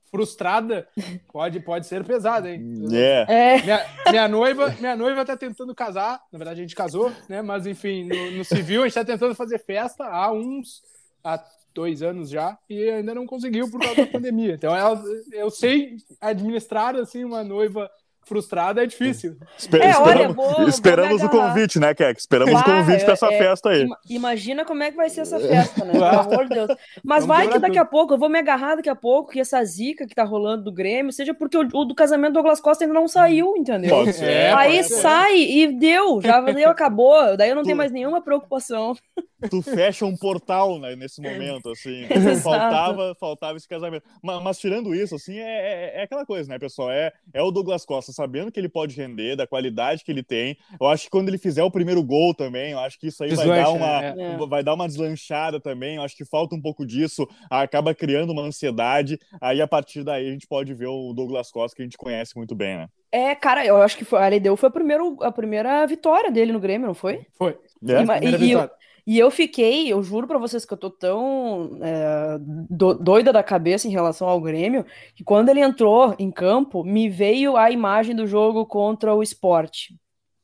frustrada 0.10 0.88
pode, 1.32 1.60
pode 1.60 1.88
ser 1.88 2.04
pesada, 2.04 2.50
hein? 2.50 2.62
Yeah. 2.90 3.32
É. 3.32 3.62
Minha, 3.62 3.86
minha, 4.10 4.28
noiva, 4.28 4.76
minha 4.80 4.96
noiva 4.96 5.26
tá 5.26 5.36
tentando 5.38 5.74
casar, 5.76 6.22
na 6.32 6.38
verdade 6.38 6.62
a 6.62 6.64
gente 6.64 6.76
casou, 6.76 7.12
né? 7.30 7.42
Mas 7.42 7.66
enfim, 7.68 8.06
no, 8.06 8.32
no 8.32 8.46
civil 8.46 8.84
a 8.84 8.86
gente 8.86 8.96
tá 8.96 9.06
tentando 9.06 9.36
fazer 9.36 9.60
festa 9.60 10.06
há 10.06 10.32
uns 10.32 10.82
há 11.24 11.44
dois 11.74 12.02
anos 12.02 12.30
já 12.30 12.58
e 12.68 12.90
ainda 12.90 13.14
não 13.14 13.28
conseguiu 13.28 13.70
por 13.70 13.80
causa 13.80 13.98
da 13.98 14.08
pandemia. 14.12 14.54
Então 14.54 14.76
ela, 14.76 15.02
eu 15.32 15.50
sei 15.50 15.98
administrar 16.20 16.96
assim 16.96 17.24
uma 17.24 17.44
noiva 17.44 17.90
frustrada 18.28 18.84
é 18.84 18.86
difícil. 18.86 19.38
Esper 19.58 19.82
é, 19.82 19.98
olha, 19.98 20.30
vou, 20.30 20.68
esperamos 20.68 21.22
vou 21.22 21.30
o 21.30 21.32
convite, 21.32 21.80
né, 21.80 21.94
Keck? 21.94 22.20
Esperamos 22.20 22.60
o 22.60 22.64
convite 22.64 23.04
para 23.04 23.14
essa 23.14 23.34
é, 23.34 23.38
festa 23.38 23.70
aí. 23.70 23.88
Imagina 24.10 24.66
como 24.66 24.84
é 24.84 24.92
que 24.92 24.98
vai 24.98 25.10
ser 25.10 25.22
essa 25.22 25.40
festa, 25.40 25.86
né? 25.86 25.94
Pelo 25.94 26.06
amor 26.06 26.44
de 26.48 26.56
Deus. 26.56 26.68
Mas 27.04 27.26
Vamos 27.26 27.28
vai 27.28 27.48
que 27.48 27.60
daqui 27.60 27.76
tudo. 27.76 27.82
a 27.82 27.86
pouco, 27.86 28.14
eu 28.14 28.18
vou 28.18 28.30
me 28.30 28.38
agarrar 28.38 28.76
daqui 28.76 28.90
a 28.90 28.96
pouco 28.96 29.32
que 29.32 29.40
essa 29.40 29.64
zica 29.64 30.06
que 30.06 30.14
tá 30.14 30.24
rolando 30.24 30.66
do 30.66 30.72
Grêmio, 30.72 31.12
seja 31.12 31.34
porque 31.34 31.58
o, 31.58 31.62
o 31.74 31.86
do 31.86 31.96
casamento 31.96 32.32
do 32.32 32.36
Douglas 32.36 32.60
Costa 32.60 32.84
ainda 32.84 32.94
não 32.94 33.08
saiu, 33.08 33.56
entendeu? 33.56 33.90
Pode 33.90 34.14
ser, 34.14 34.26
é, 34.26 34.54
aí 34.54 34.78
pode 34.78 34.94
sai 34.94 35.38
ser. 35.38 35.58
e 35.58 35.68
deu, 35.80 36.22
já 36.22 36.42
deu, 36.42 36.70
acabou. 36.70 37.38
Daí 37.38 37.50
eu 37.50 37.56
não 37.56 37.64
tenho 37.64 37.78
mais 37.78 37.92
nenhuma 37.92 38.22
preocupação. 38.22 38.96
Tu 39.50 39.62
fecha 39.62 40.06
um 40.06 40.16
portal 40.16 40.80
né, 40.80 40.96
nesse 40.96 41.22
momento, 41.22 41.70
assim. 41.70 42.08
faltava, 42.42 43.16
faltava 43.16 43.58
esse 43.58 43.68
casamento. 43.68 44.04
Mas, 44.22 44.42
mas 44.42 44.58
tirando 44.58 44.96
isso, 44.96 45.16
assim, 45.16 45.38
é, 45.38 45.44
é, 45.44 46.00
é, 46.00 46.04
aquela 46.04 46.26
coisa, 46.26 46.50
né, 46.50 46.58
pessoal? 46.58 46.90
É, 46.90 47.14
é 47.34 47.42
o 47.42 47.52
Douglas 47.52 47.86
Costa 47.86 48.12
sabendo 48.12 48.52
que 48.52 48.60
ele 48.60 48.70
pode 48.70 48.96
render, 48.96 49.36
da 49.36 49.46
qualidade 49.46 50.04
que 50.04 50.12
ele 50.12 50.24
tem. 50.24 50.58
Eu 50.80 50.88
acho 50.88 51.04
que 51.04 51.10
quando 51.10 51.28
ele 51.28 51.38
fizer 51.38 51.64
o 51.64 51.72
primeiro 51.72 52.04
gol 52.04 52.34
também, 52.34 52.72
eu 52.72 52.80
acho 52.80 53.00
que 53.00 53.08
isso 53.08 53.24
aí 53.24 53.34
vai 53.36 53.48
dar, 53.48 53.70
uma, 53.70 54.04
é. 54.04 54.38
vai 54.48 54.64
dar 54.64 54.74
uma 54.74 54.88
deslanchada 54.88 55.60
também. 55.60 55.98
Eu 55.98 56.02
acho 56.02 56.16
que 56.16 56.26
falta 56.26 56.56
um 56.56 56.62
pouco 56.62 56.86
disso, 56.86 57.28
acaba 57.50 57.94
criando 57.94 58.32
uma 58.32 58.42
ansiedade. 58.42 59.20
Aí 59.40 59.62
a 59.62 59.68
partir 59.68 60.04
daí 60.04 60.28
a 60.28 60.32
gente 60.32 60.48
pode 60.48 60.74
ver 60.74 60.88
o 60.88 61.14
Douglas 61.14 61.52
Costa 61.52 61.76
que 61.76 61.84
a 61.84 61.86
gente 61.86 61.98
conhece 61.98 62.36
muito 62.36 62.56
bem, 62.56 62.78
né? 62.78 62.88
É, 63.12 63.34
cara, 63.36 63.66
eu 63.66 63.82
acho 63.82 63.98
que 63.98 64.04
foi, 64.04 64.20
a 64.20 64.28
LDU 64.28 64.58
foi 64.58 64.68
a, 64.68 64.72
primeiro, 64.72 65.18
a 65.22 65.32
primeira 65.32 65.86
vitória 65.86 66.30
dele 66.30 66.52
no 66.52 66.60
Grêmio, 66.60 66.88
não 66.88 66.94
foi? 66.94 67.26
Foi. 67.38 67.58
É. 67.88 68.26
E, 68.26 68.52
e, 68.52 68.54
e 68.54 68.70
eu 69.16 69.32
fiquei, 69.32 69.88
eu 69.88 70.04
juro 70.04 70.28
para 70.28 70.38
vocês 70.38 70.66
que 70.66 70.74
eu 70.74 70.78
tô 70.78 70.90
tão 70.90 71.80
é, 71.82 72.38
do, 72.40 72.94
doida 72.94 73.32
da 73.32 73.42
cabeça 73.42 73.88
em 73.88 73.92
relação 73.92 74.28
ao 74.28 74.42
Grêmio, 74.42 74.86
que 75.16 75.24
quando 75.24 75.48
ele 75.48 75.62
entrou 75.62 76.14
em 76.20 76.30
campo, 76.30 76.84
me 76.84 77.08
veio 77.08 77.56
a 77.56 77.72
imagem 77.72 78.14
do 78.14 78.28
jogo 78.28 78.66
contra 78.66 79.16
o 79.16 79.24
esporte, 79.24 79.98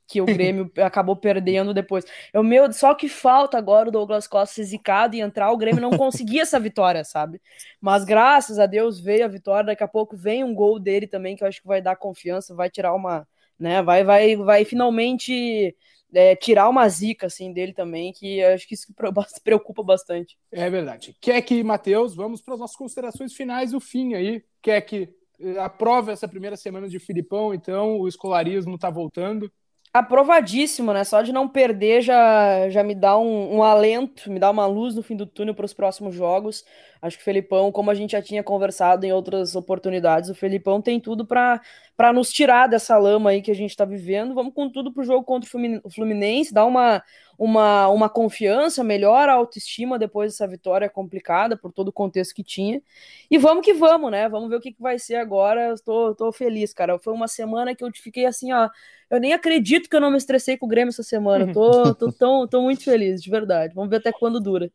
que 0.08 0.22
o 0.22 0.26
Grêmio 0.32 0.72
acabou 0.78 1.14
perdendo 1.18 1.74
depois. 1.74 2.06
Eu, 2.34 2.42
meu, 2.42 2.72
só 2.72 2.94
que 2.94 3.10
falta 3.10 3.58
agora 3.58 3.90
o 3.90 3.92
Douglas 3.92 4.28
Costa 4.28 4.56
ser 4.56 4.64
zicado 4.64 5.18
e 5.18 5.20
entrar, 5.20 5.52
o 5.52 5.58
Grêmio 5.58 5.82
não 5.82 5.92
conseguia 5.98 6.44
essa 6.44 6.58
vitória, 6.58 7.04
sabe? 7.04 7.42
Mas 7.82 8.06
graças 8.06 8.60
a 8.60 8.66
Deus 8.66 8.98
veio 8.98 9.26
a 9.26 9.28
vitória, 9.28 9.66
daqui 9.66 9.84
a 9.84 9.90
pouco 9.90 10.16
vem 10.16 10.42
um 10.42 10.56
gol 10.56 10.80
dele 10.80 11.06
também, 11.06 11.36
que 11.36 11.44
eu 11.44 11.48
acho 11.50 11.62
que 11.62 11.68
vai 11.68 11.82
dar 11.82 11.98
confiança, 11.98 12.56
vai 12.56 12.70
tirar 12.70 12.94
uma, 12.94 13.28
né, 13.60 13.82
vai, 13.82 14.06
vai, 14.06 14.38
vai 14.38 14.64
finalmente 14.64 15.76
é, 16.14 16.36
tirar 16.36 16.70
uma 16.70 16.88
zica 16.88 17.28
assim 17.28 17.52
dele 17.52 17.74
também, 17.74 18.14
que 18.14 18.44
acho 18.44 18.68
que 18.68 18.76
isso 18.76 18.94
preocupa 19.44 19.84
bastante. 19.84 20.38
É 20.52 20.70
verdade. 20.70 21.16
Quer 21.20 21.42
que, 21.42 21.64
Matheus, 21.64 22.16
vamos 22.16 22.42
para 22.42 22.54
as 22.54 22.60
nossas 22.60 22.76
considerações 22.76 23.34
finais, 23.34 23.74
o 23.74 23.80
fim 23.80 24.14
aí. 24.14 24.44
Quer 24.62 24.82
que 24.82 25.10
eh, 25.40 25.58
aprova 25.60 26.12
essa 26.12 26.28
primeira 26.28 26.56
semana 26.56 26.88
de 26.88 27.00
Filipão, 27.00 27.54
então 27.54 28.00
o 28.00 28.08
escolarismo 28.08 28.76
está 28.76 28.90
voltando. 28.90 29.52
Aprovadíssimo, 29.96 30.92
né? 30.92 31.04
Só 31.04 31.22
de 31.22 31.32
não 31.32 31.48
perder 31.48 32.02
já, 32.02 32.68
já 32.68 32.84
me 32.84 32.96
dá 32.96 33.16
um, 33.16 33.58
um 33.58 33.62
alento, 33.64 34.32
me 34.32 34.40
dá 34.40 34.50
uma 34.50 34.66
luz 34.66 34.96
no 34.96 35.04
fim 35.04 35.16
do 35.16 35.28
túnel 35.28 35.54
para 35.54 35.66
os 35.66 35.74
próximos 35.74 36.16
jogos. 36.16 36.66
Acho 37.00 37.16
que 37.16 37.22
o 37.22 37.26
Felipão, 37.26 37.72
como 37.72 37.92
a 37.92 37.94
gente 37.94 38.14
já 38.14 38.22
tinha 38.22 38.42
conversado 38.42 39.06
em 39.06 39.14
outras 39.14 39.56
oportunidades, 39.56 40.32
o 40.32 40.36
Felipão 40.36 40.82
tem 40.82 41.00
tudo 41.00 41.28
para 41.28 41.62
nos 42.12 42.32
tirar 42.32 42.66
dessa 42.68 42.98
lama 42.98 43.30
aí 43.30 43.42
que 43.44 43.52
a 43.52 43.56
gente 43.56 43.70
está 43.70 43.86
vivendo. 43.86 44.34
Vamos 44.34 44.56
com 44.56 44.68
tudo 44.68 44.92
para 44.92 45.02
o 45.02 45.06
jogo 45.06 45.24
contra 45.24 45.48
o 45.84 45.90
Fluminense, 45.92 46.52
dar 46.52 46.66
uma, 46.66 47.04
uma, 47.44 47.90
uma 47.90 48.08
confiança, 48.08 48.86
melhor 48.86 49.28
a 49.28 49.34
autoestima 49.34 50.00
depois 50.00 50.32
dessa 50.32 50.48
vitória 50.48 50.90
complicada, 50.90 51.58
por 51.58 51.74
todo 51.74 51.90
o 51.90 51.92
contexto 51.92 52.34
que 52.34 52.42
tinha. 52.42 52.82
E 53.30 53.38
vamos 53.38 53.66
que 53.66 53.74
vamos, 53.74 54.10
né? 54.10 54.30
Vamos 54.30 54.50
ver 54.50 54.56
o 54.56 54.62
que, 54.62 54.72
que 54.72 54.82
vai 54.82 54.98
ser 54.98 55.16
agora. 55.16 55.74
Estou 55.74 56.16
tô, 56.16 56.28
tô 56.28 56.32
feliz, 56.32 56.74
cara. 56.74 56.98
Foi 56.98 57.12
uma 57.12 57.28
semana 57.28 57.76
que 57.76 57.84
eu 57.84 57.92
fiquei 57.94 58.26
assim, 58.26 58.54
ó. 58.54 58.70
Eu 59.10 59.20
nem 59.20 59.34
acredito 59.34 59.90
que 59.90 59.96
eu 59.96 60.00
não 60.00 60.10
me 60.10 60.18
estressei 60.18 60.56
com 60.56 60.68
o 60.68 60.70
Grêmio 60.70 60.92
essa 60.92 61.04
semana. 61.04 61.52
Tô, 61.52 61.94
tô, 61.94 62.14
tão, 62.14 62.48
tô 62.48 62.62
muito 62.62 62.82
feliz, 62.82 63.22
de 63.22 63.30
verdade. 63.30 63.76
Vamos 63.76 63.90
ver 63.90 63.98
até 63.98 64.14
quando 64.14 64.40
dura. 64.40 64.72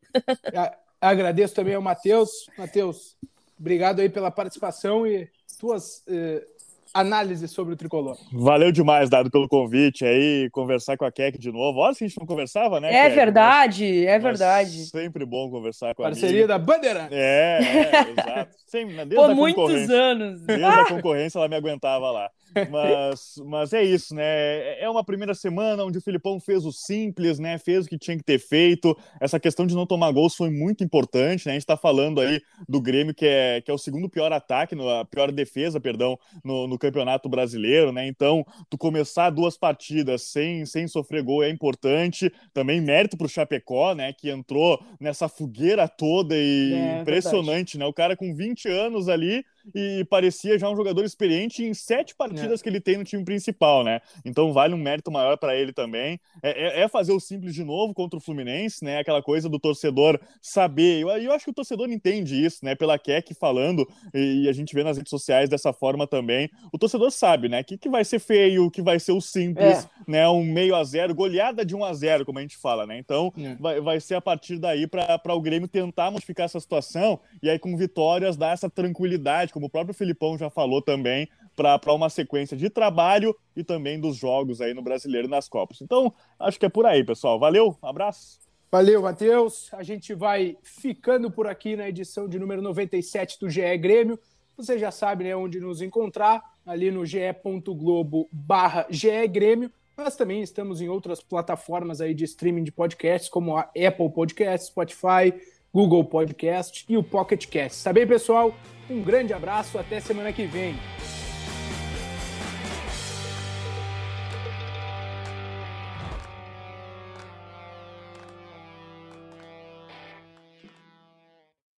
Agradeço 1.00 1.54
também 1.54 1.74
ao 1.74 1.80
Matheus. 1.80 2.50
Matheus, 2.58 3.16
obrigado 3.58 4.00
aí 4.00 4.10
pela 4.10 4.30
participação 4.30 5.06
e 5.06 5.26
tuas 5.58 6.02
eh, 6.06 6.46
análises 6.94 7.50
sobre 7.50 7.74
o 7.74 7.76
tricolor. 7.76 8.16
Valeu 8.32 8.72
demais, 8.72 9.08
Dado, 9.10 9.30
pelo 9.30 9.48
convite 9.48 10.04
aí, 10.04 10.48
conversar 10.50 10.96
com 10.96 11.04
a 11.04 11.12
Keck 11.12 11.38
de 11.38 11.50
novo. 11.50 11.78
Olha 11.78 11.94
se 11.94 12.04
a 12.04 12.08
gente 12.08 12.18
não 12.18 12.26
conversava, 12.26 12.80
né? 12.80 12.92
É 12.92 13.04
Keck? 13.04 13.14
verdade, 13.14 14.06
é 14.06 14.18
verdade. 14.18 14.86
sempre 14.86 15.24
bom 15.24 15.50
conversar 15.50 15.94
com 15.94 16.02
a 16.02 16.06
Parceria 16.06 16.46
da 16.46 16.58
Bandeira. 16.58 17.08
É, 17.10 17.58
é, 17.60 18.10
exato. 18.10 18.56
Sempre, 18.66 18.96
desde 18.96 19.14
Por 19.16 19.34
muitos 19.34 19.90
anos. 19.90 20.40
Desde 20.42 20.64
a 20.64 20.84
concorrência 20.88 21.38
ela 21.38 21.48
me 21.48 21.56
aguentava 21.56 22.10
lá. 22.10 22.30
Mas, 22.70 23.34
mas 23.44 23.72
é 23.72 23.82
isso, 23.82 24.14
né? 24.14 24.80
É 24.80 24.88
uma 24.88 25.04
primeira 25.04 25.34
semana 25.34 25.84
onde 25.84 25.98
o 25.98 26.00
Filipão 26.00 26.40
fez 26.40 26.64
o 26.64 26.72
simples, 26.72 27.38
né? 27.38 27.58
Fez 27.58 27.86
o 27.86 27.88
que 27.88 27.98
tinha 27.98 28.16
que 28.16 28.22
ter 28.22 28.38
feito. 28.38 28.96
Essa 29.20 29.38
questão 29.38 29.66
de 29.66 29.74
não 29.74 29.86
tomar 29.86 30.10
gols 30.12 30.34
foi 30.34 30.50
muito 30.50 30.82
importante, 30.82 31.46
né? 31.46 31.52
A 31.52 31.54
gente 31.54 31.66
tá 31.66 31.76
falando 31.76 32.20
aí 32.20 32.40
do 32.68 32.80
Grêmio, 32.80 33.14
que 33.14 33.26
é, 33.26 33.60
que 33.60 33.70
é 33.70 33.74
o 33.74 33.78
segundo 33.78 34.08
pior 34.08 34.32
ataque, 34.32 34.74
a 34.74 35.04
pior 35.04 35.30
defesa, 35.32 35.80
perdão, 35.80 36.18
no, 36.44 36.66
no 36.66 36.78
Campeonato 36.78 37.28
Brasileiro, 37.28 37.92
né? 37.92 38.06
Então, 38.06 38.44
tu 38.68 38.78
começar 38.78 39.30
duas 39.30 39.56
partidas 39.56 40.22
sem, 40.22 40.64
sem 40.66 40.86
sofrer 40.86 41.22
gol 41.22 41.42
é 41.42 41.50
importante. 41.50 42.32
Também 42.52 42.80
mérito 42.80 43.16
pro 43.16 43.28
Chapecó, 43.28 43.94
né? 43.94 44.12
Que 44.12 44.30
entrou 44.30 44.82
nessa 45.00 45.28
fogueira 45.28 45.88
toda 45.88 46.34
e 46.36 46.72
é, 46.74 47.00
impressionante, 47.00 47.76
verdade. 47.76 47.78
né? 47.78 47.86
O 47.86 47.92
cara 47.92 48.16
com 48.16 48.34
20 48.34 48.68
anos 48.68 49.08
ali 49.08 49.44
e 49.74 50.04
parecia 50.04 50.58
já 50.58 50.68
um 50.68 50.76
jogador 50.76 51.04
experiente 51.04 51.64
em 51.64 51.74
sete 51.74 52.14
partidas 52.14 52.60
é. 52.60 52.62
que 52.62 52.68
ele 52.68 52.80
tem 52.80 52.96
no 52.96 53.04
time 53.04 53.24
principal, 53.24 53.84
né? 53.84 54.00
Então 54.24 54.52
vale 54.52 54.74
um 54.74 54.78
mérito 54.78 55.10
maior 55.10 55.36
para 55.36 55.56
ele 55.56 55.72
também. 55.72 56.20
É, 56.42 56.80
é, 56.80 56.80
é, 56.82 56.88
fazer 56.88 57.12
o 57.12 57.20
simples 57.20 57.54
de 57.54 57.64
novo 57.64 57.94
contra 57.94 58.18
o 58.18 58.20
Fluminense, 58.20 58.84
né? 58.84 58.98
Aquela 58.98 59.22
coisa 59.22 59.48
do 59.48 59.58
torcedor 59.58 60.18
saber. 60.40 61.00
Eu, 61.00 61.08
eu 61.10 61.32
acho 61.32 61.44
que 61.44 61.50
o 61.50 61.54
torcedor 61.54 61.90
entende 61.90 62.42
isso, 62.44 62.64
né? 62.64 62.74
Pela 62.74 62.98
Keck 62.98 63.34
falando, 63.34 63.86
e, 64.14 64.44
e, 64.44 64.48
a 64.48 64.52
gente 64.52 64.74
vê 64.74 64.82
nas 64.82 64.96
redes 64.96 65.10
sociais 65.10 65.48
dessa 65.48 65.72
forma 65.72 66.06
também. 66.06 66.50
O 66.72 66.78
torcedor 66.78 67.10
sabe, 67.10 67.48
né? 67.48 67.62
Que, 67.62 67.76
que 67.76 67.88
vai 67.88 68.04
ser 68.04 68.18
feio, 68.18 68.70
que 68.70 68.82
vai 68.82 68.98
ser 68.98 69.12
o 69.12 69.20
simples, 69.20 69.84
é. 69.84 69.88
né? 70.06 70.28
Um 70.28 70.44
meio 70.44 70.74
a 70.74 70.84
zero, 70.84 71.14
goleada 71.14 71.64
de 71.64 71.74
um 71.74 71.84
a 71.84 71.92
zero, 71.92 72.24
como 72.24 72.38
a 72.38 72.42
gente 72.42 72.56
fala, 72.56 72.86
né? 72.86 72.98
Então 72.98 73.32
é. 73.38 73.54
vai, 73.56 73.80
vai 73.80 74.00
ser 74.00 74.14
a 74.14 74.20
partir 74.20 74.58
daí 74.58 74.86
para 74.86 75.34
o 75.34 75.40
Grêmio 75.40 75.68
tentar 75.68 76.10
modificar 76.10 76.46
essa 76.46 76.60
situação 76.60 77.20
e 77.42 77.48
aí 77.48 77.58
com 77.58 77.76
vitórias 77.76 78.36
dar 78.36 78.52
essa 78.52 78.68
tranquilidade 78.68 79.52
como 79.58 79.66
o 79.66 79.70
próprio 79.70 79.92
Filipão 79.92 80.38
já 80.38 80.48
falou 80.48 80.80
também, 80.80 81.28
para 81.56 81.92
uma 81.92 82.08
sequência 82.08 82.56
de 82.56 82.70
trabalho 82.70 83.34
e 83.56 83.64
também 83.64 84.00
dos 84.00 84.16
jogos 84.16 84.60
aí 84.60 84.72
no 84.72 84.82
Brasileiro 84.82 85.26
nas 85.26 85.48
Copas. 85.48 85.80
Então, 85.80 86.14
acho 86.38 86.60
que 86.60 86.66
é 86.66 86.68
por 86.68 86.86
aí, 86.86 87.02
pessoal. 87.02 87.40
Valeu, 87.40 87.76
abraço. 87.82 88.38
Valeu, 88.70 89.02
Matheus. 89.02 89.68
A 89.74 89.82
gente 89.82 90.14
vai 90.14 90.56
ficando 90.62 91.28
por 91.28 91.48
aqui 91.48 91.74
na 91.74 91.88
edição 91.88 92.28
de 92.28 92.38
número 92.38 92.62
97 92.62 93.40
do 93.40 93.50
GE 93.50 93.76
Grêmio. 93.78 94.16
Você 94.56 94.78
já 94.78 94.92
sabe 94.92 95.24
né, 95.24 95.34
onde 95.34 95.58
nos 95.58 95.82
encontrar, 95.82 96.40
ali 96.64 96.92
no 96.92 97.04
ge.globo 97.04 98.28
barra 98.30 98.86
Grêmio. 99.28 99.72
Nós 99.96 100.14
também 100.14 100.40
estamos 100.40 100.80
em 100.80 100.88
outras 100.88 101.20
plataformas 101.20 102.00
aí 102.00 102.14
de 102.14 102.22
streaming 102.22 102.62
de 102.62 102.70
podcasts, 102.70 103.28
como 103.28 103.56
a 103.56 103.62
Apple 103.62 104.10
Podcasts, 104.14 104.68
Spotify, 104.68 105.34
Google 105.78 106.02
Podcast 106.02 106.84
e 106.88 106.96
o 106.96 107.04
Pocket 107.04 107.46
Cast. 107.46 107.84
Tá 107.84 107.92
bem, 107.92 108.04
pessoal? 108.04 108.52
Um 108.90 109.00
grande 109.00 109.32
abraço, 109.32 109.78
até 109.78 110.00
semana 110.00 110.32
que 110.32 110.44
vem. 110.44 110.74